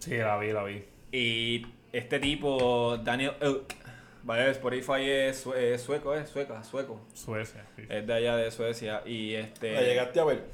Sí, 0.00 0.16
la 0.16 0.36
vi, 0.38 0.50
la 0.52 0.64
vi. 0.64 0.82
Y 1.12 1.66
este 1.92 2.18
tipo, 2.20 2.96
Daniel 2.98 3.32
Oak, 3.42 3.74
vale, 4.22 4.50
Spotify 4.50 5.02
es, 5.08 5.40
sue- 5.40 5.74
es 5.74 5.82
sueco, 5.82 6.14
es 6.14 6.28
sueca, 6.28 6.62
sueco. 6.64 7.00
Suecia. 7.14 7.64
sí. 7.76 7.82
Es 7.88 8.06
de 8.06 8.12
allá 8.14 8.36
de 8.36 8.50
Suecia. 8.50 9.02
Y 9.06 9.34
este. 9.34 9.72
La 9.72 9.82
llegaste 9.82 10.20
a 10.20 10.24
ver. 10.24 10.44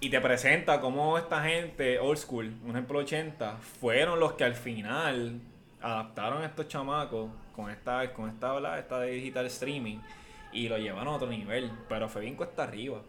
Y 0.00 0.10
te 0.10 0.20
presenta 0.20 0.80
cómo 0.80 1.16
esta 1.16 1.42
gente, 1.44 1.98
old 2.00 2.18
school, 2.18 2.52
un 2.64 2.70
ejemplo 2.70 2.98
80, 2.98 3.56
fueron 3.80 4.18
los 4.18 4.32
que 4.32 4.42
al 4.44 4.54
final 4.54 5.40
adaptaron 5.80 6.42
a 6.42 6.46
estos 6.46 6.66
chamacos 6.68 7.30
con 7.54 7.70
esta, 7.70 8.12
con 8.12 8.28
esta, 8.28 8.52
¿verdad? 8.52 8.78
esta 8.80 8.98
de 9.00 9.12
digital 9.12 9.46
streaming 9.46 9.98
y 10.52 10.68
lo 10.68 10.76
llevaron 10.78 11.08
a 11.08 11.16
otro 11.16 11.28
nivel. 11.28 11.70
Pero 11.88 12.08
fue 12.08 12.22
bien 12.22 12.34
cuesta 12.34 12.64
arriba. 12.64 13.00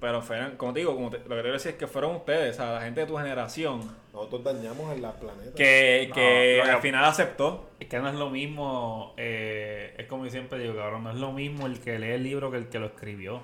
Pero 0.00 0.20
fueron, 0.20 0.56
como 0.56 0.72
te 0.74 0.80
digo, 0.80 0.94
como 0.94 1.08
te- 1.08 1.18
lo 1.18 1.22
que 1.24 1.28
te 1.36 1.40
quiero 1.42 1.52
decir 1.54 1.70
es 1.72 1.78
que 1.78 1.86
fueron 1.86 2.16
ustedes, 2.16 2.54
o 2.56 2.62
sea, 2.62 2.72
la 2.74 2.82
gente 2.82 3.00
de 3.00 3.06
tu 3.06 3.16
generación, 3.16 3.80
Nosotros 4.12 4.44
dañamos 4.44 4.92
en 4.94 5.00
la 5.02 5.12
planeta. 5.12 5.54
que, 5.56 6.06
No, 6.08 6.14
que 6.14 6.62
al 6.62 6.80
final 6.82 7.04
aceptó. 7.04 7.70
Es 7.80 7.88
que 7.88 7.98
no 7.98 8.08
es 8.08 8.14
lo 8.14 8.28
mismo, 8.30 9.14
eh, 9.16 9.94
es 9.96 10.06
como 10.06 10.24
yo 10.26 10.30
siempre 10.30 10.58
digo, 10.58 10.74
cabrón, 10.76 11.04
no 11.04 11.10
es 11.10 11.16
lo 11.16 11.32
mismo 11.32 11.66
el 11.66 11.80
que 11.80 11.98
lee 11.98 12.10
el 12.12 12.22
libro 12.22 12.50
que 12.50 12.58
el 12.58 12.68
que 12.68 12.78
lo 12.78 12.86
escribió. 12.86 13.40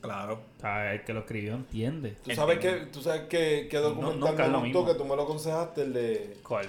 Claro. 0.00 0.40
O 0.58 0.60
sea, 0.60 0.92
el 0.94 1.04
que 1.04 1.12
lo 1.12 1.20
escribió 1.20 1.54
entiende. 1.54 2.16
¿Tú 2.24 2.32
sabes 2.32 2.58
que, 2.58 2.72
tú 2.92 3.00
sabes 3.00 3.22
que, 3.28 3.68
que 3.70 3.76
documental 3.78 4.46
es 4.46 4.50
me 4.50 4.58
gustó 4.72 4.86
que 4.86 4.94
tú 4.98 5.04
me 5.04 5.14
lo 5.14 5.22
aconsejaste, 5.22 5.82
el 5.82 5.92
de... 5.92 6.36
¿Cuál? 6.42 6.68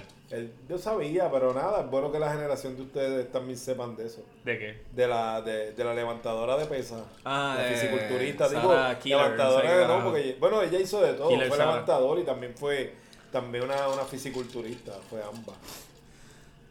Yo 0.67 0.77
sabía, 0.77 1.29
pero 1.31 1.53
nada, 1.53 1.81
es 1.81 1.89
bueno 1.89 2.11
que 2.11 2.19
la 2.19 2.31
generación 2.31 2.75
de 2.75 2.81
ustedes 2.83 3.31
también 3.31 3.57
sepan 3.57 3.95
de 3.95 4.05
eso. 4.07 4.23
¿De 4.43 4.57
qué? 4.57 4.81
De 4.91 5.07
la, 5.07 5.41
de, 5.41 5.73
de 5.73 5.83
la 5.83 5.93
levantadora 5.93 6.57
de 6.57 6.65
pesas. 6.65 7.03
Ah, 7.25 7.55
la 7.57 7.63
de 7.65 7.75
fisiculturista, 7.75 8.47
Sarah 8.49 8.61
digo, 8.89 8.99
Killer, 9.01 9.17
levantadora 9.19 9.63
no 9.63 9.69
sé 9.69 9.77
de 9.77 9.87
no, 9.87 10.03
porque 10.03 10.37
bueno, 10.39 10.61
ella 10.61 10.79
hizo 10.79 11.01
de 11.01 11.13
todo, 11.13 11.29
Killer 11.29 11.47
fue 11.47 11.57
Sarah. 11.57 11.71
levantador 11.71 12.19
y 12.19 12.23
también 12.23 12.53
fue 12.55 12.93
también 13.31 13.63
una, 13.65 13.87
una 13.89 14.03
fisiculturista, 14.03 14.93
fue 15.09 15.21
ambas. 15.23 15.55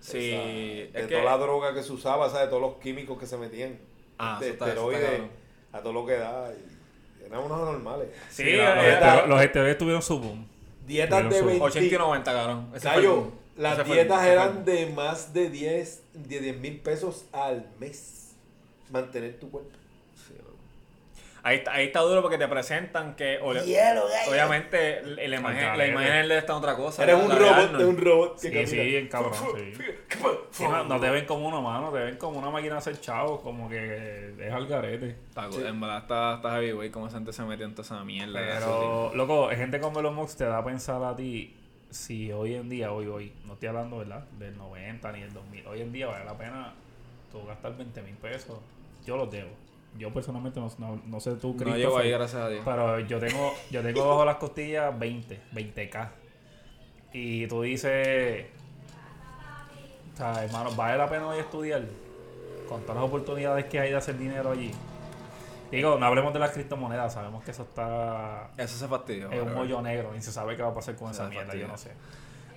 Sí, 0.01 0.33
Esa- 0.33 0.43
de 0.43 0.83
es 0.95 1.07
que... 1.07 1.15
toda 1.17 1.25
la 1.25 1.39
droga 1.39 1.75
que 1.75 1.83
se 1.83 1.93
usaba, 1.93 2.29
¿sabes? 2.29 2.47
de 2.47 2.49
todos 2.49 2.63
los 2.63 2.75
químicos 2.77 3.19
que 3.19 3.27
se 3.27 3.37
metían, 3.37 3.79
Ah, 4.19 4.39
de 4.41 4.47
eso 4.47 4.53
está- 4.55 4.73
eso 4.73 4.91
está 4.91 4.99
esteroides, 5.03 5.31
a 5.73 5.81
todo 5.81 5.93
lo 5.93 6.07
que 6.07 6.17
da, 6.17 6.51
y 6.53 7.25
eran 7.27 7.41
unos 7.41 7.61
anormales. 7.63 8.09
Sí, 8.31 8.43
eh, 8.45 8.61
esteroides- 8.65 9.27
los 9.27 9.41
esteroides 9.43 9.79
tuvieron 9.79 10.03
su 10.03 10.19
boom. 10.19 10.47
Dietas 10.87 11.23
de 11.25 11.29
Pero 11.31 11.47
20, 11.47 11.65
80 11.65 11.95
y 11.95 11.99
90, 11.99 12.33
cabrón. 12.33 12.69
Ese 12.75 12.89
boom. 13.07 13.33
Las 13.57 13.75
Ese 13.79 13.83
el- 13.83 13.93
dietas 13.95 14.19
fue 14.19 14.27
el 14.27 14.33
eran 14.33 14.65
de 14.65 14.87
más 14.87 15.33
de 15.35 15.51
10 15.51 16.03
de 16.15 16.41
10 16.41 16.57
mil 16.59 16.81
pesos 16.81 17.25
al 17.33 17.67
mes. 17.79 18.35
Mantener 18.91 19.39
tu 19.41 19.51
cuerpo. 19.51 19.71
Ahí 21.45 21.57
está, 21.57 21.73
ahí 21.73 21.87
está 21.87 21.99
duro 22.03 22.23
porque 22.23 22.39
te 22.39 22.47
presentan 22.47 23.17
que 23.17 23.41
ole- 23.43 23.65
Hielo, 23.65 24.05
obviamente 24.29 25.03
la 25.03 25.27
la 25.27 25.37
imagen, 25.39 25.77
la 25.77 25.87
imagen 25.89 26.29
de 26.29 26.39
está 26.39 26.53
en 26.53 26.59
otra 26.59 26.77
cosa. 26.77 27.03
Eres 27.03 27.17
un 27.17 27.29
La 27.31 27.35
de 27.35 27.41
robot, 27.41 27.79
de 27.79 27.85
un 27.85 27.97
robot 27.99 28.35
que 28.35 28.41
Sí, 28.41 28.49
camina. 28.51 28.69
sí, 28.69 28.77
bien 28.77 29.09
cabrón, 29.09 29.35
sí. 29.35 29.83
Sí, 30.53 30.63
no, 30.63 30.85
no 30.85 31.01
te 31.01 31.11
ven 31.11 31.27
como 31.27 31.49
una 31.49 31.61
mano, 31.61 31.91
te 31.91 31.99
ven 31.99 32.17
como 32.17 32.39
una 32.39 32.49
máquina 32.51 32.75
de 32.75 32.79
hacer 32.79 33.01
chavos, 33.01 33.41
como 33.41 33.69
que 33.69 34.35
es 34.39 34.53
al 34.53 34.69
garete. 34.69 35.17
Está, 35.31 35.47
En 35.47 35.81
verdad 35.81 35.99
está, 36.03 36.35
está 36.37 36.51
heavy, 36.53 36.71
güey, 36.73 36.91
cómo 36.93 37.09
esa 37.09 37.17
gente 37.17 37.33
se 37.33 37.43
metió 37.43 37.67
en 37.67 37.75
toda 37.75 37.87
esa 37.87 38.05
mierda. 38.05 38.39
Pero, 38.41 39.11
loco, 39.17 39.49
gente 39.49 39.81
como 39.81 39.99
Elon 39.99 40.15
Musk 40.15 40.39
te 40.39 40.45
da 40.45 40.59
a 40.59 40.65
pensar 40.65 41.03
a 41.03 41.17
ti 41.17 41.57
si 41.93 42.33
hoy 42.33 42.55
en 42.55 42.69
día, 42.69 42.93
hoy, 42.93 43.07
hoy, 43.07 43.33
no 43.47 43.55
estoy 43.55 43.69
hablando, 43.69 43.99
¿verdad? 43.99 44.25
Del 44.39 44.57
90 44.57 45.13
ni 45.13 45.21
del 45.21 45.33
2000. 45.33 45.67
Hoy 45.67 45.81
en 45.83 45.93
día 45.93 46.07
vale 46.07 46.25
la 46.25 46.37
pena 46.37 46.73
tú 47.31 47.45
gastar 47.47 47.77
20 47.77 48.03
mil 48.03 48.15
pesos. 48.15 48.59
Yo 49.07 49.17
los 49.17 49.31
debo. 49.31 49.51
Yo 49.99 50.13
personalmente 50.13 50.59
no, 50.59 50.73
no, 50.79 51.01
no 51.05 51.21
sé 51.21 51.33
tú, 51.33 51.49
No 51.49 51.57
Christopher, 51.57 51.79
llego 51.79 51.99
ahí, 51.99 52.11
gracias 52.11 52.43
a 52.43 52.49
Dios. 52.49 52.63
Pero 52.65 53.01
yo 53.01 53.19
tengo, 53.19 53.53
yo 53.71 53.83
tengo 53.83 54.09
bajo 54.09 54.25
las 54.25 54.37
costillas 54.37 54.99
20, 54.99 55.41
20k. 55.53 56.09
Y 57.13 57.47
tú 57.47 57.61
dices, 57.61 58.47
o 60.15 60.17
sea, 60.17 60.45
hermano, 60.45 60.75
¿vale 60.75 60.97
la 60.97 61.09
pena 61.09 61.29
hoy 61.29 61.39
estudiar? 61.41 61.83
Con 62.69 62.81
todas 62.83 62.97
las 62.97 63.05
oportunidades 63.05 63.67
que 63.67 63.79
hay 63.81 63.91
de 63.91 63.97
hacer 63.97 64.19
dinero 64.19 64.51
allí. 64.51 64.71
Digo, 65.73 65.99
no 65.99 66.07
hablemos 66.07 66.33
de 66.33 66.39
las 66.39 66.51
criptomonedas, 66.51 67.15
sabemos 67.15 67.43
que 67.43 67.51
eso 67.51 67.63
está 67.63 68.51
Eso 68.57 68.77
se 68.79 68.87
fastidió. 68.87 69.31
es 69.33 69.43
un 69.43 69.57
hoyo 69.57 69.81
negro, 69.81 70.13
ni 70.13 70.21
se 70.23 70.31
sabe 70.31 70.55
qué 70.57 70.63
va 70.63 70.69
a 70.69 70.75
pasar 70.75 70.95
con 70.97 71.11
esa 71.11 71.25
Se 71.25 71.31
mierda, 71.31 71.47
fastidia. 71.47 71.67
yo 71.67 71.73
no 71.73 71.79
sé. 71.79 71.91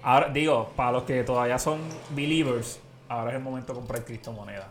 Ahora, 0.04 0.30
digo, 0.30 0.69
para 0.75 0.91
los 0.91 1.04
que 1.04 1.23
todavía 1.23 1.58
son 1.58 1.80
believers, 2.12 2.80
ahora 3.10 3.32
es 3.32 3.38
el 3.38 3.41
momento 3.41 3.73
de 3.73 3.80
comprar 3.80 4.04
criptomonedas. 4.06 4.67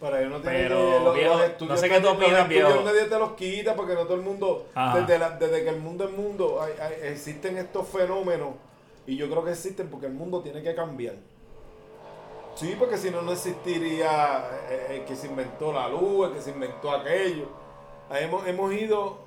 Pero 0.00 0.20
yo 0.22 0.28
no 0.28 0.40
tiene 0.40 0.58
Pero, 0.58 0.76
que, 0.76 1.04
los, 1.04 1.14
viejo, 1.16 1.34
los 1.34 1.42
estudios, 1.44 1.70
no 1.70 1.76
sé 1.76 1.88
qué 1.88 2.00
tú 2.00 2.06
nadie- 2.06 2.24
opinas, 2.24 2.48
viejo. 2.48 2.82
nadie 2.84 3.04
te 3.04 3.18
los 3.18 3.32
quita 3.32 3.74
porque 3.74 3.94
no 3.94 4.02
todo 4.04 4.14
el 4.14 4.22
mundo, 4.22 4.68
desde, 4.94 5.18
la- 5.18 5.30
desde 5.30 5.64
que 5.64 5.70
el 5.70 5.80
mundo 5.80 6.04
es 6.04 6.10
mundo, 6.16 6.62
hay- 6.62 6.72
hay- 6.80 7.08
existen 7.12 7.58
estos 7.58 7.88
fenómenos 7.88 8.50
y 9.06 9.16
yo 9.16 9.28
creo 9.28 9.44
que 9.44 9.50
existen 9.50 9.88
porque 9.88 10.06
el 10.06 10.12
mundo 10.14 10.40
tiene 10.40 10.62
que 10.62 10.74
cambiar. 10.74 11.14
Sí, 12.58 12.74
porque 12.78 12.98
si 12.98 13.10
no, 13.10 13.22
no 13.22 13.32
existiría 13.32 14.48
eh, 14.68 14.96
el 14.96 15.04
que 15.04 15.14
se 15.14 15.28
inventó 15.28 15.72
la 15.72 15.88
luz, 15.88 16.28
el 16.28 16.34
que 16.34 16.42
se 16.42 16.50
inventó 16.50 16.90
aquello. 16.90 17.46
Hemos, 18.10 18.46
hemos 18.48 18.72
ido 18.72 19.18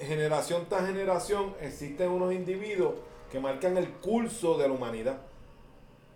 generación 0.00 0.66
tras 0.68 0.86
generación, 0.86 1.54
existen 1.60 2.08
unos 2.08 2.32
individuos 2.32 2.94
que 3.30 3.40
marcan 3.40 3.76
el 3.76 3.90
curso 3.90 4.56
de 4.56 4.68
la 4.68 4.74
humanidad 4.74 5.18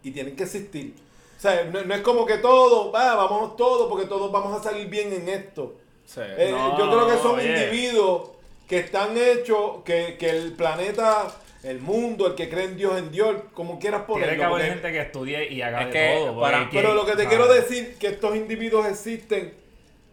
y 0.02 0.12
tienen 0.12 0.34
que 0.34 0.44
existir. 0.44 0.94
O 1.36 1.40
sea, 1.40 1.64
no, 1.64 1.82
no 1.82 1.94
es 1.94 2.00
como 2.00 2.24
que 2.24 2.38
todos, 2.38 2.94
va, 2.94 3.16
vamos 3.16 3.56
todos, 3.56 3.88
porque 3.88 4.06
todos 4.06 4.30
vamos 4.32 4.58
a 4.58 4.62
salir 4.62 4.88
bien 4.88 5.12
en 5.12 5.28
esto. 5.28 5.74
Sí. 6.06 6.20
Eh, 6.22 6.50
No, 6.52 6.78
yo 6.78 6.86
creo 6.88 7.08
que 7.08 7.18
son 7.22 7.40
individuos 7.40 8.30
que 8.68 8.78
están 8.78 9.16
hechos, 9.18 9.82
que, 9.84 10.16
que 10.18 10.30
el 10.30 10.52
planeta, 10.52 11.26
el 11.62 11.78
mundo, 11.80 12.26
el 12.26 12.34
que 12.34 12.48
cree 12.48 12.64
en 12.64 12.76
Dios, 12.76 12.98
en 12.98 13.10
Dios, 13.12 13.36
como 13.54 13.78
quieras 13.78 14.02
Tiene 14.06 14.20
ponerlo. 14.20 14.36
que 14.36 14.44
haber 14.44 14.50
porque- 14.58 14.72
gente 14.72 14.92
que 14.92 15.00
estudie 15.00 15.52
y 15.52 15.62
haga 15.62 15.80
Es 15.82 15.86
de 15.86 15.92
que 15.92 16.14
todo. 16.18 16.40
para- 16.40 16.68
pero 16.72 16.94
lo 16.94 17.06
que 17.06 17.12
te 17.16 17.22
ah, 17.24 17.28
quiero 17.28 17.46
decir 17.52 17.96
que 17.98 18.08
estos 18.08 18.34
individuos 18.36 18.86
existen 18.86 19.54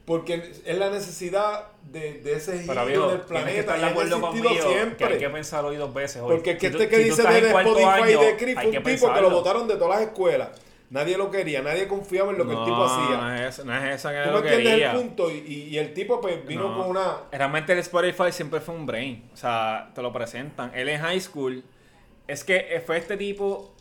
porque 0.05 0.51
es 0.65 0.77
la 0.77 0.89
necesidad 0.89 1.65
de, 1.83 2.13
de 2.21 2.33
ese 2.33 2.59
giro 2.63 2.85
viejo, 2.85 3.07
del 3.09 3.19
que 3.21 3.27
planeta 3.27 3.59
estar 3.59 3.79
y 3.79 3.83
acuerdo 3.83 4.15
existido 4.17 4.21
conmigo 4.49 4.71
siempre. 4.73 4.97
que 5.07 5.13
hay 5.13 5.19
que 5.19 5.29
pensar 5.29 5.65
hoy 5.65 5.75
dos 5.75 5.93
veces. 5.93 6.21
hoy. 6.21 6.31
Porque 6.35 6.51
es 6.51 6.57
que 6.59 6.67
Si 6.67 6.71
tú- 6.73 6.81
este 6.81 6.89
que 6.89 7.03
si 7.03 7.09
tú 7.09 7.15
dice 7.15 7.27
de 7.41 7.47
Spotify 7.49 7.83
año, 7.85 8.19
de 8.21 8.37
que 8.37 8.45
un 8.45 8.51
tipo 8.55 8.61
que 8.71 8.77
lo 8.77 8.83
pensarlo. 8.83 9.29
votaron 9.29 9.67
de 9.67 9.75
todas 9.75 9.99
las 9.99 10.09
escuelas. 10.09 10.49
Nadie 10.91 11.17
lo 11.17 11.29
quería, 11.29 11.61
nadie 11.61 11.87
confiaba 11.87 12.31
en 12.31 12.39
lo 12.39 12.47
que 12.47 12.53
el 12.53 12.63
tipo 12.65 12.83
hacía. 12.83 13.17
No 13.17 13.35
es, 13.35 13.63
no 13.65 13.75
es 13.75 13.95
esa 13.95 14.11
que 14.11 14.23
¿Tú 14.27 14.31
me 14.31 14.37
entiendes 14.39 14.67
quería. 14.71 14.91
el 14.91 14.97
punto? 14.97 15.29
Y, 15.31 15.77
el 15.77 15.93
tipo 15.93 16.19
pues 16.19 16.43
vino 16.47 16.67
No. 16.69 16.77
con 16.77 16.89
una... 16.89 17.17
Realmente 17.31 17.73
el 17.73 17.79
Spotify 17.79 18.31
siempre 18.31 18.59
fue 18.59 18.73
un 18.73 18.87
brain. 18.87 19.29
O 19.31 19.37
sea, 19.37 19.91
te 19.93 20.01
lo 20.01 20.11
presentan. 20.11 20.71
Él 20.73 20.89
en 20.89 20.99
high 21.01 21.19
school. 21.21 21.63
Es 22.27 22.43
que 22.43 22.81
fue 22.87 22.97
este 22.97 23.17
tipo 23.17 23.71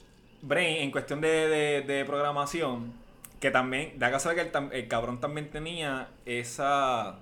brain 0.42 0.82
en 0.82 0.90
cuestión 0.90 1.20
de, 1.22 1.48
de- 1.48 1.80
de 1.82 2.04
programación. 2.04 2.92
Que 3.40 3.50
también, 3.50 3.92
da 3.98 4.10
caso 4.10 4.34
que 4.34 4.40
el, 4.42 4.50
el 4.72 4.88
cabrón 4.88 5.18
también 5.20 5.48
tenía 5.50 6.08
esa, 6.26 7.20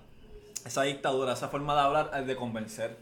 esa 0.64 0.82
dictadura, 0.82 1.34
esa 1.34 1.48
forma 1.48 1.74
de 1.74 1.80
hablar, 1.82 2.24
de 2.24 2.34
convencer. 2.36 2.96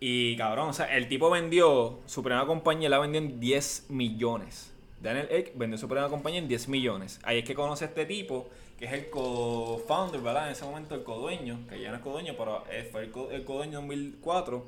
Y 0.00 0.36
cabrón, 0.36 0.68
o 0.70 0.72
sea, 0.72 0.94
el 0.94 1.08
tipo 1.08 1.30
vendió 1.30 2.00
su 2.06 2.22
primera 2.22 2.44
compañía, 2.44 2.88
la 2.90 2.98
vendió 2.98 3.20
en 3.20 3.38
10 3.40 3.86
millones. 3.90 4.71
Daniel 5.02 5.26
Ek 5.30 5.52
vendió 5.56 5.76
su 5.78 5.88
primera 5.88 6.08
compañía 6.08 6.38
en 6.38 6.48
10 6.48 6.68
millones. 6.68 7.18
Ahí 7.24 7.38
es 7.40 7.44
que 7.44 7.54
conoce 7.54 7.84
a 7.84 7.88
este 7.88 8.06
tipo, 8.06 8.48
que 8.78 8.84
es 8.86 8.92
el 8.92 9.10
co-founder, 9.10 10.20
¿verdad? 10.20 10.46
En 10.46 10.52
ese 10.52 10.64
momento 10.64 10.94
el 10.94 11.02
codueño, 11.02 11.60
que 11.68 11.80
ya 11.80 11.90
no 11.90 11.96
es 11.96 12.02
codueño, 12.02 12.34
pero 12.38 12.64
él 12.70 12.84
fue 12.84 13.02
el, 13.04 13.10
co- 13.10 13.30
el 13.30 13.44
codueño 13.44 13.80
en 13.80 13.88
2004 13.88 14.66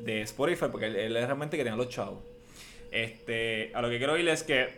de 0.00 0.22
Spotify, 0.22 0.66
porque 0.70 0.86
él, 0.86 1.14
realmente 1.14 1.56
que 1.56 1.64
los 1.64 1.88
chavos. 1.88 2.18
Este, 2.90 3.70
a 3.74 3.82
lo 3.82 3.88
que 3.88 3.98
quiero 3.98 4.16
ir 4.18 4.28
es 4.28 4.42
que 4.42 4.68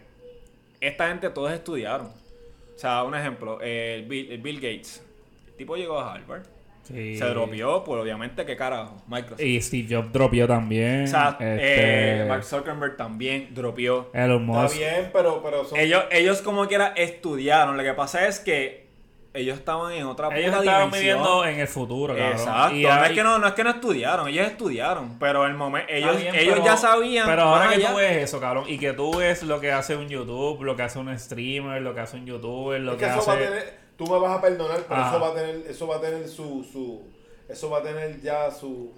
esta 0.81 1.09
gente 1.09 1.31
todos 1.31 1.53
estudiaron. 1.53 2.07
O 2.09 2.79
sea, 2.79 3.03
un 3.03 3.15
ejemplo, 3.15 3.61
el 3.61 4.05
Bill, 4.05 4.31
el 4.33 4.41
Bill 4.41 4.57
Gates. 4.61 5.03
El 5.49 5.55
tipo 5.55 5.77
llegó 5.77 5.99
a 5.99 6.15
Harvard. 6.15 6.43
Sí. 6.89 7.17
Se 7.19 7.25
dropió, 7.27 7.85
pues 7.85 8.01
obviamente, 8.01 8.45
¿qué 8.47 8.57
carajo? 8.57 8.97
Microsoft. 9.07 9.41
Y 9.43 9.61
Steve 9.61 9.95
Jobs 9.95 10.13
dropió 10.13 10.47
también. 10.49 11.05
o 11.05 11.07
sea, 11.07 11.37
este, 11.39 12.23
eh, 12.23 12.25
Mark 12.27 12.45
Zuckerberg 12.45 12.97
también 12.97 13.49
dropió. 13.55 14.11
Elon 14.15 14.43
Está 14.49 14.63
Musk. 14.63 14.77
bien, 14.79 15.11
pero, 15.13 15.43
pero 15.43 15.65
son... 15.65 15.79
Ellos, 15.79 16.05
ellos 16.11 16.41
como 16.43 16.67
quiera 16.67 16.95
estudiaron. 16.97 17.77
Lo 17.77 17.83
que 17.83 17.93
pasa 17.95 18.27
es 18.27 18.41
que 18.41 18.89
ellos 19.35 19.59
estaban 19.59 19.93
en 19.93 20.05
otra 20.07 20.29
Ellos 20.37 20.51
puta 20.57 20.59
estaban 20.61 20.91
viviendo 20.91 21.45
en 21.45 21.61
el 21.61 21.69
futuro, 21.69 22.15
cabrón. 22.17 22.33
Exacto. 22.33 22.75
Y 22.77 22.83
no, 22.83 23.05
es 23.05 23.11
que 23.13 23.23
no, 23.23 23.39
no 23.39 23.47
es 23.47 23.53
que 23.53 23.63
no 23.65 23.71
estudiaron, 23.71 24.27
ellos 24.29 24.47
estudiaron. 24.47 25.19
Pero 25.19 25.47
el 25.47 25.55
momento, 25.55 25.93
ellos, 25.93 26.17
Está 26.17 26.23
bien, 26.23 26.35
ellos 26.35 26.55
pero- 26.55 26.65
ya 26.67 26.77
sabían. 26.79 27.27
Pero 27.29 27.43
ahora 27.43 27.69
que 27.69 27.75
allá- 27.77 27.91
tú 27.91 27.97
ves 27.99 28.17
eso, 28.23 28.41
cabrón, 28.41 28.65
y 28.67 28.79
que 28.79 28.95
tú 28.95 29.15
ves 29.19 29.43
lo 29.43 29.61
que 29.61 29.71
hace 29.71 29.95
un 29.95 30.09
YouTube, 30.09 30.63
lo 30.65 30.75
que 30.75 30.83
hace 30.83 30.99
un 30.99 31.17
streamer, 31.19 31.83
lo 31.83 31.95
que 31.95 32.01
hace 32.01 32.17
un 32.17 32.25
YouTuber, 32.27 32.81
lo 32.81 32.93
Es 32.93 32.99
que, 32.99 33.05
que 33.05 33.11
eso 33.11 33.31
hace. 33.31 33.49
Tú 33.99 34.07
me 34.07 34.19
vas 34.19 34.39
a 34.39 34.41
perdonar, 34.41 34.85
pero 34.89 35.01
Ajá. 35.01 35.11
eso 35.11 35.21
va 35.21 35.29
a 35.29 35.35
tener, 35.35 35.67
eso 35.69 35.87
va 35.87 35.97
a 35.97 36.01
tener 36.01 36.27
su, 36.29 36.65
su, 36.73 37.03
eso 37.49 37.69
va 37.69 37.79
a 37.79 37.83
tener 37.83 38.21
ya 38.23 38.51
su, 38.51 38.93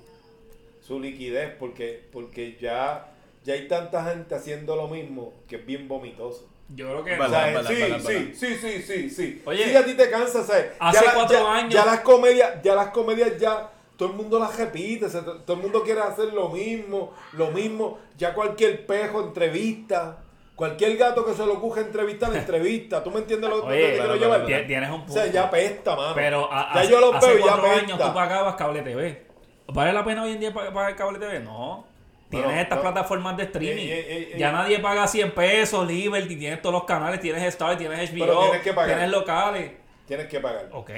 su 0.87 1.01
liquidez, 1.01 1.53
porque, 1.59 2.07
porque 2.13 2.57
ya, 2.61 3.11
ya 3.45 3.55
hay 3.55 3.67
tanta 3.67 4.05
gente 4.05 4.35
haciendo 4.35 4.77
lo 4.77 4.87
mismo 4.89 5.33
que 5.49 5.57
es 5.57 5.67
bien 5.67 5.89
vomitoso. 5.89 6.47
Yo 6.73 6.89
creo 6.89 7.05
que. 7.05 7.15
O 7.15 7.19
Verdad, 7.19 7.31
sea, 7.65 7.75
verdad, 7.81 8.01
sí, 8.01 8.33
sí, 8.33 8.55
sí, 8.55 8.57
sí, 8.61 8.83
sí, 8.83 9.11
sí. 9.11 9.43
Oye, 9.45 9.65
Sí, 9.71 9.75
a 9.77 9.85
ti 9.85 9.95
te 9.95 10.09
cansa, 10.09 10.45
¿sabes? 10.45 10.67
hace 10.79 11.05
ya 11.05 11.15
cuatro 11.15 11.39
ya- 11.39 11.55
años- 11.55 11.75
Ya 11.75 11.85
las 11.85 12.01
comedias, 12.01 12.63
ya 12.63 12.75
las 12.77 12.91
comedias 12.91 13.39
ya, 13.39 13.71
todo 13.97 14.11
el 14.11 14.15
mundo 14.15 14.39
las 14.39 14.57
repite, 14.57 15.07
o 15.07 15.09
sea, 15.09 15.23
todo 15.25 15.57
el 15.57 15.63
mundo 15.63 15.83
quiere 15.83 16.01
hacer 16.01 16.33
lo 16.33 16.49
mismo, 16.51 17.13
lo 17.33 17.51
mismo. 17.51 17.99
Ya 18.17 18.35
cualquier 18.35 18.87
pejo 18.87 19.21
entrevista, 19.25 20.23
cualquier 20.61 20.97
gato 20.97 21.25
que 21.27 21.33
se 21.35 21.45
lo 21.45 21.55
ocurra 21.55 21.81
entrevistar, 21.83 22.33
entrevista. 22.37 23.03
¿Tú 23.03 23.11
me 23.11 23.19
entiendes 23.21 23.51
lo, 23.51 23.57
lo 23.59 23.67
que 23.69 23.75
te 23.77 23.95
quiero 23.97 24.15
llevar? 24.17 24.47
Ti- 24.47 24.67
Tienes 24.69 24.89
un 24.91 24.95
O 24.97 24.99
punto. 25.07 25.13
sea, 25.15 25.27
ya 25.27 25.43
apesta, 25.45 25.97
mano. 25.97 26.15
Pero 26.15 26.49
a- 26.53 26.75
ya 26.75 26.81
hace, 26.83 26.91
yo 26.93 27.01
los 27.01 27.15
hace 27.17 27.27
veo 27.27 27.37
y 27.39 27.41
ya 27.41 27.47
cuatro 27.53 27.71
años 27.71 27.99
tú 27.99 28.15
pagabas 28.15 28.55
cable 28.55 28.83
TV. 28.83 29.27
¿Vale 29.73 29.93
la 29.93 30.05
pena 30.05 30.23
hoy 30.23 30.33
en 30.33 30.41
día 30.41 30.53
pa- 30.55 30.73
pagar 30.73 30.95
cable 30.97 31.19
TV? 31.19 31.41
No. 31.41 31.87
Tienes 32.29 32.47
Bueno, 32.47 32.61
estas 32.61 32.79
plataformas 32.79 33.37
de 33.37 33.43
streaming. 33.43 33.83
Ey, 33.83 33.91
ey, 33.91 34.29
ey, 34.35 34.39
ya 34.39 34.53
nadie 34.53 34.79
paga 34.79 35.09
100 35.09 35.33
pesos, 35.33 35.85
Liberty, 35.85 36.37
tienes 36.37 36.63
todos 36.63 36.73
los 36.75 36.85
canales, 36.85 37.19
tienes 37.21 37.43
Star, 37.43 37.77
tienes 37.77 37.99
HBO, 38.13 38.19
Pero 38.27 38.41
tienes 38.43 38.61
que 38.63 38.73
pagar. 38.73 38.91
tienes 38.91 39.11
locales. 39.11 39.73
Tienes 40.11 40.27
que 40.27 40.41
pagar. 40.41 40.69
Ok, 40.73 40.91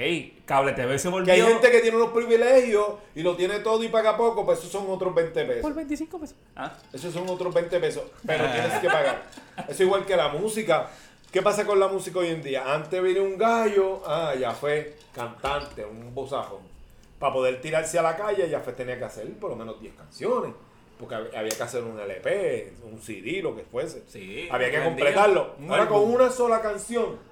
cable 0.43 0.71
TV 0.73 0.97
se 0.97 1.07
volvió 1.07 1.25
Que 1.31 1.39
hay 1.39 1.47
gente 1.47 1.69
que 1.69 1.81
tiene 1.81 1.97
unos 1.97 2.09
privilegios 2.09 2.93
y 3.13 3.21
lo 3.21 3.35
tiene 3.35 3.59
todo 3.59 3.83
y 3.83 3.87
paga 3.89 4.17
poco, 4.17 4.43
pues 4.43 4.57
esos 4.57 4.71
son 4.71 4.85
otros 4.89 5.13
20 5.13 5.45
pesos. 5.45 5.61
por 5.61 5.75
25 5.75 6.19
pesos. 6.19 6.35
Ah. 6.55 6.73
Esos 6.91 7.13
son 7.13 7.29
otros 7.29 7.53
20 7.53 7.79
pesos, 7.79 8.05
pero 8.25 8.43
tienes 8.51 8.73
que 8.79 8.87
pagar. 8.87 9.21
Eso 9.67 9.83
igual 9.83 10.03
que 10.07 10.15
la 10.17 10.29
música. 10.29 10.89
¿Qué 11.31 11.43
pasa 11.43 11.63
con 11.63 11.79
la 11.79 11.87
música 11.89 12.17
hoy 12.17 12.29
en 12.29 12.41
día? 12.41 12.73
Antes 12.73 13.03
viene 13.03 13.19
un 13.19 13.37
gallo, 13.37 14.01
ah, 14.07 14.33
ya 14.33 14.49
fue 14.49 14.95
cantante, 15.13 15.85
un 15.85 16.15
bozajón. 16.15 16.61
Para 17.19 17.33
poder 17.33 17.61
tirarse 17.61 17.99
a 17.99 18.01
la 18.01 18.17
calle, 18.17 18.49
ya 18.49 18.61
fue 18.61 18.73
tenía 18.73 18.97
que 18.97 19.05
hacer 19.05 19.31
por 19.35 19.51
lo 19.51 19.55
menos 19.55 19.79
10 19.79 19.93
canciones. 19.93 20.53
Porque 20.97 21.13
hab- 21.13 21.37
había 21.37 21.55
que 21.55 21.61
hacer 21.61 21.83
un 21.83 21.99
LP, 21.99 22.73
un 22.91 22.99
CD, 22.99 23.43
lo 23.43 23.55
que 23.55 23.61
fuese. 23.61 24.01
Sí, 24.07 24.47
había 24.49 24.71
que 24.71 24.83
completarlo. 24.83 25.55
Ahora 25.69 25.87
con 25.87 26.01
una 26.11 26.31
sola 26.31 26.61
canción, 26.61 27.31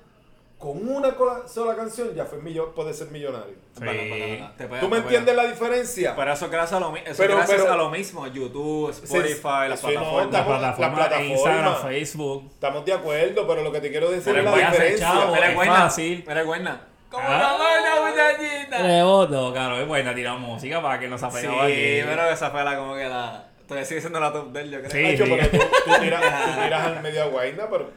con 0.62 0.88
una 0.88 1.14
sola 1.48 1.76
canción, 1.76 2.14
ya 2.16 2.24
fue 2.26 2.38
millo- 2.40 2.74
puede 2.74 2.94
ser 2.94 3.08
millonario. 3.10 3.56
Sí. 3.74 3.84
Bueno, 3.84 4.00
bueno, 4.08 4.26
bueno, 4.28 4.52
te 4.58 4.68
pega, 4.68 4.80
¿Tú 4.80 4.88
me 4.90 4.98
entiendes 5.00 5.36
la 5.36 5.48
diferencia? 5.48 6.16
Pero 6.16 6.34
eso 6.34 6.50
gracias 6.50 6.74
a 6.74 6.80
lo, 6.80 6.96
eso 6.96 7.14
Pero- 7.18 7.36
gracias 7.38 7.62
pero- 7.62 7.74
a 7.74 7.76
lo 7.78 7.90
mismo. 7.90 8.28
YouTube, 8.28 8.92
Spotify, 8.92 9.68
las 9.70 9.82
no, 9.84 9.90
plataformas. 9.90 10.32
La 10.32 10.40
Estamos- 10.40 10.46
plataforma, 10.60 10.90
la 10.90 10.96
plataforma. 10.96 11.26
Instagram, 11.34 11.82
Facebook. 11.82 12.50
Estamos 12.54 12.86
de 12.86 12.94
acuerdo, 12.94 13.48
pero 13.48 13.64
lo 13.64 13.72
que 13.72 13.82
te 13.82 13.90
quiero 13.92 14.10
decir 14.12 14.34
Pero 14.34 14.40
es 14.40 14.46
la 14.62 14.70
diferencia. 14.70 15.08
chavo. 15.08 15.36
Eres 15.36 15.50
es 15.50 15.56
buena. 15.56 15.74
fácil. 15.76 16.26
Eres 16.30 16.46
buena. 16.46 16.88
Como 17.10 17.28
Ah. 17.28 17.38
la 17.40 17.58
buena 17.58 18.10
muchachita. 18.38 18.78
Reboto, 18.84 19.52
claro, 19.52 19.82
es 19.82 19.88
buena 19.88 20.16
tirar 20.16 20.38
música 20.40 20.82
para 20.82 21.00
que 21.00 21.08
nos 21.10 21.20
Sí, 21.20 21.26
apegamos 21.26 21.64
aquí. 21.66 22.02
pero 22.06 22.30
esa 22.30 22.50
fue 22.52 22.64
la 22.64 22.78
como 22.78 22.96
que 22.96 23.04
la. 23.10 23.48
Todavía 23.68 23.86
sigue 23.86 24.00
siendo 24.02 24.20
la 24.20 24.32
top 24.32 24.52
del, 24.52 24.70
yo 24.70 24.80
creo. 24.82 24.92
Sí. 24.92 25.02
Nacho, 25.18 25.24
pero 25.36 25.50
tú, 25.50 25.58
tú 25.58 26.02
tiras, 26.02 26.22
tú 26.22 26.62
tiras 26.64 26.86
al 26.88 27.02
medio 27.02 27.24
a 27.24 27.26
Guayna, 27.28 27.68
pero 27.70 27.90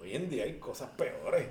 hoy 0.00 0.14
en 0.16 0.30
día 0.30 0.44
hay 0.44 0.54
cosas 0.58 0.88
peores. 0.96 1.46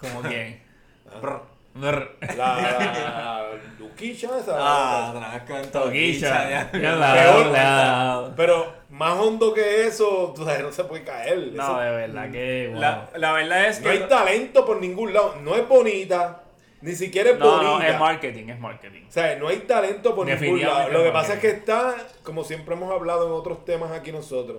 ¿Como 0.00 0.22
quién? 0.22 0.60
Brr. 1.22 1.40
Brr. 1.74 2.16
La, 2.36 2.56
la 2.56 3.44
Duquicha 3.78 4.28
esa. 4.38 4.56
Ah, 4.58 5.12
otra 5.14 5.30
vez 5.34 5.42
con 5.42 5.70
Toquilla. 5.70 6.28
Toquilla, 6.28 6.50
ya. 6.72 6.78
Ya 6.80 6.96
la- 6.96 7.14
Peor. 7.14 7.46
la- 7.46 8.32
Pero 8.36 8.74
más 8.90 9.16
hondo 9.18 9.54
que 9.54 9.86
eso, 9.86 10.32
tú 10.34 10.44
sabes, 10.44 10.62
no 10.62 10.72
se 10.72 10.84
puede 10.84 11.04
caer. 11.04 11.52
No, 11.52 11.62
Eso- 11.62 11.78
de 11.80 11.90
verdad 11.90 12.30
que. 12.32 12.68
wow. 12.72 12.80
La, 12.80 13.08
la 13.16 13.32
verdad 13.32 13.66
es 13.68 13.80
no 13.80 13.90
hay 13.90 13.98
que. 14.00 14.04
talento 14.06 14.64
por 14.66 14.80
ningún 14.80 15.12
lado. 15.14 15.36
No 15.42 15.54
es 15.54 15.68
bonita, 15.68 16.42
ni 16.80 16.92
siquiera 16.96 17.30
es 17.30 17.38
No, 17.38 17.46
bonita. 17.48 17.70
no, 17.70 17.82
es 17.82 17.98
marketing, 18.00 18.48
es 18.48 18.58
marketing. 18.58 19.04
O 19.08 19.12
sea, 19.12 19.36
no 19.36 19.46
hay 19.48 19.58
talento 19.58 20.14
por 20.16 20.26
ningún 20.26 20.60
lado. 20.62 20.88
Lo 20.88 21.04
que 21.04 21.10
pasa 21.10 21.34
es 21.34 21.40
que 21.40 21.48
está, 21.50 21.94
como 22.24 22.42
siempre 22.42 22.74
hemos 22.74 22.90
hablado 22.90 23.26
en 23.26 23.32
otros 23.32 23.64
temas 23.64 23.92
aquí 23.92 24.10
nosotros, 24.10 24.58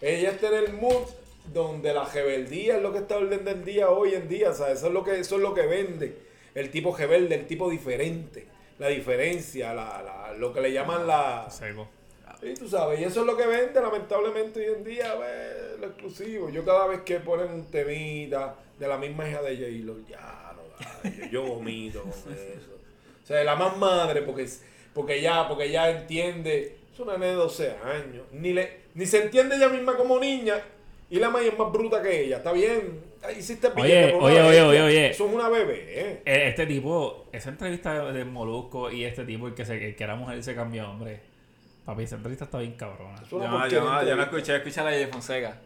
ella 0.00 0.30
está 0.30 0.48
en 0.48 0.54
el 0.54 0.72
mood 0.74 1.02
donde 1.52 1.92
la 1.94 2.04
rebeldía 2.04 2.76
es 2.76 2.82
lo 2.82 2.92
que 2.92 2.98
está 2.98 3.16
orden 3.16 3.44
del 3.44 3.64
día 3.64 3.90
hoy 3.90 4.14
en 4.14 4.28
día. 4.28 4.50
O 4.50 4.54
sea, 4.54 4.70
eso 4.72 4.86
es 4.88 4.92
lo 4.92 5.02
que, 5.04 5.18
eso 5.20 5.36
es 5.36 5.42
lo 5.42 5.54
que 5.54 5.66
vende. 5.66 6.16
El 6.54 6.70
tipo 6.70 6.94
rebelde, 6.96 7.34
el 7.36 7.46
tipo 7.46 7.70
diferente. 7.70 8.46
La 8.78 8.88
diferencia, 8.88 9.72
la, 9.74 10.02
la- 10.02 10.32
lo 10.36 10.52
que 10.52 10.60
le 10.60 10.72
llaman 10.72 11.06
la... 11.06 11.48
Seco. 11.50 11.88
Y 12.42 12.54
tú 12.54 12.68
sabes, 12.68 12.98
y 13.00 13.04
eso 13.04 13.20
es 13.20 13.26
lo 13.26 13.36
que 13.36 13.46
vende 13.46 13.80
lamentablemente 13.80 14.58
hoy 14.68 14.74
en 14.76 14.82
día, 14.84 15.14
pues, 15.16 15.78
lo 15.80 15.86
exclusivo. 15.86 16.50
Yo 16.50 16.64
cada 16.64 16.88
vez 16.88 17.02
que 17.02 17.20
ponen 17.20 17.52
un 17.52 17.70
temita 17.70 18.56
de 18.80 18.88
la 18.88 18.98
misma 18.98 19.28
hija 19.28 19.40
de 19.42 19.56
J-Lo, 19.56 20.00
ya, 20.08 20.52
no, 20.56 21.28
yo 21.30 21.42
vomito 21.44 22.02
con 22.02 22.10
eso. 22.32 22.72
O 23.22 23.26
sea, 23.26 23.44
la 23.44 23.54
más 23.54 23.76
madre, 23.76 24.22
porque, 24.22 24.48
porque 24.92 25.22
ya, 25.22 25.46
porque 25.46 25.70
ya 25.70 25.88
entiende, 25.90 26.78
es 26.92 26.98
una 26.98 27.12
nena 27.12 27.26
de 27.26 27.34
12 27.34 27.70
años, 27.84 28.26
ni, 28.32 28.52
le, 28.52 28.80
ni 28.94 29.06
se 29.06 29.22
entiende 29.22 29.54
ella 29.54 29.68
misma 29.68 29.96
como 29.96 30.18
niña, 30.18 30.60
y 31.14 31.18
la 31.20 31.30
maíz 31.30 31.48
es 31.52 31.58
más 31.58 31.70
bruta 31.72 32.02
que 32.02 32.22
ella, 32.24 32.38
está 32.38 32.52
bien. 32.52 33.00
Hiciste 33.38 33.68
Oye, 33.68 33.82
billete 33.82 34.12
por 34.14 34.22
oye, 34.24 34.40
oye, 34.40 34.42
bestia. 34.48 34.66
oye, 34.66 34.82
oye. 34.82 35.10
Eso 35.10 35.26
es 35.28 35.34
una 35.34 35.48
bebé, 35.48 35.84
¿eh? 35.88 36.22
Eh, 36.24 36.48
Este 36.48 36.66
tipo, 36.66 37.26
esa 37.32 37.50
entrevista 37.50 38.12
de, 38.12 38.24
Molusco 38.24 38.90
y 38.90 39.04
este 39.04 39.24
tipo, 39.24 39.46
el 39.46 39.54
que, 39.54 39.64
se, 39.64 39.74
el 39.88 39.94
que 39.94 40.02
era 40.04 40.16
mujer 40.16 40.38
y 40.38 40.42
se 40.42 40.54
cambió 40.54 40.90
hombre. 40.90 41.20
Papi, 41.84 42.02
esa 42.04 42.16
entrevista 42.16 42.46
está 42.46 42.58
bien 42.58 42.72
cabrona. 42.72 43.14
Es 43.22 43.28
Yo 43.30 43.38
no, 43.38 43.68
yo, 43.68 43.84
no, 43.84 44.04
yo 44.04 44.16
no 44.16 44.22
escuché, 44.22 44.56
escuché 44.56 44.82
la 44.82 44.90
de 44.90 45.06
Fonseca. 45.06 45.60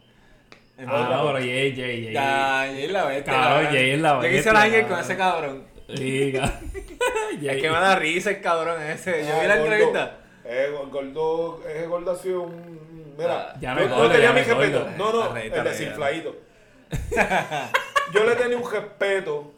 En 0.78 0.86
Ah, 0.90 1.22
pero 1.24 1.38
Jay, 1.38 1.74
Jay, 1.74 2.04
Jay. 2.04 2.12
Ya, 2.12 2.64
Jay 2.70 2.84
es 2.84 2.92
la 2.92 3.04
bestia. 3.06 3.32
Cabrón. 3.32 3.72
Jay 3.72 3.90
es 3.92 4.00
la 4.00 4.08
Yo 4.10 4.20
bestia, 4.20 4.36
quisiera 4.38 4.62
alguien 4.62 4.86
con 4.88 4.98
ese 5.00 5.16
cabrón. 5.16 5.64
Liga. 5.88 6.60
Es 7.42 7.60
que 7.62 7.68
me 7.70 7.76
da 7.76 7.96
risa 7.96 8.30
el 8.30 8.40
cabrón 8.40 8.82
ese. 8.82 9.24
Yo 9.26 9.32
Ah, 9.34 9.40
vi 9.42 9.46
la 9.48 9.56
gordo. 9.58 9.72
entrevista. 9.72 10.18
Eh, 10.44 10.70
gordo, 10.90 11.62
ese 11.68 11.86
gordo 11.86 12.10
ha 12.10 12.16
sido 12.16 12.42
un. 12.42 12.80
Mira, 13.16 13.48
Ah, 13.50 13.56
ya 13.60 13.74
no 13.74 13.80
yo, 13.82 13.88
yo 13.88 14.08
tenía 14.10 14.26
ya 14.26 14.32
mi 14.32 14.40
respeto. 14.42 14.78
gordo. 14.84 14.96
No, 14.96 15.12
no, 15.12 15.36
el 15.36 15.64
desinfladito. 15.64 16.36
yo 18.12 18.24
le 18.24 18.36
tenía 18.36 18.56
un 18.56 18.70
respeto. 18.70 19.52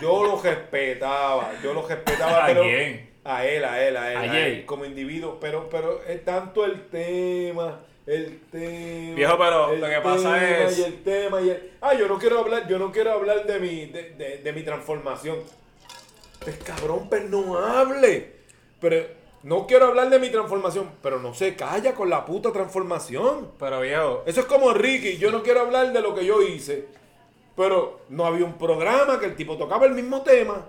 Yo 0.00 0.24
lo 0.26 0.40
respetaba. 0.42 1.52
Yo 1.62 1.72
lo 1.72 1.86
respetaba. 1.86 2.44
¿A 2.44 2.46
pero, 2.46 2.62
quién? 2.62 3.10
A 3.24 3.44
él, 3.44 3.64
a 3.64 3.80
él, 3.82 3.96
a 3.96 4.10
él. 4.12 4.16
¿A 4.16 4.20
a 4.32 4.38
él, 4.46 4.66
como 4.66 4.84
individuo. 4.84 5.38
Pero, 5.40 5.68
pero 5.70 6.02
es 6.04 6.24
tanto 6.24 6.64
el 6.64 6.88
tema. 6.88 7.80
El 8.04 8.40
tema. 8.50 9.14
Viejo, 9.14 9.38
pero 9.38 9.72
el 9.72 9.80
lo 9.80 9.88
que 9.88 10.00
pasa 10.00 10.34
tema, 10.34 10.64
es- 10.64 10.78
Y 10.78 10.82
el 10.82 11.02
tema 11.04 11.40
y 11.40 11.50
el. 11.50 11.70
Ah, 11.80 11.94
yo 11.94 12.08
no 12.08 12.18
quiero 12.18 12.40
hablar, 12.40 12.66
yo 12.66 12.78
no 12.80 12.90
quiero 12.90 13.12
hablar 13.12 13.46
de 13.46 13.60
mi, 13.60 13.86
de, 13.86 14.10
de, 14.14 14.38
de 14.38 14.52
mi 14.52 14.62
transformación. 14.62 15.38
Pues 16.40 16.56
cabrón, 16.58 17.06
pero 17.08 17.28
no 17.28 17.56
hable. 17.58 18.32
Pero 18.80 19.06
no 19.42 19.66
quiero 19.66 19.86
hablar 19.86 20.08
de 20.10 20.18
mi 20.18 20.30
transformación. 20.30 20.90
Pero 21.02 21.18
no 21.20 21.34
se 21.34 21.54
calla 21.56 21.94
con 21.94 22.08
la 22.10 22.24
puta 22.24 22.52
transformación. 22.52 23.50
Pero 23.58 23.80
viejo, 23.80 24.22
Eso 24.26 24.40
es 24.40 24.46
como 24.46 24.72
Ricky. 24.72 25.18
Yo 25.18 25.30
no 25.30 25.42
quiero 25.42 25.60
hablar 25.62 25.92
de 25.92 26.00
lo 26.00 26.14
que 26.14 26.24
yo 26.24 26.42
hice. 26.42 26.86
Pero 27.56 28.00
no 28.08 28.24
había 28.24 28.44
un 28.46 28.54
programa 28.54 29.18
que 29.20 29.26
el 29.26 29.36
tipo 29.36 29.56
tocaba 29.56 29.86
el 29.86 29.92
mismo 29.92 30.22
tema. 30.22 30.66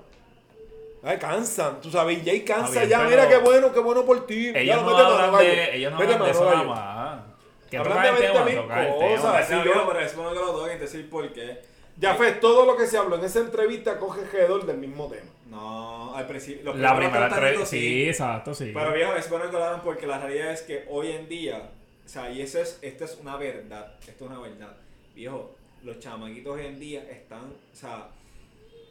Ay, 1.06 1.18
cansan, 1.18 1.82
tú 1.82 1.92
sabes, 1.92 2.18
y 2.22 2.26
Jay 2.26 2.42
cansa 2.46 2.80
bien, 2.80 2.90
ya. 2.90 3.00
Mira 3.04 3.28
qué 3.28 3.38
bueno, 3.38 3.74
qué 3.74 3.80
bueno 3.80 4.06
por 4.06 4.26
ti. 4.26 4.52
Ellos 4.56 4.78
lo 4.78 4.84
no 4.84 4.94
mano, 4.94 5.10
hablan 5.10 5.38
de, 5.42 5.76
ellos 5.76 5.92
no 5.92 5.98
Vete 5.98 6.14
hablan 6.14 6.26
de 6.26 6.32
eso 6.32 6.46
nada 6.46 6.64
más. 6.64 7.20
Que 7.70 7.78
Hablan 7.78 8.04
de 8.16 8.22
tema, 8.28 8.46
20.000 8.46 8.62
tocar 8.62 8.84
el 8.86 8.94
cosas. 8.94 9.50
yo- 9.50 9.88
pero 9.88 10.00
es 10.00 10.16
bueno 10.16 10.30
que 10.34 10.40
lo 10.40 10.52
toquen, 10.54 10.80
decir 10.80 11.10
por 11.10 11.34
qué. 11.34 11.62
Ya 11.98 12.16
fue, 12.16 12.32
todo 12.34 12.66
lo 12.66 12.76
que 12.76 12.88
se 12.88 12.98
habló 12.98 13.18
en 13.18 13.26
esa 13.26 13.40
entrevista 13.40 14.00
coge 14.00 14.22
alrededor 14.22 14.66
del 14.66 14.78
mismo 14.78 15.08
tema. 15.08 15.30
No, 15.50 16.16
al 16.16 16.26
principio. 16.26 16.74
La 16.74 16.96
primera 16.96 17.28
entrevista, 17.28 17.66
sí, 17.66 18.08
exacto, 18.08 18.54
sí. 18.56 18.72
Pero 18.74 18.94
viejo, 18.94 19.14
es 19.16 19.30
bueno 19.30 19.46
que 19.46 19.52
lo 19.58 19.64
hagan 19.64 19.82
porque 19.82 20.08
la 20.08 20.18
realidad 20.20 20.52
es 20.52 20.64
que 20.64 20.86
hoy 20.90 21.12
en 21.12 21.30
día, 21.30 21.70
o 22.06 22.10
sea, 22.10 22.32
y 22.32 22.42
eso 22.42 22.60
es, 22.60 22.80
esto 22.82 23.06
es 23.06 23.18
una 23.22 23.38
verdad, 23.38 23.94
esto 24.08 24.26
es 24.26 24.32
una 24.32 24.40
verdad. 24.40 24.76
Viejo, 25.14 25.56
los 25.84 26.00
chamaquitos 26.00 26.56
hoy 26.56 26.66
en 26.66 26.80
día 26.80 27.04
están, 27.12 27.42
o 27.44 27.76
sea, 27.76 28.08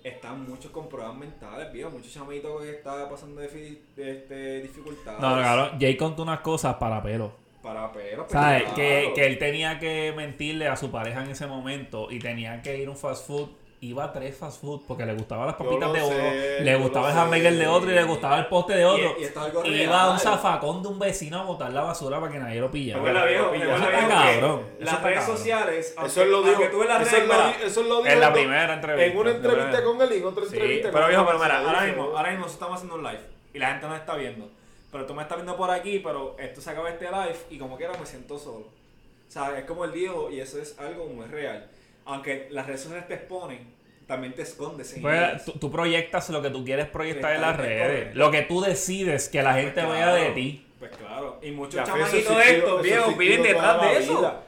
están 0.04 0.48
muchos 0.48 0.70
con 0.70 0.88
pruebas 0.88 1.16
mentales, 1.16 1.72
viejo, 1.72 1.90
muchos 1.90 2.12
chamaquitos 2.12 2.62
que 2.62 2.70
están 2.70 3.08
pasando 3.08 3.42
difi- 3.42 3.78
de, 3.96 4.10
este, 4.12 4.60
dificultades. 4.62 5.20
No, 5.20 5.34
cabrón, 5.40 5.78
Jay 5.80 5.96
contó 5.96 6.22
unas 6.22 6.40
cosas 6.40 6.76
para 6.76 7.02
pelo. 7.02 7.32
Para 7.62 7.92
pero, 7.92 8.26
¿Sabes? 8.28 8.62
claro. 8.62 8.74
Que, 8.74 9.12
que 9.14 9.26
él 9.26 9.38
tenía 9.38 9.78
que 9.78 10.12
mentirle 10.16 10.66
a 10.68 10.76
su 10.76 10.90
pareja 10.90 11.22
en 11.22 11.30
ese 11.30 11.46
momento 11.46 12.08
y 12.10 12.18
tenía 12.18 12.60
que 12.60 12.76
ir 12.78 12.88
a 12.88 12.90
un 12.90 12.96
fast 12.96 13.26
food 13.26 13.48
iba 13.84 14.04
a 14.04 14.12
tres 14.12 14.36
fast 14.36 14.60
food 14.60 14.82
porque 14.86 15.04
le 15.04 15.12
gustaban 15.12 15.44
las 15.44 15.56
papitas 15.56 15.92
de 15.92 16.00
uno, 16.02 16.08
sé, 16.16 16.58
le 16.60 16.76
gustaba 16.76 17.08
el 17.08 17.14
sé. 17.14 17.18
hamburger 17.20 17.52
de 17.54 17.66
otro 17.66 17.90
y 17.90 17.94
le 17.94 18.04
gustaba 18.04 18.38
el 18.38 18.46
poste 18.46 18.74
de 18.76 18.84
otro. 18.84 19.16
Y- 19.18 19.22
y 19.24 19.30
algo 19.36 19.64
iba 19.66 20.02
a 20.02 20.10
un 20.12 20.18
zafacón 20.20 20.82
de 20.84 20.88
un 20.88 21.00
vecino 21.00 21.40
a 21.40 21.42
botar 21.42 21.72
la 21.72 21.82
basura 21.82 22.20
para 22.20 22.30
que 22.30 22.38
nadie 22.38 22.60
lo 22.60 22.70
pillara. 22.70 23.00
Recuerda, 23.00 23.24
viejo, 23.26 23.46
Eso 23.52 23.58
recuerda, 23.64 23.84
está 23.86 23.98
que 24.00 24.08
cabrón, 24.40 24.60
eso 24.78 24.84
Las 24.84 25.02
redes 25.02 25.18
cabrón. 25.18 25.36
sociales, 25.36 25.94
Eso 26.06 26.22
es 26.22 26.28
lo 26.28 26.42
dijo. 26.42 26.50
aunque 26.54 26.68
tú 26.68 26.78
ves 26.78 26.88
las 26.90 27.02
Eso 27.08 27.16
es 27.16 27.26
lo 27.26 27.34
eso 27.34 27.80
es 27.80 27.86
lo 27.88 27.96
dijo 28.02 28.06
En 28.14 28.20
la 28.20 28.32
primera 28.32 28.74
entrevista. 28.74 29.04
En 29.12 29.18
una 29.18 29.30
entrevista 29.32 29.84
con 29.84 30.00
él 30.02 30.08
y 30.12 30.16
en 30.18 30.24
otra 30.26 30.44
Sí, 30.44 30.52
entrevista 30.54 30.88
pero 30.92 31.00
con 31.02 31.08
viejo, 31.08 31.22
él. 31.22 31.26
pero 31.32 31.38
mira, 31.42 31.58
ahora 31.68 31.80
mismo, 31.82 32.02
ahora 32.16 32.30
mismo 32.30 32.44
nosotros 32.46 32.52
estamos 32.52 32.76
haciendo 32.76 32.94
un 32.94 33.02
live 33.02 33.20
y 33.52 33.58
la 33.58 33.66
gente 33.72 33.86
nos 33.88 33.98
está 33.98 34.14
viendo. 34.14 34.48
Pero 34.92 35.06
tú 35.06 35.14
me 35.14 35.22
estás 35.22 35.38
viendo 35.38 35.56
por 35.56 35.70
aquí, 35.70 35.98
pero 36.00 36.36
esto 36.38 36.60
se 36.60 36.70
acaba 36.70 36.90
este 36.90 37.06
live 37.06 37.36
y 37.50 37.58
como 37.58 37.76
quiera 37.78 37.94
me 37.98 38.04
siento 38.06 38.38
solo. 38.38 38.66
O 38.66 39.30
sea, 39.32 39.58
es 39.58 39.64
como 39.64 39.84
él 39.86 39.92
dijo 39.92 40.30
y 40.30 40.38
eso 40.40 40.60
es 40.60 40.78
algo 40.78 41.06
muy 41.06 41.26
real. 41.26 41.66
Aunque 42.04 42.48
las 42.50 42.66
redes 42.66 42.82
sociales 42.82 43.08
te 43.08 43.14
exponen, 43.14 43.72
también 44.06 44.34
te 44.34 44.42
escondes 44.42 44.94
en 44.94 45.00
Pues, 45.02 45.44
tú, 45.46 45.52
tú 45.52 45.70
proyectas 45.70 46.28
lo 46.28 46.42
que 46.42 46.50
tú 46.50 46.62
quieres 46.64 46.86
proyectar 46.88 47.34
en 47.34 47.40
las 47.40 47.56
redes. 47.56 47.82
correcto. 47.88 48.18
Lo 48.18 48.30
que 48.30 48.42
tú 48.42 48.60
decides 48.60 49.28
que 49.30 49.42
la 49.42 49.54
gente 49.54 49.80
Pues 49.82 49.94
vea 49.94 50.04
claro, 50.08 50.22
de 50.22 50.30
ti. 50.32 50.66
Pues 50.78 50.90
claro. 50.96 51.38
Y 51.40 51.50
muchos 51.52 51.82
chamaquitos 51.86 52.36
de 52.36 52.56
estos, 52.58 52.82
viejos, 52.82 53.14
toda 53.14 53.42
detrás 53.42 53.80
de 53.80 53.98
eso. 53.98 54.18
vida. 54.18 54.42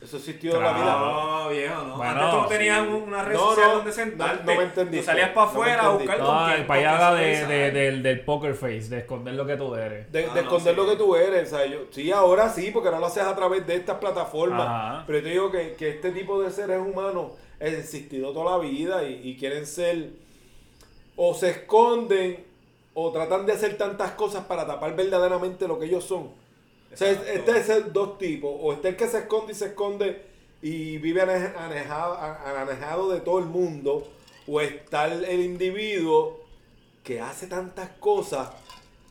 Eso 0.00 0.18
existió 0.18 0.56
en 0.56 0.62
la 0.62 0.72
vida. 0.74 0.98
No, 0.98 1.48
viejo, 1.48 1.82
no. 1.82 1.96
Bueno, 1.96 2.10
Antes 2.12 2.30
tú 2.30 2.36
no 2.36 2.46
tenías 2.46 2.82
sí. 2.86 2.92
una 2.92 3.24
red 3.24 3.34
No, 3.34 3.40
social 3.40 3.68
no, 3.68 3.74
donde 3.76 3.92
sentarte. 3.92 4.44
no 4.44 4.58
me 4.58 4.64
entendiste, 4.64 4.98
Tú 5.00 5.06
salías 5.06 5.30
para 5.30 5.46
afuera 5.46 5.82
a 5.84 5.88
buscar 5.88 6.18
No, 6.18 6.26
la 6.48 6.54
quién 7.16 7.16
de, 7.16 7.46
de- 7.46 7.70
del, 7.70 8.02
del 8.02 8.20
poker 8.20 8.54
face, 8.54 8.88
de 8.90 8.98
esconder 8.98 9.34
lo 9.34 9.46
que 9.46 9.56
tú 9.56 9.74
eres. 9.74 10.12
De, 10.12 10.26
Ah, 10.26 10.34
de 10.34 10.42
no, 10.42 10.48
esconder 10.48 10.74
sí. 10.74 10.80
lo 10.80 10.86
que 10.86 10.96
tú 10.96 11.16
eres. 11.16 11.52
O 11.52 11.56
sea, 11.56 11.66
yo, 11.66 11.78
sí, 11.90 12.12
ahora 12.12 12.50
sí, 12.50 12.70
porque 12.72 12.88
ahora 12.88 13.00
lo 13.00 13.06
haces 13.06 13.22
a 13.24 13.34
través 13.34 13.66
de 13.66 13.74
estas 13.76 13.96
plataformas. 13.96 14.66
Ajá. 14.68 15.04
Pero 15.06 15.18
yo 15.18 15.24
te 15.24 15.30
digo 15.30 15.50
que, 15.50 15.72
que 15.72 15.88
este 15.88 16.10
tipo 16.12 16.42
de 16.42 16.50
seres 16.50 16.78
humanos 16.78 17.32
han 17.60 17.68
existido 17.68 18.32
toda 18.32 18.52
la 18.52 18.58
vida 18.58 19.02
y, 19.02 19.20
y 19.24 19.36
quieren 19.36 19.66
ser. 19.66 20.10
O 21.16 21.32
se 21.32 21.50
esconden 21.50 22.44
o 22.92 23.10
tratan 23.12 23.46
de 23.46 23.52
hacer 23.54 23.76
tantas 23.78 24.10
cosas 24.12 24.44
para 24.44 24.66
tapar 24.66 24.94
verdaderamente 24.94 25.66
lo 25.66 25.78
que 25.78 25.86
ellos 25.86 26.04
son. 26.04 26.30
O 26.96 26.98
sea, 26.98 27.10
este 27.12 27.58
es 27.58 27.68
el 27.68 27.92
dos 27.92 28.16
tipos. 28.16 28.50
O 28.58 28.72
está 28.72 28.88
el 28.88 28.96
que 28.96 29.06
se 29.06 29.18
esconde 29.18 29.52
y 29.52 29.54
se 29.54 29.66
esconde 29.66 30.22
y 30.62 30.96
vive 30.96 31.20
ane- 31.20 31.52
anejado, 31.54 33.10
de 33.10 33.20
todo 33.20 33.38
el 33.38 33.44
mundo. 33.44 34.08
O 34.48 34.62
está 34.62 35.04
el, 35.04 35.40
individuo 35.42 36.40
que 37.04 37.20
hace 37.20 37.48
tantas 37.48 37.90
cosas, 38.00 38.48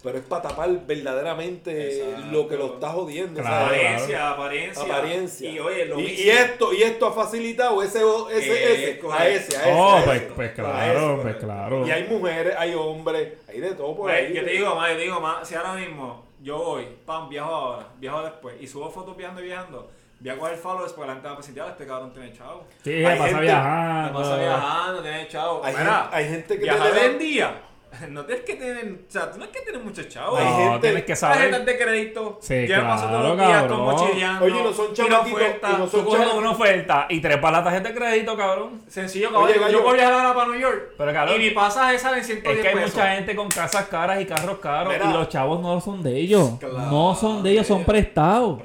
pero 0.01 0.17
es 0.17 0.23
para 0.23 0.41
tapar 0.49 0.85
verdaderamente 0.87 1.99
Exacto. 2.07 2.31
lo 2.31 2.47
que 2.47 2.57
lo 2.57 2.73
está 2.73 2.89
jodiendo. 2.89 3.39
Claro. 3.39 3.65
Apariencia, 3.67 4.29
apariencia. 4.31 5.49
Y 5.51 5.59
oye, 5.59 5.85
lo 5.85 5.99
y, 5.99 6.05
y 6.05 6.29
esto, 6.31 6.73
y 6.73 6.81
esto 6.81 7.05
ha 7.05 7.13
facilitado 7.13 7.83
ese, 7.83 7.99
ese, 8.31 8.53
Eh, 8.53 8.97
ese, 8.99 9.07
a 9.11 9.29
ese, 9.29 9.57
a 9.57 9.61
ese. 9.61 9.71
Oh, 9.71 9.91
a 9.97 10.03
pues, 10.05 10.21
ese, 10.23 10.31
pues 10.33 10.51
claro, 10.53 11.13
ese. 11.13 11.21
pues 11.21 11.35
claro. 11.35 11.87
Y 11.87 11.91
hay 11.91 12.03
mujeres, 12.07 12.55
hay 12.57 12.73
hombres, 12.73 13.33
hay 13.47 13.59
de 13.59 13.71
todo 13.73 13.95
por 13.95 14.09
Güey, 14.09 14.25
ahí. 14.27 14.33
yo 14.33 14.43
te 14.43 14.49
digo 14.49 14.75
más, 14.75 14.89
yo 14.89 14.95
te 14.97 15.03
digo 15.03 15.19
más, 15.19 15.47
si 15.47 15.53
ahora 15.53 15.75
mismo 15.75 16.24
yo 16.45 16.57
voy, 16.57 16.85
pam, 17.05 17.27
viajo 17.27 17.51
ahora, 17.53 17.87
viajo 17.97 18.21
después 18.21 18.55
y 18.61 18.67
subo 18.67 18.89
fotos 18.89 19.17
viajando 19.17 19.41
y 19.41 19.45
viajando, 19.45 19.89
voy 20.19 20.29
a 20.29 20.37
coger 20.37 20.57
followers 20.57 20.93
porque 20.93 21.07
la 21.07 21.13
gente 21.15 21.27
va 21.27 21.33
a 21.33 21.41
"Ya, 21.41 21.67
este 21.69 21.87
cabrón 21.87 22.13
tiene 22.13 22.31
chavo. 22.33 22.65
Sí, 22.83 22.93
Hay 23.03 23.17
pasa 23.17 23.29
gente- 23.29 23.41
viajando. 23.41 24.07
Me 24.19 24.23
pasa 24.25 24.37
viajando, 24.37 25.01
tiene 25.01 25.27
chavo. 25.27 25.61
Hay 25.63 25.75
Mira, 25.75 25.95
gente- 26.03 26.15
hay 26.15 26.29
gente 26.29 26.55
que 26.57 26.63
viajar 26.63 26.91
te- 26.91 27.05
en 27.05 27.17
día, 27.19 27.61
no 28.09 28.25
tienes 28.25 28.45
que 28.45 28.55
tener, 28.55 28.85
o 29.07 29.11
sea, 29.11 29.31
tú 29.31 29.37
no 29.39 29.45
es 29.45 29.51
que 29.51 29.61
tienes 29.61 29.83
muchos 29.83 30.07
chavos. 30.07 30.39
Hay 30.39 30.45
No, 30.45 30.57
gente- 30.57 30.79
tienes 30.87 31.03
que 31.05 31.15
Tarjetas 31.15 31.51
saber. 31.51 31.65
de 31.65 31.77
crédito, 31.77 32.37
Sí, 32.41 32.65
paso 32.69 33.07
todos 33.07 33.23
los 33.23 33.33
claro, 33.35 33.47
días 33.49 33.61
cabrón. 33.61 33.79
como 33.79 34.09
chillando. 34.11 34.45
Oye, 34.45 34.63
no 34.63 34.73
son 34.73 34.91
y 34.91 34.93
chamaquitos, 34.93 35.41
oferta. 35.41 35.69
y 35.69 35.77
no 35.77 35.87
son 35.87 36.03
Tú 36.03 36.09
coges 36.09 36.33
una 36.33 36.51
oferta 36.51 37.05
y 37.09 37.19
trepas 37.21 37.51
la 37.51 37.63
tarjeta 37.63 37.89
de 37.89 37.95
crédito, 37.95 38.37
cabrón. 38.37 38.81
Sencillo, 38.87 39.27
Oye, 39.29 39.53
cabrón. 39.53 39.59
gallo. 39.61 39.77
yo 39.77 39.83
voy 39.83 39.91
a 39.91 39.93
viajar 39.95 40.13
ahora 40.13 40.33
para 40.33 40.47
New 40.51 40.59
York 40.59 40.93
Pero, 40.97 41.13
cabrón, 41.13 41.35
y 41.41 41.43
mi 41.45 41.51
pasaje 41.51 41.99
sale 41.99 42.15
en 42.17 42.21
Es 42.21 42.27
110 42.27 42.61
que 42.61 42.67
hay 42.67 42.73
pesos. 42.75 42.93
mucha 42.95 43.07
gente 43.15 43.35
con 43.35 43.49
casas 43.49 43.85
caras 43.87 44.21
y 44.21 44.25
carros 44.25 44.59
caros 44.59 44.93
Mira. 44.93 45.09
y 45.09 45.13
los 45.13 45.29
chavos 45.29 45.61
no 45.61 45.79
son 45.81 46.01
de 46.03 46.17
ellos. 46.17 46.51
Claro, 46.59 46.77
no 46.79 47.15
son 47.15 47.43
de 47.43 47.51
ellos, 47.51 47.67
son 47.67 47.77
mira. 47.79 47.87
prestados. 47.87 48.59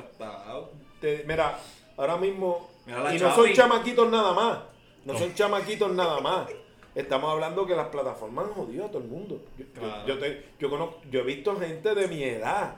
Mira, 1.26 1.58
ahora 1.96 2.16
mismo. 2.16 2.68
Mira 2.86 2.98
la 3.00 3.14
y 3.14 3.18
no 3.18 3.34
son 3.34 3.52
chamaquitos 3.52 4.10
nada 4.10 4.32
más. 4.32 4.58
No 5.04 5.16
son 5.16 5.34
chamaquitos 5.34 5.92
nada 5.92 6.20
más. 6.20 6.46
Estamos 6.94 7.30
hablando 7.30 7.66
que 7.66 7.74
las 7.76 7.88
plataformas 7.88 8.46
han 8.46 8.52
jodido 8.52 8.84
a 8.86 8.88
todo 8.88 8.98
el 9.02 9.08
mundo. 9.08 9.40
Yo, 9.56 9.64
yo- 9.64 9.72
Claro. 9.80 10.06
yo, 10.06 10.18
te- 10.18 10.42
yo 10.58 10.68
conozco, 10.70 10.98
yo 11.10 11.20
he 11.20 11.24
visto 11.24 11.56
gente 11.56 11.94
de 11.94 12.08
mi 12.08 12.22
edad 12.24 12.76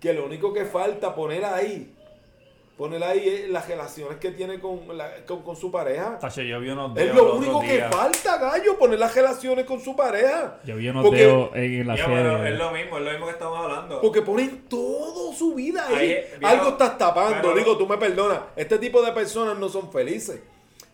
que 0.00 0.12
lo 0.12 0.26
único 0.26 0.52
que 0.52 0.66
falta 0.66 1.14
poner 1.14 1.42
ahí, 1.44 1.90
poner 2.76 3.02
ahí 3.02 3.26
es 3.26 3.48
las 3.48 3.66
relaciones 3.66 4.18
que 4.18 4.32
tiene 4.32 4.60
con, 4.60 4.98
la- 4.98 5.24
con, 5.26 5.42
con 5.42 5.56
su 5.56 5.70
pareja. 5.70 6.18
Tacho, 6.18 6.42
yo 6.42 6.60
vi 6.60 6.68
unos 6.68 6.94
Es 6.98 7.14
lo 7.14 7.36
único 7.36 7.60
que 7.62 7.80
falta, 7.90 8.36
gallo, 8.36 8.76
poner 8.78 8.98
las 8.98 9.14
relaciones 9.14 9.64
con 9.64 9.80
su 9.80 9.96
pareja. 9.96 10.58
Yo 10.66 10.76
vi 10.76 10.88
unos 10.90 11.04
Porque- 11.04 11.22
en 11.54 11.86
la 11.86 11.94
serie. 11.96 12.52
es 12.52 12.58
lo 12.58 12.70
mismo, 12.72 12.98
es 12.98 13.04
lo 13.04 13.10
mismo 13.12 13.26
que 13.26 13.32
estamos 13.32 13.58
hablando. 13.58 14.00
Porque 14.02 14.20
ponen 14.20 14.64
todo 14.68 15.32
su 15.32 15.54
vida 15.54 15.86
ahí. 15.88 16.18
Algo 16.42 16.70
estás 16.70 16.98
tapando. 16.98 17.36
pero- 17.40 17.54
Digo, 17.54 17.78
tú 17.78 17.86
me 17.86 17.96
perdonas. 17.96 18.40
Este 18.54 18.76
tipo 18.78 19.00
de 19.02 19.12
personas 19.12 19.56
no 19.58 19.70
son 19.70 19.90
felices. 19.90 20.40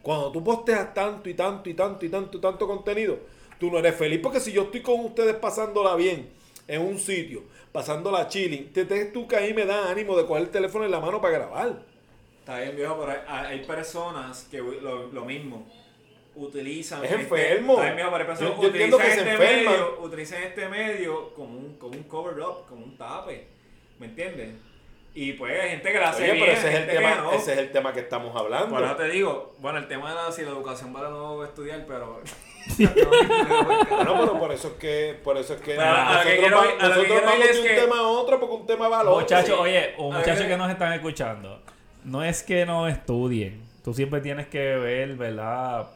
Cuando 0.02 0.32
tú 0.32 0.42
posteas 0.42 0.94
tanto 0.94 1.28
y 1.28 1.34
tanto 1.34 1.68
y 1.68 1.74
tanto 1.74 2.04
y 2.06 2.08
tanto 2.08 2.38
y 2.38 2.40
tanto 2.40 2.66
contenido, 2.66 3.18
tú 3.58 3.70
no 3.70 3.78
eres 3.78 3.94
feliz. 3.96 4.20
Porque 4.22 4.40
si 4.40 4.52
yo 4.52 4.62
estoy 4.62 4.80
con 4.82 5.00
ustedes 5.04 5.34
pasándola 5.36 5.94
bien 5.94 6.30
en 6.66 6.80
un 6.82 6.98
sitio, 6.98 7.42
pasándola 7.72 8.26
chilling, 8.28 8.72
te 8.72 8.84
te- 8.84 9.06
tú 9.06 9.28
que 9.28 9.36
ahí 9.36 9.52
me 9.52 9.66
da 9.66 9.90
ánimo 9.90 10.16
de 10.16 10.26
coger 10.26 10.44
el 10.44 10.50
teléfono 10.50 10.84
en 10.84 10.90
la 10.90 11.00
mano 11.00 11.20
para 11.20 11.34
grabar. 11.38 11.82
Está 12.40 12.60
bien, 12.60 12.76
viejo, 12.76 12.96
pero 12.98 13.20
hay, 13.28 13.46
hay 13.58 13.64
personas 13.66 14.48
que 14.50 14.58
lo, 14.58 15.08
lo 15.08 15.24
mismo 15.24 15.66
utilizan. 16.34 17.04
Es 17.04 17.10
este- 17.10 17.22
enfermo. 17.24 17.74
Está 17.74 17.84
bien, 17.84 17.96
viejo, 17.96 18.10
pero 18.12 18.22
hay 18.22 18.26
personas 18.28 18.52
Yo- 18.54 18.56
que 18.56 18.62
yo 18.62 18.68
entiendo 18.68 18.96
utilizan 18.96 19.18
que 19.18 19.22
se 19.24 19.30
este 19.34 19.44
enferman. 19.44 19.72
medio, 19.74 20.00
utilizan 20.02 20.42
este 20.44 20.68
medio 20.68 21.34
como 21.34 21.58
un, 21.58 21.74
como 21.76 21.92
un 21.96 22.02
cover 22.04 22.40
up, 22.40 22.66
como 22.68 22.84
un 22.84 22.96
tape. 22.96 23.46
¿Me 23.98 24.06
entiendes? 24.06 24.54
Y 25.12 25.32
pues 25.32 25.60
hay 25.60 25.70
gente 25.70 25.90
que 25.92 25.98
la 25.98 26.10
hace 26.10 26.22
Oye, 26.22 26.32
bien, 26.32 26.44
pero 26.46 26.58
ese 26.58 26.68
es, 26.68 26.74
el 26.76 26.86
tema, 26.86 27.14
no. 27.16 27.32
ese 27.32 27.52
es 27.54 27.58
el 27.58 27.72
tema 27.72 27.92
que 27.92 28.00
estamos 28.00 28.34
hablando. 28.36 28.68
Por 28.76 28.84
eso 28.84 28.94
te 28.96 29.08
digo, 29.08 29.56
bueno, 29.58 29.78
el 29.78 29.88
tema 29.88 30.12
era 30.12 30.30
si 30.30 30.42
la 30.42 30.50
educación 30.50 30.92
vale 30.92 31.08
o 31.08 31.10
no 31.10 31.44
estudiar, 31.44 31.84
pero. 31.86 32.20
Bueno, 32.78 34.16
pero 34.20 34.38
por 34.38 34.52
eso 34.52 34.68
es 34.68 34.74
que, 34.74 35.18
por 35.24 35.36
eso 35.36 35.54
es 35.54 35.60
que 35.60 35.76
nosotros, 35.76 36.24
quiero 36.38 36.56
va- 36.58 36.66
que 36.66 36.74
nosotros 36.76 37.06
quiero 37.06 37.26
vamos 37.26 37.44
es 37.44 37.54
de 37.56 37.60
un 37.62 37.66
que- 37.68 37.74
tema 37.74 37.98
a 37.98 38.02
otro 38.08 38.40
porque 38.40 38.54
un 38.54 38.66
tema 38.66 38.88
va 38.88 39.00
al 39.00 39.08
otro. 39.08 39.20
Muchachos, 39.20 39.48
sí. 39.56 39.60
oye, 39.60 39.94
o 39.98 40.12
muchachos 40.12 40.46
que 40.46 40.56
nos 40.56 40.70
están 40.70 40.92
escuchando, 40.92 41.60
no 42.04 42.22
es 42.24 42.42
que 42.42 42.64
no 42.66 42.86
estudien. 42.88 43.62
Tú 43.82 43.94
siempre 43.94 44.20
tienes 44.20 44.46
que 44.48 44.58
ver, 44.76 45.14
¿verdad? 45.16 45.86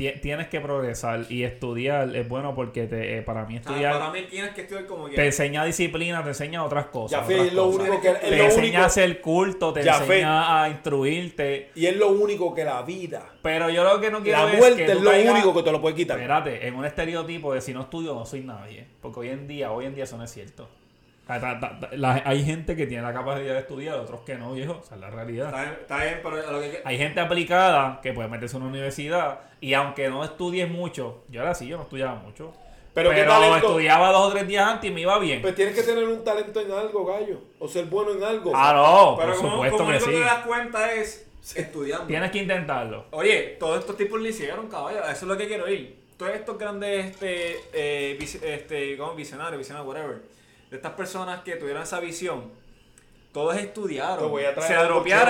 Tie- 0.00 0.18
Tienes 0.20 0.48
que 0.48 0.60
progresar 0.60 1.26
y 1.28 1.42
estudiar 1.44 2.16
es 2.16 2.26
bueno 2.26 2.54
porque 2.54 2.86
te, 2.86 3.18
eh, 3.18 3.22
para 3.22 3.44
mí 3.44 3.56
Ah, 3.56 3.60
estudiar 3.60 3.92
para 3.98 4.10
mí 4.10 4.22
tienes 4.30 4.52
que 4.54 4.62
estudiar 4.62 4.86
como 4.86 5.10
te 5.10 5.26
enseña 5.26 5.64
disciplina, 5.64 6.22
te 6.22 6.30
enseña 6.30 6.64
otras 6.64 6.86
cosas. 6.86 7.20
Ya, 7.20 7.24
Fe, 7.26 7.34
otras 7.34 7.46
es 7.48 7.52
lo 7.54 7.64
cosas. 7.66 7.80
único 7.80 8.00
que 8.00 8.08
es 8.08 8.20
te 8.20 8.30
lo 8.38 8.44
enseña 8.44 8.62
único- 8.66 8.78
a 8.82 8.84
hacer 8.86 9.20
culto, 9.20 9.72
te 9.74 9.82
Ya, 9.84 9.94
Fe. 9.94 10.04
enseña 10.04 10.62
a 10.62 10.68
instruirte. 10.70 11.70
Y 11.74 11.86
es 11.86 11.96
lo 11.96 12.08
único 12.08 12.54
que 12.54 12.64
la 12.64 12.80
vida, 12.82 13.26
Pero 13.42 13.68
yo 13.70 13.84
lo 13.84 14.00
que 14.00 14.10
no 14.10 14.22
quiero 14.22 14.44
la 14.46 14.52
es 14.52 14.58
muerte 14.58 14.86
que 14.86 14.92
es 14.92 15.00
lo 15.00 15.10
caigas- 15.10 15.32
único 15.34 15.54
que 15.54 15.62
te 15.62 15.72
lo 15.72 15.80
puede 15.80 15.94
quitar. 15.94 16.16
Espérate, 16.18 16.66
en 16.66 16.74
un 16.74 16.84
estereotipo 16.84 17.52
de 17.54 17.60
si 17.60 17.72
no 17.74 17.82
estudio 17.82 18.14
no 18.14 18.24
soy 18.24 18.40
nadie. 18.40 18.86
Porque 19.02 19.20
hoy 19.20 19.28
en 19.28 19.46
día, 19.48 19.70
hoy 19.72 19.84
en 19.86 19.94
día 19.94 20.04
eso 20.04 20.16
no 20.16 20.24
es 20.24 20.30
cierto. 20.30 20.68
La- 21.92 22.22
hay 22.24 22.44
gente 22.44 22.74
que 22.76 22.86
tiene 22.86 23.02
la 23.02 23.12
capacidad 23.12 23.54
de 23.54 23.60
estudiar, 23.60 23.98
otros 23.98 24.20
que 24.22 24.34
no, 24.36 24.52
viejo. 24.52 24.80
O 24.82 24.86
sea, 24.86 24.96
es 24.96 25.00
la 25.00 25.10
realidad. 25.10 25.46
Está 25.48 25.62
bien, 25.62 25.76
está 25.80 25.96
bien, 26.04 26.20
pero 26.22 26.52
lo 26.52 26.60
que. 26.60 26.82
Hay 26.84 26.98
gente 26.98 27.20
aplicada 27.20 28.00
que 28.02 28.12
puede 28.12 28.28
meterse 28.28 28.56
en 28.56 28.62
una 28.62 28.70
universidad 28.70 29.40
y 29.60 29.74
aunque 29.74 30.08
no 30.08 30.24
estudies 30.24 30.68
mucho, 30.68 31.22
yo 31.28 31.42
era 31.42 31.50
así, 31.50 31.66
yo 31.66 31.76
no 31.76 31.84
estudiaba 31.84 32.14
mucho. 32.16 32.52
Pero 32.92 33.10
Pero, 33.10 33.30
qué 33.52 33.56
estudiaba 33.58 34.10
dos 34.10 34.28
o 34.28 34.32
tres 34.32 34.48
días 34.48 34.66
antes 34.68 34.90
y 34.90 34.92
me 34.92 35.02
iba 35.02 35.16
bien. 35.20 35.40
Pues 35.42 35.54
tienes 35.54 35.76
que 35.76 35.82
tener 35.84 36.02
un 36.08 36.24
talento 36.24 36.60
en 36.60 36.72
algo, 36.72 37.04
gallo. 37.06 37.38
O 37.60 37.68
ser 37.68 37.84
bueno 37.84 38.12
en 38.12 38.24
algo. 38.24 38.50
ah, 38.52 38.72
no, 38.74 39.16
Pero 39.16 39.32
por 39.32 39.36
como, 39.42 39.50
supuesto 39.52 39.76
como 39.78 39.90
que 39.90 39.96
único 39.96 40.10
sí. 40.10 40.16
te 40.16 40.24
das 40.24 40.44
cuenta 40.44 40.92
es 40.94 41.26
estudiando. 41.54 42.06
Tienes 42.06 42.30
que 42.32 42.38
intentarlo. 42.38 43.04
Oye, 43.12 43.56
todos 43.60 43.78
estos 43.78 43.96
tipos 43.96 44.20
lo 44.20 44.26
hicieron, 44.26 44.68
caballo. 44.68 44.98
Eso 45.04 45.10
es 45.12 45.22
lo 45.22 45.36
que 45.36 45.46
quiero 45.46 45.68
ir. 45.68 46.00
Todos 46.16 46.32
estos 46.34 46.58
grandes 46.58 47.06
este, 47.06 47.56
eh, 47.72 48.18
este, 48.42 48.96
como 48.98 49.14
visionarios, 49.14 49.58
visionarios, 49.58 49.88
whatever. 49.88 50.22
De 50.70 50.76
estas 50.76 50.92
personas 50.92 51.40
que 51.42 51.56
tuvieron 51.56 51.82
esa 51.82 52.00
visión, 52.00 52.50
todos 53.32 53.56
estudiaron. 53.56 54.30
voy 54.30 54.44
a 54.44 54.54
traer 54.54 54.68
Se 54.72 54.74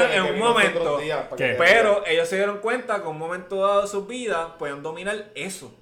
chévere 0.00 0.16
en 0.16 0.22
un 0.34 0.38
momento. 0.38 0.78
Pero 1.58 2.06
ellos 2.06 2.28
se 2.28 2.36
dieron 2.36 2.58
cuenta 2.58 2.96
que 2.96 3.02
en 3.02 3.08
un 3.08 3.18
momento 3.18 3.56
dado 3.56 3.82
de 3.82 3.88
sus 3.88 4.06
vidas 4.06 4.48
podían 4.58 4.82
dominar 4.82 5.30
eso. 5.34 5.74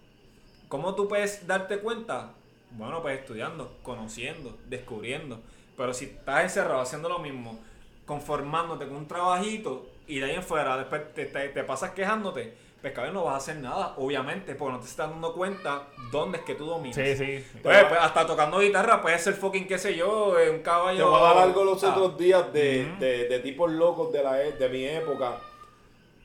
¿Cómo 0.69 0.95
tú 0.95 1.09
puedes 1.09 1.47
darte 1.47 1.79
cuenta? 1.79 2.33
Bueno, 2.73 3.01
pues 3.03 3.19
estudiando, 3.21 3.77
conociendo, 3.83 4.57
descubriendo. 4.67 5.41
Pero 5.77 5.95
si 5.95 6.07
estás 6.07 6.43
encerrado 6.45 6.81
haciendo 6.81 7.09
lo 7.09 7.19
mismo, 7.21 7.59
conformándote 8.05 8.87
con 8.87 8.97
un 8.97 9.09
trabajito 9.09 9.87
y 10.07 10.19
de 10.21 10.27
ahí 10.27 10.35
en 10.37 10.43
fuera 10.43 10.77
después 10.77 11.13
te, 11.15 11.27
te- 11.27 11.49
te 11.49 11.65
pasas 11.65 11.93
quejándote, 11.93 12.55
pues 12.81 12.93
cabrón, 12.93 13.15
no 13.15 13.25
vas 13.25 13.35
a 13.35 13.37
hacer 13.39 13.57
nada, 13.57 13.95
obviamente, 13.97 14.55
porque 14.55 14.73
no 14.75 14.81
te 14.81 14.87
estás 14.87 15.11
dando 15.11 15.33
cuenta 15.35 15.89
dónde 16.13 16.39
es 16.39 16.45
que 16.45 16.55
tú 16.55 16.65
dominas. 16.67 16.95
Sí, 16.97 17.17
sí. 17.17 17.45
Pues, 17.63 17.85
pues, 17.87 18.01
hasta 18.01 18.27
tocando 18.27 18.61
guitarra 18.61 19.03
puede 19.03 19.19
ser 19.19 19.35
fucking, 19.35 19.67
qué 19.67 19.79
sé 19.79 19.97
yo, 19.97 20.35
un 20.53 20.61
caballo. 20.61 20.99
Te 20.99 21.03
voy 21.11 21.21
a 21.21 21.25
dar 21.25 21.39
algo 21.39 21.65
los 21.65 21.83
Ah, 21.83 21.91
otros 21.91 22.17
días 22.17 22.53
de, 22.53 22.85
de, 23.01 23.29
de 23.29 23.39
tipos 23.41 23.71
locos 23.71 24.13
de, 24.13 24.23
la, 24.23 24.43
e- 24.45 24.53
de 24.53 24.69
mi 24.69 24.85
época. 24.85 25.41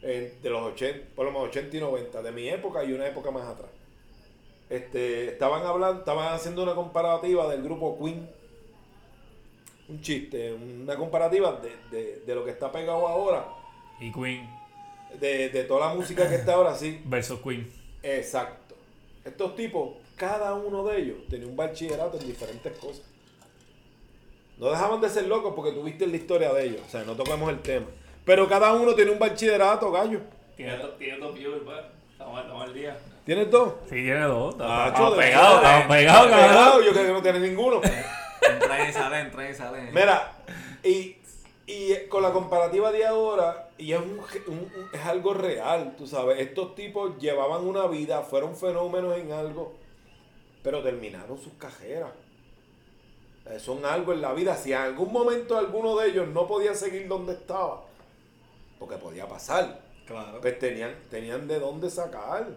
eh, 0.03 0.37
de 0.43 0.49
los 0.49 0.61
80, 0.73 1.15
por 1.15 1.25
lo 1.25 1.31
menos 1.31 1.47
80 1.47 1.77
y 1.77 1.79
90, 1.79 2.21
de 2.21 2.31
mi 2.31 2.49
época 2.49 2.83
y 2.83 2.91
una 2.93 3.07
época 3.07 3.31
más 3.31 3.47
atrás. 3.47 3.69
Este, 4.69 5.29
estaban 5.29 5.65
hablando, 5.65 5.99
estaban 5.99 6.33
haciendo 6.33 6.61
una 6.63 6.75
comparativa 6.75 7.47
del 7.47 7.63
grupo 7.63 7.97
Queen. 7.97 8.29
Un 9.89 10.01
chiste, 10.01 10.53
una 10.53 10.95
comparativa 10.97 11.53
de, 11.61 11.75
de- 11.91 12.19
de 12.25 12.35
lo 12.35 12.43
que 12.45 12.51
está 12.51 12.71
pegado 12.71 13.07
ahora, 13.07 13.45
Y 13.99 14.11
Queen 14.11 14.47
de, 15.19 15.49
de 15.49 15.63
toda 15.63 15.87
la 15.87 15.93
música 15.93 16.27
que 16.29 16.35
está 16.35 16.53
ahora, 16.55 16.75
sí. 16.75 17.01
versus 17.05 17.39
Queen. 17.41 17.69
Exacto. 18.01 18.75
Estos 19.25 19.55
tipos, 19.55 19.95
cada 20.15 20.53
uno 20.53 20.83
de 20.85 20.99
ellos 21.01 21.17
tenía 21.29 21.47
un 21.47 21.55
bachillerato 21.55 22.19
en 22.19 22.27
diferentes 22.27 22.77
cosas. 22.77 23.03
No 24.57 24.69
dejaban 24.69 25.01
de 25.01 25.09
ser 25.09 25.27
locos 25.27 25.53
porque 25.55 25.71
tuviste 25.71 26.05
la 26.07 26.15
historia 26.15 26.53
de 26.53 26.65
ellos. 26.65 26.81
O 26.85 26.89
sea, 26.89 27.03
no 27.03 27.13
tocamos 27.15 27.49
el 27.49 27.59
tema. 27.61 27.87
Pero 28.25 28.47
cada 28.47 28.73
uno 28.73 28.93
tiene 28.93 29.11
un 29.11 29.19
bachillerato, 29.19 29.91
gallo. 29.91 30.19
Tiene, 30.55 30.77
dos- 30.77 30.97
tiene 30.97 31.17
dos 31.17 31.33
viewers, 31.33 31.63
pa. 31.63 31.89
Estamos, 32.11 32.61
al 32.61 32.73
día. 32.73 32.97
¿Tienes 33.25 33.49
dos? 33.49 33.73
Sí, 33.85 33.95
tiene 33.95 34.21
dos. 34.21 34.55
Ah, 34.59 34.85
Estamos 34.89 35.15
pegados, 35.15 35.55
estamos 35.63 35.87
pegados, 35.87 36.85
Yo 36.85 36.91
creo 36.93 37.05
que 37.07 37.11
no 37.11 37.21
tienes 37.21 37.41
ninguno. 37.41 37.81
Entra 37.83 38.89
y 38.89 38.93
sale, 38.93 39.19
entra 39.21 39.49
y 39.49 39.53
sale. 39.53 39.91
Mira, 39.91 40.31
y, 40.83 41.17
y 41.73 42.07
con 42.07 42.21
la 42.21 42.31
comparativa 42.31 42.91
de 42.91 43.05
ahora, 43.05 43.69
y 43.77 43.93
es, 43.93 43.99
un- 43.99 44.71
es 44.93 45.01
algo 45.05 45.33
real, 45.33 45.95
tú 45.97 46.05
sabes, 46.07 46.39
estos 46.39 46.75
tipos 46.75 47.17
llevaban 47.17 47.65
una 47.65 47.87
vida, 47.87 48.21
fueron 48.21 48.55
fenómenos 48.55 49.17
en 49.17 49.31
algo, 49.31 49.73
pero 50.61 50.83
terminaron 50.83 51.37
sus 51.37 51.53
cajeras. 51.53 52.11
Eh, 53.45 53.59
Son 53.59 53.83
algo 53.85 54.13
en 54.13 54.21
la 54.21 54.33
vida. 54.33 54.55
Si 54.55 54.71
en 54.71 54.77
algún 54.79 55.11
momento 55.11 55.57
alguno 55.57 55.97
de 55.97 56.09
ellos 56.09 56.27
no 56.29 56.47
podía 56.47 56.73
seguir 56.75 57.07
donde 57.07 57.33
estaba, 57.33 57.83
porque 58.79 58.95
podía 58.97 59.27
pasar, 59.27 59.81
Claro. 60.13 60.41
pues 60.41 60.59
tenían, 60.59 60.95
tenían 61.09 61.47
de 61.47 61.59
dónde 61.59 61.89
sacar. 61.89 62.47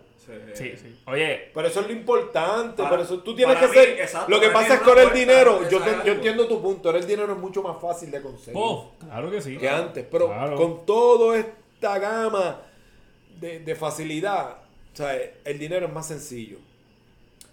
Sí, 0.54 0.74
sí. 0.76 0.98
Oye, 1.06 1.50
Pero 1.54 1.68
eso 1.68 1.80
es 1.80 1.86
lo 1.86 1.92
importante, 1.92 2.78
Para- 2.78 2.90
pero 2.90 3.02
eso 3.04 3.20
tú 3.20 3.34
tienes 3.36 3.56
que 3.58 3.68
mí, 3.68 3.74
ser. 3.74 3.88
exacto, 4.00 4.28
lo 4.30 4.40
que 4.40 4.48
pasa 4.48 4.74
es 4.74 4.80
que 4.80 4.88
ahora 4.90 5.02
el 5.04 5.12
dinero, 5.12 5.60
yo, 5.70 5.80
te- 5.80 6.04
yo 6.04 6.12
entiendo 6.14 6.48
tu 6.48 6.60
punto, 6.60 6.88
ahora 6.88 6.98
el 6.98 7.06
dinero 7.06 7.32
es 7.32 7.38
mucho 7.38 7.62
más 7.62 7.80
fácil 7.80 8.10
de 8.10 8.20
conseguir 8.20 8.54
puf, 8.54 8.86
claro 8.98 9.30
que 9.30 9.40
sí. 9.40 9.56
que 9.56 9.68
antes, 9.68 10.04
pero 10.10 10.26
Claro. 10.26 10.56
con 10.56 10.84
toda 10.84 11.38
esta 11.38 11.98
gama 12.00 12.60
de, 13.40 13.60
de 13.60 13.74
facilidad, 13.76 14.56
o 14.92 14.96
sea, 14.96 15.16
el 15.44 15.58
dinero 15.60 15.86
es 15.86 15.92
más 15.92 16.08
sencillo. 16.08 16.58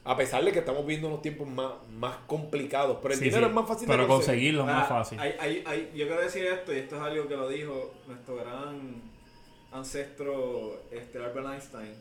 A 0.05 0.17
pesar 0.17 0.43
de 0.43 0.51
que 0.51 0.59
estamos 0.59 0.85
viendo 0.85 1.07
unos 1.07 1.21
tiempos 1.21 1.47
más, 1.47 1.73
más 1.95 2.15
complicados, 2.27 2.97
pero 3.01 3.13
el 3.13 3.19
Sí, 3.19 3.25
dinero 3.25 3.43
sí. 3.45 3.49
es 3.49 3.53
más 3.55 3.67
fácil 3.67 3.87
Pero 3.87 4.01
de 4.03 4.07
conseguir. 4.09 4.55
conseguirlo 4.55 4.61
es 4.61 4.67
más 4.67 4.85
Ah, 4.91 4.95
fácil. 4.95 5.19
hay- 5.19 5.35
hay- 5.39 5.63
hay- 5.65 5.91
yo 5.95 6.07
quiero 6.07 6.21
decir 6.21 6.45
esto, 6.45 6.73
y 6.73 6.77
esto 6.79 6.95
es 6.95 7.01
algo 7.03 7.27
que 7.27 7.35
lo 7.37 7.47
dijo 7.47 7.93
nuestro 8.07 8.35
gran 8.37 9.12
ancestro 9.73 10.81
este, 10.91 11.17
Albert 11.17 11.47
Einstein, 11.53 11.93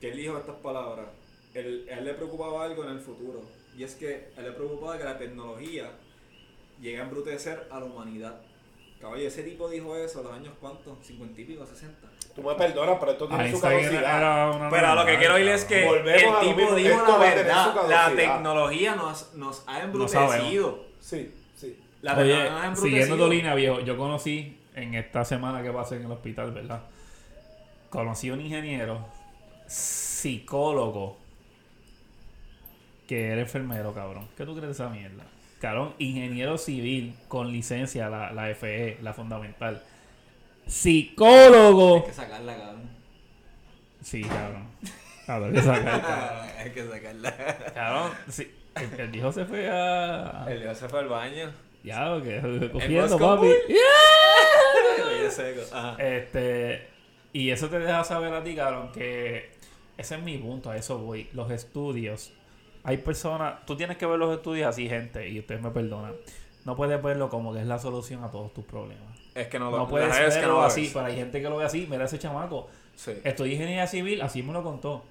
que 0.00 0.10
él 0.10 0.16
dijo 0.16 0.38
estas 0.38 0.56
palabras. 0.56 1.06
Él, 1.54 1.88
a 1.92 1.98
él 1.98 2.04
le 2.04 2.14
preocupaba 2.14 2.64
algo 2.64 2.84
en 2.84 2.90
el 2.90 3.00
futuro, 3.00 3.42
y 3.76 3.82
es 3.82 3.94
que 3.96 4.28
él 4.36 4.44
le 4.44 4.52
preocupaba 4.52 4.96
que 4.98 5.04
la 5.04 5.18
tecnología 5.18 5.90
llegue 6.80 6.98
a 6.98 7.02
embrutecer 7.02 7.66
a 7.70 7.80
la 7.80 7.86
humanidad. 7.86 8.40
Caballo, 9.00 9.26
ese 9.26 9.42
tipo 9.42 9.68
dijo 9.70 9.96
eso 9.96 10.20
a 10.20 10.22
los 10.24 10.32
años 10.32 10.52
cuántos, 10.60 10.98
50 11.06 11.40
y 11.40 11.44
pico, 11.44 11.64
60. 11.66 12.06
Tú 12.34 12.42
me 12.42 12.54
perdonas, 12.54 12.98
pero 13.00 13.12
esto 13.12 13.28
tiene 13.28 13.50
su 13.50 13.60
caducidad. 13.60 14.02
era 14.02 14.50
una 14.50 14.68
Pero 14.70 14.86
a 14.88 14.94
lo 14.94 15.06
que 15.06 15.18
quiero 15.18 15.38
ir 15.38 15.48
es 15.48 15.64
que 15.64 15.84
Volvemos 15.86 16.42
el 16.42 16.48
tipo 16.48 16.60
mismo, 16.60 16.76
dijo 16.76 16.90
esto 16.90 17.12
la 17.12 17.18
verdad. 17.18 17.88
La 17.88 18.14
tecnología 18.14 18.94
nos, 18.94 19.34
nos 19.34 19.64
ha 19.66 19.78
No 19.78 19.84
embrutecido. 19.84 20.84
Sí, 21.00 21.32
sí. 21.56 21.78
La 22.02 22.12
Oye, 22.12 22.24
tecnología 22.34 22.50
nos 22.52 22.78
ha 22.78 22.82
siguiendo 22.82 23.14
embrutecido. 23.14 23.26
tu 23.26 23.32
línea, 23.32 23.54
viejo, 23.54 23.80
yo 23.80 23.96
conocí 23.96 24.59
en 24.74 24.94
esta 24.94 25.24
semana 25.24 25.62
que 25.62 25.70
pasé 25.70 25.96
en 25.96 26.04
el 26.04 26.12
hospital, 26.12 26.52
¿verdad? 26.52 26.82
Conocí 27.88 28.28
a 28.28 28.34
un 28.34 28.40
ingeniero, 28.40 29.06
psicólogo, 29.66 31.18
que 33.08 33.28
era 33.28 33.40
enfermero, 33.40 33.92
cabrón. 33.92 34.28
¿Qué 34.36 34.44
tú 34.44 34.52
crees 34.54 34.68
de 34.68 34.72
esa 34.72 34.88
mierda? 34.88 35.24
Cabrón, 35.60 35.94
ingeniero 35.98 36.56
civil 36.56 37.14
con 37.28 37.52
licencia, 37.52 38.08
la, 38.08 38.32
la 38.32 38.54
FE, 38.54 38.98
la 39.02 39.12
fundamental. 39.12 39.82
Hay 40.64 40.70
Psicólogo. 40.72 42.04
que 42.04 42.12
sacarla, 42.12 42.56
cabrón. 42.56 42.90
Sí, 44.02 44.22
cabrón. 44.22 44.68
Cabrón, 45.26 45.48
hay 45.48 45.54
que 45.54 45.62
sacar, 45.62 46.00
cabrón. 46.00 46.48
Hay 46.60 46.70
que 46.72 46.88
sacarla. 46.88 47.72
Cabrón, 47.74 48.12
sí, 48.28 48.50
el, 48.76 49.00
el 49.00 49.08
viejo 49.08 49.32
se 49.32 49.44
fue 49.44 49.68
a... 49.68 50.46
El 50.48 50.60
Leo 50.60 50.74
se 50.74 50.88
fue 50.88 51.00
al 51.00 51.08
baño. 51.08 51.52
Ya, 51.82 52.20
que 52.22 52.70
cogiendo, 52.72 53.18
papi. 53.18 53.46
¡Yeah! 53.68 54.09
Oye, 55.02 55.30
seco. 55.30 55.60
Ajá. 55.72 55.96
Este, 56.02 56.88
y 57.32 57.50
eso 57.50 57.68
te 57.68 57.78
deja 57.78 58.04
saber 58.04 58.32
a 58.32 58.42
ti, 58.42 58.54
cabrón, 58.54 58.90
que 58.92 59.50
ese 59.96 60.14
es 60.16 60.22
mi 60.22 60.38
punto, 60.38 60.70
a 60.70 60.76
eso 60.76 60.98
voy. 60.98 61.28
Los 61.32 61.50
estudios. 61.50 62.32
Hay 62.82 62.96
personas, 62.98 63.66
tú 63.66 63.76
tienes 63.76 63.96
que 63.98 64.06
ver 64.06 64.18
los 64.18 64.34
estudios 64.34 64.68
así, 64.68 64.88
gente, 64.88 65.28
y 65.28 65.38
ustedes 65.38 65.60
me 65.60 65.70
perdonan. 65.70 66.14
No 66.64 66.76
puedes 66.76 67.02
verlo 67.02 67.28
como 67.28 67.52
que 67.52 67.60
es 67.60 67.66
la 67.66 67.78
solución 67.78 68.24
a 68.24 68.30
todos 68.30 68.52
tus 68.52 68.64
problemas. 68.64 69.18
Es 69.34 69.48
que 69.48 69.58
no 69.58 69.70
lo 69.70 69.78
No 69.78 69.88
puedes 69.88 70.08
verdad 70.08 70.28
es 70.28 70.34
que 70.34 70.40
verlo 70.40 70.54
no 70.54 70.60
lo 70.60 70.66
así, 70.66 70.90
pero 70.92 71.06
hay 71.06 71.16
gente 71.16 71.40
que 71.40 71.48
lo 71.48 71.56
ve 71.56 71.64
así. 71.64 71.86
Mira 71.88 72.04
ese 72.04 72.18
chamaco. 72.18 72.68
Sí. 72.96 73.12
Estudié 73.24 73.54
ingeniería 73.54 73.86
civil, 73.86 74.20
así 74.22 74.42
me 74.42 74.52
lo 74.52 74.62
contó. 74.62 75.04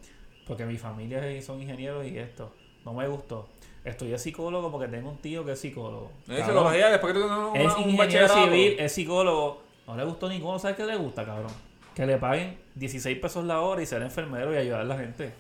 Porque 0.46 0.66
mi 0.66 0.78
familia 0.78 1.22
son 1.42 1.62
ingenieros 1.62 2.06
y 2.06 2.18
esto. 2.18 2.52
No 2.86 2.94
me 2.94 3.08
gustó. 3.08 3.48
Estudié 3.84 4.18
psicólogo 4.18 4.72
porque 4.72 4.88
tengo 4.88 5.10
un 5.10 5.18
tío 5.18 5.46
que 5.46 5.54
es 5.54 5.60
psicólogo. 5.60 6.12
Cabrón, 6.28 6.46
psicología, 6.46 6.90
después 6.90 7.14
que 7.14 7.20
tú 7.20 7.26
es 7.26 7.32
un 7.32 7.90
ingeniero 7.90 7.98
bachillerato. 7.98 8.44
civil, 8.46 8.76
es 8.80 8.92
psicólogo. 8.92 9.62
No 9.90 9.98
le 9.98 10.04
gustó 10.06 10.30
ninguno. 10.30 10.60
¿Sabes 10.60 10.78
qué 10.78 10.86
le 10.86 10.96
gusta, 10.96 11.26
cabrón? 11.26 11.52
Que 11.96 12.06
le 12.06 12.18
paguen 12.18 12.58
16 12.76 13.18
pesos 13.18 13.44
la 13.46 13.60
hora 13.62 13.82
y 13.82 13.86
ser 13.86 14.02
enfermero 14.04 14.54
y 14.54 14.58
ayudar 14.58 14.82
a 14.82 14.84
la 14.84 14.98
gente. 14.98 15.32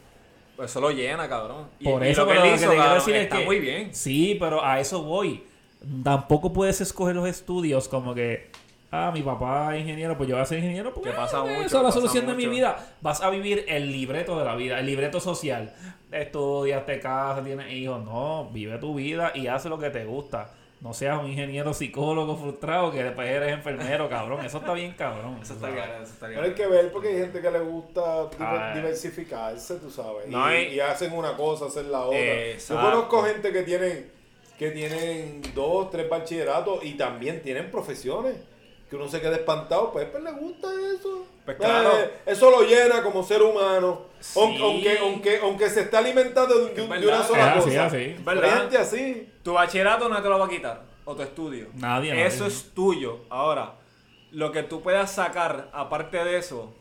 Pues 0.55 0.71
eso 0.71 0.81
lo 0.81 0.89
llena, 0.91 1.29
cabrón. 1.29 1.67
Y, 1.79 1.85
Por 1.85 2.03
y 2.03 2.09
eso, 2.09 2.25
lo 2.25 2.31
que 2.31 2.33
él 2.33 2.39
lo 2.39 2.43
que 2.43 2.49
hizo, 2.55 2.57
te 2.63 2.65
quiero 2.69 2.77
cabrón, 2.83 2.97
decir 2.99 3.15
es 3.15 3.23
está 3.23 3.37
que- 3.37 3.45
muy 3.45 3.59
bien. 3.59 3.93
Sí, 3.95 4.35
pero 4.39 4.65
a 4.65 4.79
eso 4.79 5.03
voy. 5.03 5.43
Tampoco 6.03 6.51
puedes 6.51 6.81
escoger 6.81 7.15
los 7.15 7.27
estudios 7.29 7.87
como 7.87 8.13
que, 8.13 8.49
ah, 8.91 9.11
mi 9.13 9.21
papá 9.21 9.75
es 9.77 9.81
ingeniero, 9.83 10.17
pues 10.17 10.27
yo 10.27 10.35
voy 10.35 10.41
a 10.41 10.45
ser 10.45 10.57
ingeniero. 10.57 10.93
Que 10.93 11.11
pasa 11.11 11.41
mucho, 11.43 11.61
Esa 11.61 11.77
es 11.77 11.83
la 11.83 11.91
solución 11.91 12.25
de 12.25 12.33
mi 12.33 12.43
mucho. 12.47 12.55
vida. 12.55 12.87
Vas 13.01 13.21
a 13.21 13.29
vivir 13.29 13.63
el 13.69 13.91
libreto 13.91 14.37
de 14.37 14.43
la 14.45 14.55
vida, 14.55 14.79
el 14.79 14.85
libreto 14.87 15.19
social. 15.21 15.73
Estudias, 16.11 16.85
te 16.85 16.99
casas, 16.99 17.45
tienes 17.45 17.71
hijos. 17.71 18.03
No, 18.03 18.49
vive 18.51 18.77
tu 18.79 18.95
vida 18.95 19.31
y 19.35 19.47
haz 19.47 19.63
lo 19.65 19.77
que 19.79 19.91
te 19.91 20.03
gusta. 20.05 20.49
No 20.81 20.93
seas 20.93 21.19
un 21.19 21.27
ingeniero 21.27 21.73
psicólogo 21.73 22.37
frustrado 22.37 22.89
que 22.91 23.03
después 23.03 23.29
eres 23.29 23.51
enfermero, 23.51 24.07
cabrón. 24.07 24.45
Eso 24.45 24.59
está 24.59 24.73
bien, 24.73 24.93
cabrón. 24.93 25.37
Eso 25.41 25.53
está 25.55 25.69
bien, 25.69 25.83
eso 26.01 26.13
está 26.13 26.27
Pero 26.27 26.39
hay 26.41 26.51
bien. 26.51 26.55
que 26.55 26.67
ver 26.67 26.91
porque 26.93 27.09
hay 27.09 27.17
gente 27.17 27.41
que 27.41 27.51
le 27.51 27.59
gusta 27.59 28.29
diver- 28.31 28.37
Ah. 28.61 28.73
diversificarse, 28.75 29.75
tú 29.75 29.91
sabes. 29.91 30.27
y, 30.27 30.31
No, 30.31 30.55
y- 30.55 30.67
y 30.75 30.79
hacen 30.79 31.11
una 31.13 31.35
cosa, 31.35 31.65
hacen 31.65 31.91
la 31.91 32.05
otra. 32.05 32.17
Exacto. 32.19 32.81
Yo 32.81 32.89
conozco 32.91 33.23
gente 33.23 33.51
que 33.51 33.63
tienen, 33.63 34.09
que 34.57 34.71
tienen 34.71 35.41
dos, 35.53 35.89
tres 35.91 36.07
bachilleratos 36.09 36.83
y 36.85 36.93
también 36.93 37.41
tienen 37.41 37.69
profesiones. 37.71 38.35
Que 38.89 38.95
uno 38.95 39.07
se 39.07 39.21
queda 39.21 39.35
espantado, 39.35 39.91
pues, 39.91 40.07
pues 40.09 40.23
le 40.23 40.31
gusta 40.31 40.67
eso. 40.95 41.25
Pues 41.45 41.57
claro. 41.57 41.91
Eh, 41.99 42.11
eso 42.25 42.49
lo 42.49 42.63
llena 42.63 43.03
como 43.03 43.23
ser 43.23 43.41
humano. 43.41 44.05
Sí. 44.19 44.39
Aunque, 44.39 44.63
aunque, 44.63 44.97
aunque, 44.99 45.39
aunque 45.41 45.69
se 45.69 45.81
está 45.81 45.99
alimentando 45.99 46.55
de, 46.57 46.73
de- 46.73 46.81
Es 46.81 47.05
una 47.05 47.23
sola 47.23 47.51
Es 47.51 47.57
así, 47.57 47.69
cosa. 47.69 47.85
así. 47.85 48.15
Pero 48.25 48.41
¿Verdad? 48.41 48.53
hay 48.55 48.59
gente 48.61 48.77
así. 48.77 49.33
Tu 49.43 49.53
bachillerato 49.53 50.09
no 50.09 50.21
te 50.21 50.27
lo 50.29 50.39
va 50.39 50.45
a 50.45 50.49
quitar. 50.49 50.81
O 51.05 51.15
tu 51.15 51.21
estudio. 51.21 51.67
Nadie, 51.75 52.11
nadie. 52.11 52.25
Eso 52.25 52.45
es 52.45 52.71
tuyo. 52.73 53.19
Ahora, 53.29 53.75
lo 54.31 54.51
que 54.51 54.63
tú 54.63 54.81
puedas 54.81 55.11
sacar 55.11 55.69
aparte 55.71 56.23
de 56.23 56.37
eso, 56.37 56.73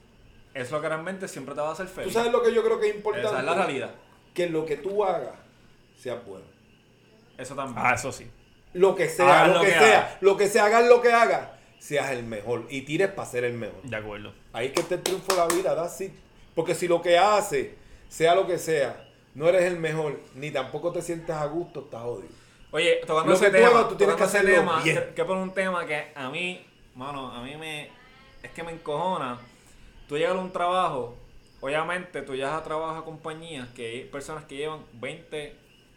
es 0.55 0.71
lo 0.71 0.81
que 0.81 0.89
realmente 0.89 1.29
siempre 1.29 1.55
te 1.55 1.61
va 1.61 1.69
a 1.69 1.73
hacer 1.73 1.87
Tú 1.87 1.93
feliz. 1.93 2.13
sabes 2.13 2.33
lo 2.33 2.43
que 2.43 2.53
yo 2.55 2.63
creo 2.65 2.81
que 2.81 2.89
es 2.89 2.97
importante. 2.97 3.29
Esa 3.29 3.39
es 3.41 3.45
la 3.45 3.55
realidad. 3.55 3.91
Que 4.35 4.49
lo 4.49 4.65
que 4.67 4.77
tú 4.77 5.05
hagas 5.05 5.35
sea 5.99 6.15
bueno. 6.27 6.47
Eso 7.37 7.55
también. 7.55 7.85
Ah, 7.87 7.95
eso 7.95 8.11
sí. 8.13 8.31
Lo 8.75 8.95
que 8.95 9.09
sea, 9.09 9.47
lo, 9.47 9.55
lo 9.55 9.61
que, 9.61 9.67
que 9.69 9.79
sea, 9.79 10.19
lo 10.21 10.37
que 10.37 10.49
sea, 10.49 10.65
hagas 10.67 10.87
lo 10.89 11.01
que 11.01 11.13
hagas, 11.13 11.49
seas 11.79 12.11
el 12.13 12.25
mejor 12.25 12.67
y 12.71 12.83
tires 12.83 13.09
para 13.09 13.29
ser 13.29 13.45
el 13.45 13.55
mejor. 13.55 13.83
De 13.83 13.97
acuerdo. 13.97 14.33
Ahí 14.53 14.67
es 14.67 14.73
que 14.73 14.81
está 14.81 14.95
el 14.97 15.03
triunfo 15.03 15.33
de 15.33 15.39
la 15.39 15.47
vida, 15.47 15.75
that's 15.77 16.01
it. 16.01 16.13
Porque 16.55 16.75
si 16.75 16.89
lo 16.89 17.01
que 17.03 17.17
haces, 17.19 17.69
sea 18.09 18.35
lo 18.35 18.47
que 18.47 18.59
sea, 18.59 19.09
no 19.35 19.49
eres 19.49 19.63
el 19.65 19.79
mejor, 19.79 20.19
ni 20.35 20.51
tampoco 20.51 20.91
te 20.93 21.03
sientes 21.03 21.31
a 21.35 21.45
gusto, 21.47 21.81
estás 21.81 22.03
jodido. 22.03 22.29
Oye, 22.71 23.01
tocando 23.07 23.31
Lo 23.31 23.37
ese 23.37 23.51
tema, 23.51 23.69
hagas, 23.69 23.89
tú 23.89 23.95
tienes 23.95 24.17
que 24.17 24.23
hacerlo 24.25 24.51
tema, 24.51 24.83
bien. 24.83 24.97
que- 24.97 25.15
que 25.15 25.25
por 25.25 25.37
un 25.37 25.55
tema 25.55 25.87
que 25.87 26.09
a 26.15 26.29
mí, 26.31 26.61
mano, 26.95 27.31
a 27.33 27.43
mí 27.43 27.57
me, 27.57 27.89
es 28.43 28.51
que 28.55 28.63
me 28.63 28.73
encojona. 28.73 29.39
Tú 30.09 30.17
llegas 30.19 30.35
a 30.35 30.39
un 30.39 30.51
trabajo, 30.53 31.17
obviamente 31.61 32.23
tú 32.23 32.35
llegas 32.35 32.53
a 32.55 32.63
trabajo 32.65 32.97
a 32.99 33.05
compañías 33.05 33.69
que 33.71 33.87
hay 33.89 34.05
personas 34.05 34.45
que 34.45 34.57
llevan 34.57 34.81
20 34.95 35.55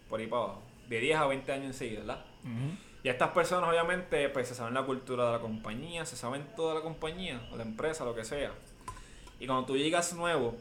por 0.10 0.20
ahí 0.20 0.28
para 0.28 0.44
abajo, 0.44 0.62
de 0.88 1.00
10 1.00 1.18
a 1.18 1.26
20 1.28 1.52
años 1.52 1.66
enseguida, 1.68 2.00
¿verdad? 2.02 2.26
Ujú. 2.44 2.78
Y 3.04 3.10
estas 3.10 3.30
personas 3.30 3.70
obviamente 3.70 4.30
pues 4.30 4.48
se 4.48 4.56
saben 4.56 4.74
la 4.74 4.84
cultura 4.84 5.26
de 5.26 5.32
la 5.32 5.40
compañía, 5.40 6.06
se 6.06 6.16
saben 6.16 6.46
toda 6.56 6.76
la 6.76 6.82
compañía, 6.82 7.42
o 7.52 7.58
la 7.58 7.64
empresa, 7.64 8.06
lo 8.06 8.16
que 8.16 8.24
sea. 8.24 8.52
Y 9.40 9.48
cuando 9.48 9.66
tú 9.66 9.78
llegas 9.78 10.14
nuevo, 10.14 10.56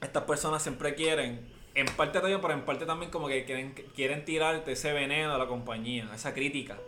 estas 0.00 0.24
personas 0.24 0.62
siempre 0.62 0.94
quieren, 0.94 1.46
en 1.74 1.86
parte 1.86 2.20
tuyo, 2.20 2.40
pero 2.40 2.54
en 2.54 2.62
parte 2.62 2.84
también 2.84 3.10
como 3.10 3.28
que 3.28 3.44
quieren, 3.44 3.74
quieren 3.94 4.24
tirarte 4.24 4.72
ese 4.72 4.92
veneno 4.92 5.32
de 5.32 5.38
la 5.38 5.46
compañía, 5.46 6.10
esa 6.12 6.34
crítica. 6.34 6.78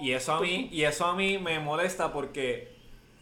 Y 0.00 0.12
eso 0.12 0.34
a 0.34 0.40
mí, 0.40 0.68
y 0.70 0.84
eso 0.84 1.06
a 1.06 1.16
mí 1.16 1.38
me 1.38 1.58
molesta 1.58 2.12
porque 2.12 2.74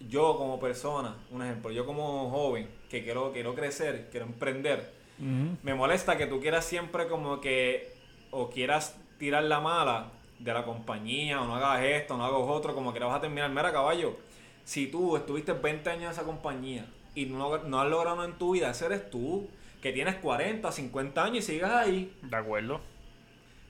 yo 0.08 0.36
como 0.36 0.60
persona, 0.60 1.16
un 1.30 1.42
ejemplo, 1.42 1.70
yo 1.70 1.86
como 1.86 2.30
joven 2.30 2.68
que 2.90 3.02
quiero, 3.02 3.32
quiero 3.32 3.54
crecer, 3.54 4.08
quiero 4.10 4.26
emprender, 4.26 4.92
me 5.18 5.74
molesta 5.74 6.16
que 6.16 6.26
tú 6.26 6.40
quieras 6.40 6.64
siempre 6.64 7.06
como 7.06 7.40
que, 7.40 7.94
o 8.30 8.50
quieras 8.50 8.98
tirar 9.18 9.44
la 9.44 9.60
mala 9.60 10.10
de 10.42 10.52
la 10.52 10.64
compañía, 10.64 11.40
o 11.40 11.46
no 11.46 11.56
hagas 11.56 11.82
esto, 11.84 12.16
no 12.16 12.24
hagas 12.24 12.40
otro, 12.42 12.74
como 12.74 12.92
que 12.92 13.00
la 13.00 13.06
vas 13.06 13.16
a 13.16 13.20
terminar. 13.20 13.48
Mira, 13.50 13.72
caballo, 13.72 14.16
si 14.64 14.86
tú 14.88 15.16
estuviste 15.16 15.52
20 15.52 15.88
años 15.90 16.04
en 16.04 16.10
esa 16.10 16.22
compañía 16.24 16.86
y 17.14 17.26
no, 17.26 17.58
no 17.58 17.80
has 17.80 17.88
logrado 17.88 18.16
nada 18.16 18.28
en 18.28 18.38
tu 18.38 18.52
vida, 18.52 18.70
ese 18.70 18.86
eres 18.86 19.10
tú, 19.10 19.48
que 19.80 19.92
tienes 19.92 20.16
40, 20.16 20.70
50 20.70 21.24
años 21.24 21.38
y 21.38 21.42
sigas 21.52 21.72
ahí. 21.72 22.16
De 22.22 22.36
acuerdo. 22.36 22.74
De 22.78 22.80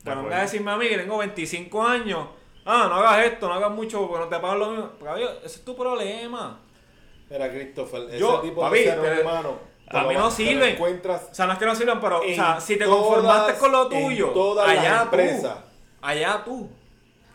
Pero 0.05 0.17
no 0.17 0.21
acuerdo. 0.23 0.23
vengas 0.25 0.39
a 0.39 0.43
decirme 0.43 0.71
a 0.73 0.77
mí 0.77 0.89
que 0.89 0.99
tengo 0.99 1.19
25 1.19 1.83
años, 1.83 2.29
ah, 2.65 2.87
no 2.89 2.95
hagas 2.97 3.27
esto, 3.27 3.49
no 3.49 3.55
hagas 3.55 3.71
mucho 3.71 4.07
porque 4.09 4.25
no 4.25 4.29
te 4.29 4.39
pagan 4.39 4.59
lo 4.59 4.71
mismo. 4.71 4.91
Caballo, 5.03 5.31
ese 5.45 5.57
es 5.59 5.65
tu 5.65 5.77
problema. 5.77 6.59
Mira, 7.31 7.51
Christopher, 7.51 8.03
ese 8.09 8.19
Yo, 8.19 8.41
tipo 8.41 8.61
papi, 8.63 8.79
de 8.79 8.85
ser 8.85 9.01
te- 9.01 9.21
humano. 9.23 9.59
a 9.89 10.03
mí 10.05 10.15
no 10.15 10.25
vas- 10.25 10.35
sirven. 10.35 10.71
encuentras 10.75 11.29
O 11.31 11.35
sea, 11.35 11.47
no 11.47 11.53
es 11.55 11.59
que 11.59 11.67
no 11.67 11.75
sirvan, 11.75 12.01
pero, 12.01 12.21
o 12.21 12.25
En 12.25 12.35
sea, 12.35 12.61
si 12.61 12.77
te 12.77 12.85
todas- 12.85 12.99
conformaste 13.01 13.59
con 13.59 13.73
lo 13.73 13.91
en 13.93 14.05
tuyo, 14.07 14.29
todas 14.31 14.69
las 14.69 14.79
allá 14.79 15.03
empresas. 15.03 15.57
Allá 16.03 16.43
tú, 16.45 16.69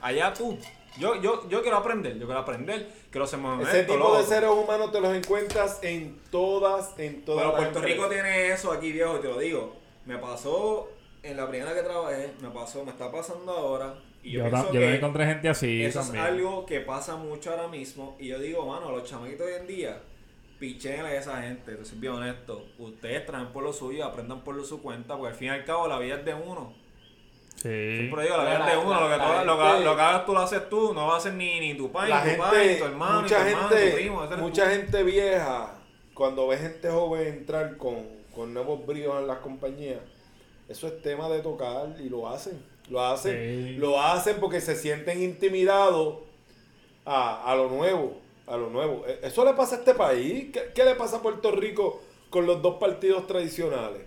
allá 0.02 0.34
tú. 0.34 0.58
Yo, 1.00 1.22
yo, 1.22 1.48
yo 1.48 1.62
quiero 1.62 1.78
aprender, 1.78 2.18
yo 2.18 2.26
quiero 2.26 2.40
aprender, 2.40 2.90
quiero 3.12 3.28
ser 3.28 3.40
más 3.40 3.62
Ese 3.68 3.84
tipo 3.84 4.18
de 4.18 4.24
seres 4.24 4.50
humanos 4.50 4.92
te 4.92 5.00
los 5.00 5.16
encuentras 5.16 5.80
en 5.84 6.20
todas, 6.32 6.98
en 6.98 7.24
todas 7.24 7.44
Pero 7.46 7.56
Puerto 7.56 7.82
Rico 7.82 8.08
tiene 8.08 8.52
eso 8.52 8.72
aquí, 8.72 8.92
viejo, 8.92 9.18
y 9.18 9.22
te 9.22 9.28
lo 9.28 9.38
digo. 9.38 9.76
Me 10.06 10.18
pasó 10.18 10.90
en 11.22 11.38
la 11.38 11.48
primera 11.48 11.74
que 11.76 11.82
trabajé, 11.82 12.32
me 12.42 12.50
pasó, 12.50 12.84
me 12.84 12.92
está 12.92 13.12
pasando 13.12 13.52
ahora. 13.52 13.96
Y 14.24 14.32
yo, 14.32 14.44
Yo, 14.46 14.50
pienso 14.50 14.66
yo 14.66 14.72
que 14.72 14.80
también 14.80 14.96
encontré 14.96 15.26
gente 15.28 15.50
así 15.50 15.84
eso 15.84 16.00
también. 16.00 16.24
es 16.24 16.32
algo 16.32 16.66
que 16.66 16.80
pasa 16.80 17.16
mucho 17.16 17.52
ahora 17.52 17.68
mismo. 17.68 18.16
Y 18.20 18.28
yo 18.28 18.40
digo, 18.40 18.66
mano, 18.66 18.92
los 18.92 19.08
chamaquitos 19.08 19.46
hoy 19.46 19.54
en 19.60 19.68
día, 19.68 20.02
pichenle 20.60 21.10
a 21.10 21.16
esa 21.16 21.42
gente, 21.44 21.76
te 21.76 21.86
soy 21.86 22.00
bien 22.00 22.14
honesto. 22.14 22.66
Ustedes 22.80 23.24
traen 23.26 23.48
por 23.50 23.64
lo 23.64 23.72
suyo, 23.72 24.04
aprendan 24.04 24.44
por 24.44 24.56
lo 24.56 24.64
su 24.64 24.82
cuenta, 24.82 25.16
porque 25.16 25.30
al 25.30 25.36
fin 25.36 25.48
y 25.50 25.52
al 25.52 25.64
cabo 25.64 25.88
la 25.88 26.00
vida 26.00 26.16
es 26.16 26.26
de 26.26 26.34
uno. 26.34 26.74
Sí. 27.58 27.98
Siempre 27.98 28.24
digo, 28.24 28.38
la 28.38 28.80
uno, 28.80 29.02
lo 29.02 29.10
que, 29.10 29.16
tú- 29.16 29.46
lo, 29.46 29.58
que, 29.58 29.84
lo 29.84 29.96
que 29.96 30.02
hagas 30.02 30.26
tú 30.26 30.34
lo 30.34 30.40
haces 30.40 30.70
tú, 30.70 30.94
no 30.94 31.08
va 31.08 31.16
a 31.16 31.18
hacer 31.18 31.34
ni, 31.34 31.60
ni 31.60 31.74
tu 31.76 31.92
padre, 31.92 32.14
ni 32.24 32.32
tu 32.34 32.38
padre, 32.38 32.76
tu 32.76 32.86
hermano, 32.86 33.22
mucha 33.22 33.38
ni 33.44 33.44
tu 33.44 33.50
hermano, 33.58 33.70
gente, 33.70 33.90
tu 33.90 33.96
primo, 33.98 34.24
ese 34.24 34.36
mucha 34.38 34.64
tú. 34.66 34.70
gente 34.70 35.04
vieja, 35.04 35.74
cuando 36.14 36.48
ve 36.48 36.58
gente 36.58 36.90
joven 36.90 37.28
entrar 37.28 37.78
con, 37.78 38.06
con 38.36 38.54
nuevos 38.54 38.86
bríos 38.86 39.20
en 39.20 39.28
las 39.28 39.40
compañías, 39.40 40.00
eso 40.70 40.88
es 40.88 41.02
tema 41.02 41.30
de 41.30 41.40
tocar 41.40 41.96
y 42.00 42.10
lo 42.10 42.30
hacen, 42.30 42.62
lo 42.90 43.04
hacen, 43.04 43.34
Sí. 43.36 43.74
lo 43.78 44.00
hacen 44.02 44.38
porque 44.40 44.62
se 44.62 44.76
sienten 44.76 45.24
intimidados 45.24 46.20
a, 47.06 47.44
a 47.52 47.56
lo 47.56 47.70
nuevo, 47.70 48.18
a 48.46 48.56
lo 48.56 48.70
nuevo. 48.70 49.04
E- 49.08 49.20
Eso 49.24 49.44
le 49.44 49.54
pasa 49.54 49.76
a 49.76 49.80
este 49.80 49.94
país. 49.96 50.52
¿Qué, 50.54 50.72
qué 50.76 50.84
le 50.86 50.94
pasa 50.96 51.18
a 51.18 51.22
Puerto 51.22 51.52
Rico 51.52 52.02
con 52.30 52.46
los 52.46 52.62
dos 52.62 52.76
partidos 52.76 53.26
tradicionales? 53.28 54.04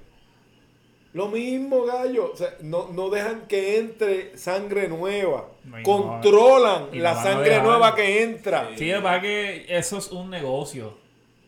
Lo 1.13 1.27
mismo, 1.29 1.85
gallo. 1.85 2.31
O 2.33 2.37
sea, 2.37 2.55
no, 2.61 2.89
no 2.93 3.11
dejan 3.11 3.47
que 3.49 3.79
entre 3.79 4.37
sangre 4.39 4.87
nueva. 4.89 5.49
No, 5.65 5.83
Controlan 5.83 6.89
no 6.93 7.03
la 7.03 7.21
sangre 7.21 7.61
nueva 7.61 7.95
que 7.97 8.23
entra. 8.23 8.69
Sí. 8.71 8.79
Sí, 8.79 8.91
lo 8.91 8.99
que 8.99 9.03
pasa 9.03 9.17
es 9.17 9.23
que 9.23 9.79
eso 9.79 9.99
es 9.99 10.13
un 10.13 10.31
negocio. 10.31 10.99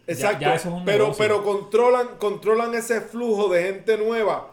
Exacto. 0.07 0.41
ya 0.41 0.55
eso 0.57 0.69
es 0.69 0.75
un 0.75 0.85
pero, 0.85 1.05
negocio. 1.05 1.23
pero 1.25 1.45
controlan, 1.45 2.09
controlan 2.19 2.75
ese 2.75 3.01
flujo 3.03 3.49
de 3.49 3.63
gente 3.63 3.97
nueva 3.99 4.51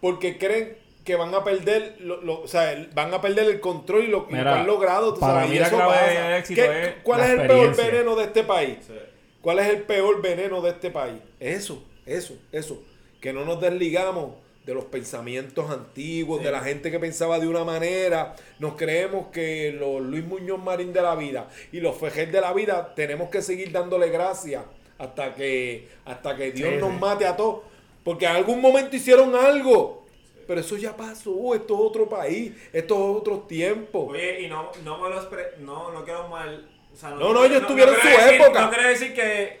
porque 0.00 0.36
creen 0.36 0.76
que 1.04 1.14
van 1.16 1.34
a 1.34 1.42
perder, 1.44 1.96
lo, 2.00 2.20
lo- 2.20 2.42
o 2.42 2.48
sea, 2.48 2.72
el- 2.72 2.88
van 2.88 3.14
a 3.14 3.20
perder 3.20 3.46
el 3.46 3.60
control 3.60 4.04
y 4.04 4.06
lo, 4.08 4.26
y 4.30 4.34
han 4.34 4.66
logrado. 4.66 5.14
tú 5.14 5.20
para 5.20 5.34
sabes, 5.34 5.50
mí 5.50 5.58
la 5.58 5.66
eso 5.68 5.76
clave 5.76 5.92
pasa. 5.94 6.06
del 6.28 6.32
éxito 6.38 6.62
¿Qué- 6.62 6.84
es 6.84 6.94
¿Cuál 7.02 7.20
es 7.20 7.30
el 7.30 7.46
peor 7.46 7.76
veneno 7.76 8.16
de 8.16 8.24
este 8.24 8.42
país? 8.44 8.76
Sí. 8.86 8.94
¿Cuál 9.40 9.58
es 9.60 9.68
el 9.68 9.82
peor 9.82 10.20
veneno 10.20 10.60
de 10.60 10.70
este 10.70 10.90
país? 10.90 11.16
Eso, 11.40 11.82
eso, 12.04 12.34
eso. 12.52 12.82
Que 13.20 13.32
no 13.32 13.44
nos 13.44 13.60
desligamos 13.60 14.32
de 14.64 14.74
los 14.74 14.84
pensamientos 14.84 15.70
antiguos, 15.70 16.38
Sí. 16.40 16.44
de 16.44 16.52
la 16.52 16.60
gente 16.60 16.90
que 16.90 16.98
pensaba 17.00 17.38
de 17.38 17.48
una 17.48 17.64
manera. 17.64 18.36
Nos 18.58 18.74
creemos 18.76 19.28
que 19.28 19.72
los 19.72 20.00
Luis 20.02 20.24
Muñoz 20.24 20.62
Marín 20.62 20.92
de 20.92 21.00
la 21.02 21.14
vida 21.14 21.48
y 21.72 21.80
los 21.80 21.96
Fejel 21.96 22.30
de 22.30 22.40
la 22.40 22.52
vida 22.52 22.94
tenemos 22.94 23.30
que 23.30 23.40
seguir 23.42 23.72
dándole 23.72 24.10
gracias 24.10 24.62
hasta 24.98 25.34
que, 25.34 25.88
hasta 26.04 26.36
que 26.36 26.52
Dios 26.52 26.70
Sí, 26.74 26.76
nos 26.80 26.92
mate 27.00 27.24
a 27.26 27.34
todos. 27.36 27.62
Porque 28.04 28.26
en 28.26 28.32
algún 28.32 28.60
momento 28.60 28.94
hicieron 28.96 29.34
algo. 29.34 30.06
Pero 30.46 30.60
eso 30.60 30.76
ya 30.78 30.96
pasó, 30.96 31.54
esto 31.54 31.74
es 31.74 31.80
otro 31.80 32.08
país, 32.08 32.52
esto 32.72 32.94
es 32.94 33.16
otros 33.20 33.46
tiempos. 33.48 34.08
Oye, 34.10 34.42
y 34.42 34.48
no, 34.48 34.70
no 34.82 34.96
me 34.98 35.10
lo 35.10 35.20
expre- 35.20 35.56
no, 35.58 35.92
no 35.92 36.04
quiero 36.04 36.26
mal. 36.28 36.66
O 36.92 36.96
sea, 36.96 37.10
No, 37.10 37.34
no, 37.34 37.44
ellos 37.44 37.66
tuvieron 37.66 37.94
quiero 37.96 38.16
su 38.16 38.22
decir- 38.22 38.40
época. 38.40 38.60
No 38.62 38.70
quiero 38.70 38.88
decir 38.88 39.12
que, 39.14 39.60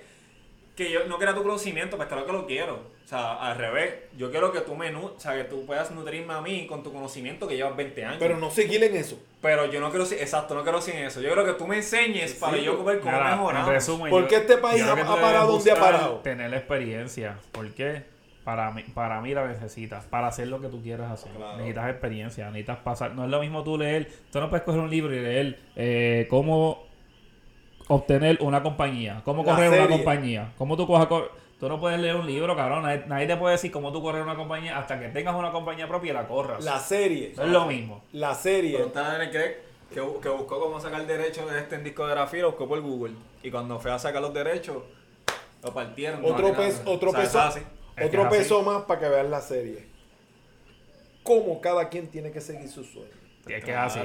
que 0.74 0.90
yo 0.90 1.04
no 1.04 1.18
quiera 1.18 1.34
tu 1.34 1.42
conocimiento, 1.42 1.96
pues 1.96 2.08
claro 2.08 2.24
que 2.24 2.32
lo 2.32 2.46
quiero. 2.46 2.97
O 3.08 3.10
sea, 3.10 3.36
al 3.36 3.56
revés. 3.56 3.94
Yo 4.18 4.30
quiero 4.30 4.52
que 4.52 4.60
tú 4.60 4.74
me 4.74 4.94
o 4.94 5.14
sea, 5.16 5.34
que 5.34 5.44
tú 5.44 5.64
puedas 5.64 5.90
nutrirme 5.92 6.34
a 6.34 6.42
mí 6.42 6.66
con 6.66 6.82
tu 6.82 6.92
conocimiento 6.92 7.48
que 7.48 7.56
llevas 7.56 7.74
20 7.74 8.04
años. 8.04 8.16
Pero 8.18 8.36
no 8.36 8.50
seguir 8.50 8.84
en 8.84 8.94
eso. 8.94 9.18
Pero 9.40 9.64
yo 9.64 9.80
no 9.80 9.88
quiero 9.88 10.04
exacto, 10.04 10.54
no 10.54 10.62
quiero 10.62 10.82
sin 10.82 10.96
eso. 10.96 11.22
Yo 11.22 11.28
quiero 11.28 11.46
que 11.46 11.54
tú 11.54 11.66
me 11.66 11.76
enseñes 11.76 12.34
para 12.34 12.58
Sí, 12.58 12.64
yo 12.64 12.84
ver 12.84 13.00
cómo 13.00 13.12
Mira, 13.12 13.30
mejorar. 13.30 13.66
en 13.66 13.72
resumen, 13.72 14.10
¿Por 14.10 14.28
qué 14.28 14.36
este 14.36 14.58
país 14.58 14.82
creo 14.82 14.92
ha- 15.10 15.20
parado 15.22 15.52
donde 15.52 15.70
ha 15.72 15.76
parado? 15.76 16.16
Tener 16.16 16.50
la 16.50 16.58
experiencia. 16.58 17.38
¿Por 17.50 17.72
qué? 17.72 18.02
Para 18.44 18.70
mí, 18.72 18.82
para 18.92 19.22
mí 19.22 19.32
la 19.32 19.46
necesitas. 19.46 20.04
Para 20.04 20.26
hacer 20.26 20.48
lo 20.48 20.60
que 20.60 20.68
tú 20.68 20.82
quieras 20.82 21.10
hacer. 21.10 21.32
Claro. 21.32 21.56
Necesitas 21.56 21.88
experiencia. 21.88 22.44
Necesitas 22.48 22.78
pasar. 22.80 23.14
No 23.14 23.24
es 23.24 23.30
lo 23.30 23.40
mismo 23.40 23.64
tú 23.64 23.78
leer. 23.78 24.12
Tú 24.30 24.38
no 24.38 24.50
puedes 24.50 24.66
coger 24.66 24.82
un 24.82 24.90
libro 24.90 25.14
y 25.14 25.20
leer 25.20 25.58
eh, 25.76 26.26
cómo 26.28 26.86
obtener 27.86 28.36
una 28.42 28.62
compañía. 28.62 29.22
Cómo 29.24 29.44
La 29.44 29.54
correr 29.54 29.80
una 29.80 29.88
compañía. 29.88 30.52
Cómo 30.58 30.76
tú 30.76 30.86
coges... 30.86 31.08
Tú 31.58 31.68
no 31.68 31.80
puedes 31.80 31.98
leer 31.98 32.14
un 32.16 32.26
libro, 32.26 32.54
cabrón. 32.54 32.84
Nadie, 32.84 33.04
nadie 33.08 33.26
te 33.26 33.36
puede 33.36 33.52
decir 33.54 33.72
cómo 33.72 33.92
tú 33.92 34.00
correr 34.00 34.22
una 34.22 34.36
compañía 34.36 34.78
hasta 34.78 34.98
que 35.00 35.08
tengas 35.08 35.34
una 35.34 35.50
compañía 35.50 35.88
propia 35.88 36.10
y 36.10 36.14
la 36.14 36.28
corras. 36.28 36.64
La 36.64 36.78
serie. 36.78 37.32
No 37.36 37.42
es 37.42 37.48
lo 37.50 37.66
mismo. 37.66 38.04
La 38.12 38.34
serie. 38.34 38.74
Preguntaban 38.76 39.16
en 39.16 39.20
el 39.22 39.30
Craig 39.30 39.54
que, 39.92 40.00
bu- 40.00 40.20
que 40.20 40.28
buscó 40.28 40.60
cómo 40.60 40.80
sacar 40.80 41.04
derechos 41.06 41.50
de 41.50 41.58
este 41.58 41.74
en 41.74 41.82
discografía, 41.84 42.42
lo 42.42 42.50
buscó 42.50 42.68
por 42.68 42.80
Google. 42.80 43.14
Y 43.42 43.50
cuando 43.50 43.80
fue 43.80 43.90
a 43.90 43.98
sacar 43.98 44.22
los 44.22 44.32
derechos, 44.32 44.84
lo 45.64 45.74
partieron. 45.74 46.24
Otro 46.24 46.48
No, 46.52 46.92
otro 46.92 47.10
o 47.10 47.12
sea, 47.12 47.22
peso, 47.22 47.40
así. 47.40 47.60
Otro 48.04 48.28
peso 48.28 48.62
más 48.62 48.82
para 48.84 49.00
que 49.00 49.08
vean 49.08 49.30
la 49.30 49.40
serie. 49.40 49.88
Cómo 51.24 51.60
cada 51.60 51.88
quien 51.88 52.06
tiene 52.08 52.30
que 52.30 52.40
seguir 52.40 52.68
su 52.68 52.84
sueño. 52.84 53.17
Es 53.48 53.64
que 53.64 53.70
es 53.70 53.76
así. 53.76 54.00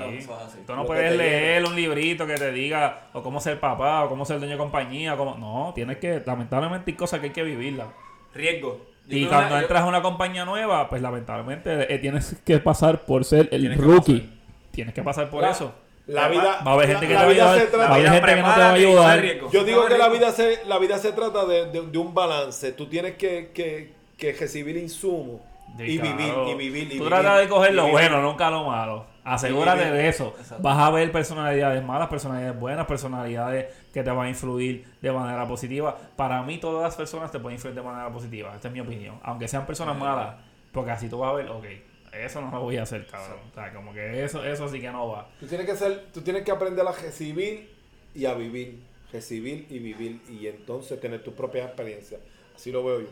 Tú 0.65 0.75
no 0.75 0.85
puedes 0.85 1.15
leer 1.17 1.65
un 1.65 1.75
librito 1.75 2.25
que 2.27 2.35
te 2.35 2.51
diga 2.51 3.07
o 3.13 3.21
cómo 3.23 3.39
ser 3.39 3.59
papá 3.59 4.03
o 4.05 4.09
cómo 4.09 4.25
ser 4.25 4.37
dueño 4.39 4.53
de 4.53 4.57
compañía. 4.57 5.15
Cómo... 5.17 5.35
No, 5.37 5.71
tienes 5.75 5.97
que, 5.97 6.21
lamentablemente 6.25 6.91
hay 6.91 6.97
cosas 6.97 7.19
que 7.19 7.27
hay 7.27 7.31
que 7.33 7.43
vivirlas. 7.43 7.87
Riesgo. 8.33 8.85
Yo 9.07 9.17
Y 9.17 9.25
cuando 9.25 9.47
una- 9.47 9.55
yo- 9.57 9.61
entras 9.63 9.81
a 9.83 9.85
una 9.85 10.01
compañía 10.01 10.45
nueva, 10.45 10.87
pues 10.89 11.01
lamentablemente 11.01 11.93
eh, 11.93 11.99
tienes 11.99 12.35
que 12.45 12.57
pasar 12.59 13.01
por 13.05 13.25
ser 13.25 13.49
el 13.51 13.61
Tienes 13.61 13.77
que 13.79 13.83
rookie. 13.85 14.29
Tienes 14.71 14.93
que 14.93 15.03
pasar 15.03 15.29
por 15.29 15.41
La- 15.41 15.51
eso. 15.51 15.73
La 16.07 16.27
vida, 16.27 16.59
Va 16.65 16.71
a 16.71 16.73
haber 16.73 16.87
gente 16.87 17.03
la- 17.03 17.07
que 17.07 17.13
la 17.13 17.19
te 17.19 17.25
va 17.25 17.29
a 17.29 17.33
vida 17.33 17.43
ayudar. 17.53 17.59
se 17.59 17.63
Va 17.77 17.83
a 17.83 17.87
trata- 17.87 17.93
haber 17.95 18.09
gente 18.11 18.35
que 18.35 18.41
no 18.41 18.53
te 18.53 18.59
va 18.59 18.69
a 18.69 18.73
ayudar. 18.73 19.25
Yo 19.51 19.63
digo 19.63 19.85
que 19.85 19.97
la 19.97 20.09
vida 20.09 20.31
se, 20.31 20.65
la 20.65 20.77
vida 20.79 20.97
se 20.97 21.11
trata 21.13 21.45
de, 21.45 21.65
de- 21.71 21.87
de 21.87 21.97
un 21.97 22.13
balance. 22.13 22.71
Tú 22.73 22.87
tienes 22.87 23.13
que, 23.15 23.51
que, 23.53 23.93
que 24.17 24.33
recibir 24.33 24.75
insumos 24.77 25.41
y 25.77 25.97
vivir, 25.97 26.33
y 26.47 26.53
vivir, 26.55 26.83
y 26.83 26.85
Tú 26.85 26.93
vivir. 26.95 27.07
tratas 27.07 27.39
de 27.39 27.47
coger 27.49 27.73
lo 27.73 27.87
bueno, 27.87 28.21
nunca 28.21 28.49
lo 28.49 28.65
malo. 28.65 29.05
Asegúrate 29.23 29.89
de 29.89 30.09
eso. 30.09 30.35
Vas 30.59 30.77
a 30.77 30.89
ver 30.91 31.11
personalidades 31.11 31.83
malas, 31.83 32.09
personalidades 32.09 32.59
buenas, 32.59 32.85
personalidades 32.85 33.73
que 33.93 34.03
te 34.03 34.11
van 34.11 34.27
a 34.27 34.29
influir 34.29 34.85
de 35.01 35.11
manera 35.11 35.47
positiva. 35.47 35.97
Para 36.15 36.43
mí, 36.43 36.57
todas 36.57 36.83
las 36.83 36.95
personas 36.95 37.31
te 37.31 37.39
pueden 37.39 37.55
influir 37.55 37.73
de 37.75 37.81
manera 37.81 38.11
positiva. 38.11 38.53
Esta 38.53 38.67
es 38.67 38.73
mi 38.73 38.81
opinión. 38.81 39.19
Aunque 39.23 39.47
sean 39.47 39.65
personas 39.65 39.97
malas, 39.97 40.35
porque 40.71 40.91
así 40.91 41.07
tú 41.07 41.19
vas 41.19 41.31
a 41.31 41.35
ver, 41.35 41.49
ok, 41.49 41.65
eso 42.13 42.41
no 42.41 42.51
lo 42.51 42.61
voy 42.61 42.77
a 42.77 42.83
hacer, 42.83 43.07
cabrón. 43.07 43.39
O 43.49 43.53
sea, 43.53 43.73
como 43.73 43.93
que 43.93 44.23
eso, 44.23 44.43
eso 44.43 44.67
sí 44.67 44.79
que 44.81 44.91
no 44.91 45.07
va. 45.07 45.29
Tú 45.39 45.47
tienes 45.47 45.65
que 45.65 45.75
ser, 45.75 46.07
tú 46.13 46.21
tienes 46.21 46.43
que 46.43 46.51
aprender 46.51 46.85
a 46.85 46.91
recibir 46.91 47.73
y 48.13 48.25
a 48.25 48.33
vivir. 48.33 48.83
Recibir 49.11 49.67
y 49.69 49.79
vivir. 49.79 50.21
Y 50.29 50.47
entonces 50.47 50.99
tener 50.99 51.23
tus 51.23 51.33
propias 51.33 51.65
experiencias. 51.67 52.19
Así 52.55 52.71
lo 52.71 52.83
veo 52.83 53.01
yo. 53.01 53.07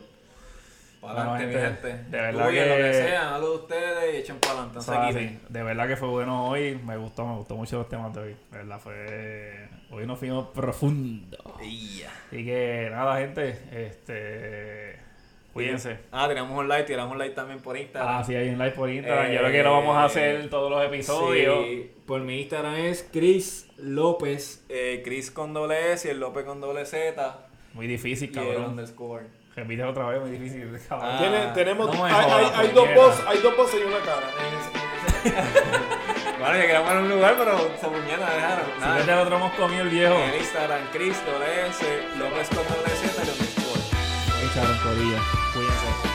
Para 1.02 1.14
Bueno, 1.16 1.32
adelante, 1.34 1.58
mi 1.58 1.66
gente, 1.66 2.10
de 2.12 2.22
verdad 2.22 2.50
que- 2.52 2.66
lo 2.68 2.76
que 2.76 2.94
sea, 2.94 3.36
algo 3.36 3.50
de 3.50 3.56
ustedes 3.56 4.14
y 4.14 4.18
echen 4.18 4.38
para 4.40 4.54
adelante. 4.54 4.78
O 4.78 4.82
sea, 4.84 5.12
sí, 5.12 5.40
de 5.50 5.64
verdad 5.64 5.88
que 5.88 5.98
fue 5.98 6.08
bueno 6.10 6.48
hoy. 6.48 6.80
Me 6.86 6.96
gustó, 6.96 7.26
me 7.26 7.36
gustó 7.38 7.56
mucho 7.56 7.78
los 7.80 7.90
temas 7.90 8.14
de 8.14 8.22
hoy. 8.22 8.36
De 8.52 8.58
verdad, 8.60 8.80
fue. 8.80 9.68
Hoy 9.90 10.06
nos 10.06 10.20
fuimos 10.20 10.50
profundo. 10.50 11.38
Así 11.58 12.46
que 12.46 12.88
nada, 12.92 13.18
gente. 13.18 13.50
Este. 13.72 15.00
Cuídense. 15.54 15.98
Ah, 16.14 16.30
tiramos 16.30 16.58
un 16.58 16.68
like, 16.70 16.86
tiramos 16.86 17.12
un 17.12 17.18
like 17.18 17.36
también 17.36 17.60
por 17.60 17.76
Instagram. 17.76 18.20
Ah, 18.20 18.24
sí, 18.24 18.34
hay 18.36 18.50
un 18.50 18.58
live 18.58 18.72
por 18.72 18.90
Instagram. 18.90 19.26
Yo 19.28 19.34
Eh, 19.34 19.38
creo 19.40 19.52
que 19.52 19.64
lo 19.64 19.72
vamos 19.72 19.98
a 19.98 20.06
hacer 20.06 20.50
todos 20.50 20.70
los 20.72 20.86
episodios. 20.86 21.66
Sí, 21.66 21.92
por 22.06 22.22
mi 22.22 22.42
Instagram 22.42 22.76
es 22.76 23.10
Chris 23.12 23.68
López. 23.78 24.64
Eh, 24.70 25.02
Chris 25.04 25.30
con 25.32 25.54
doble 25.54 25.92
S 25.94 26.08
y 26.08 26.12
el 26.12 26.20
López 26.22 26.46
con 26.46 26.62
doble 26.62 26.86
Z. 26.86 27.38
Muy 27.74 27.88
difícil, 27.88 28.32
Y 28.34 28.38
el 28.40 28.46
cabrón. 28.46 28.70
underscore. 28.72 29.26
Repite 29.56 29.84
otra 29.84 30.06
vez, 30.08 30.22
muy 30.22 30.32
difícil. 30.32 30.70
Ah, 30.90 31.18
Tiene- 31.20 31.48
tenemos, 31.54 31.94
no 31.94 32.06
hay, 32.06 32.14
hay- 32.14 32.24
jodas, 32.24 32.52
hay 32.58 32.68
dos 32.70 32.94
voces, 32.96 33.26
hay 33.28 33.38
dos 33.40 33.58
voces 33.58 33.82
y 33.82 33.84
una 33.88 34.00
cara. 34.00 34.28
En 35.24 35.32
en 35.34 36.40
Bueno, 36.40 36.56
yo 36.56 36.62
quería 36.62 36.82
poner 36.84 36.98
un 37.04 37.10
lugar, 37.10 37.36
pero 37.38 37.52
esa 37.76 37.88
puñeta 37.90 38.30
dejaron. 38.34 38.66
Si 38.76 38.82
Nada. 38.82 38.96
vete 38.98 39.12
al 39.12 39.20
otro 39.20 39.36
hemos 39.36 39.54
comido 39.54 39.82
el 39.84 39.90
viejo. 39.90 40.16
En 40.16 40.36
Instagram, 40.40 40.80
Chris, 40.92 41.18
doble 41.26 41.68
S, 41.68 41.86
López 42.18 42.48
con 42.50 42.64
Z, 42.66 43.22
y 43.24 43.30
underscore. 43.30 43.82
Echaron 44.52 44.78
por 44.80 44.94
ella. 44.94 45.20
Cuídense. 45.54 46.11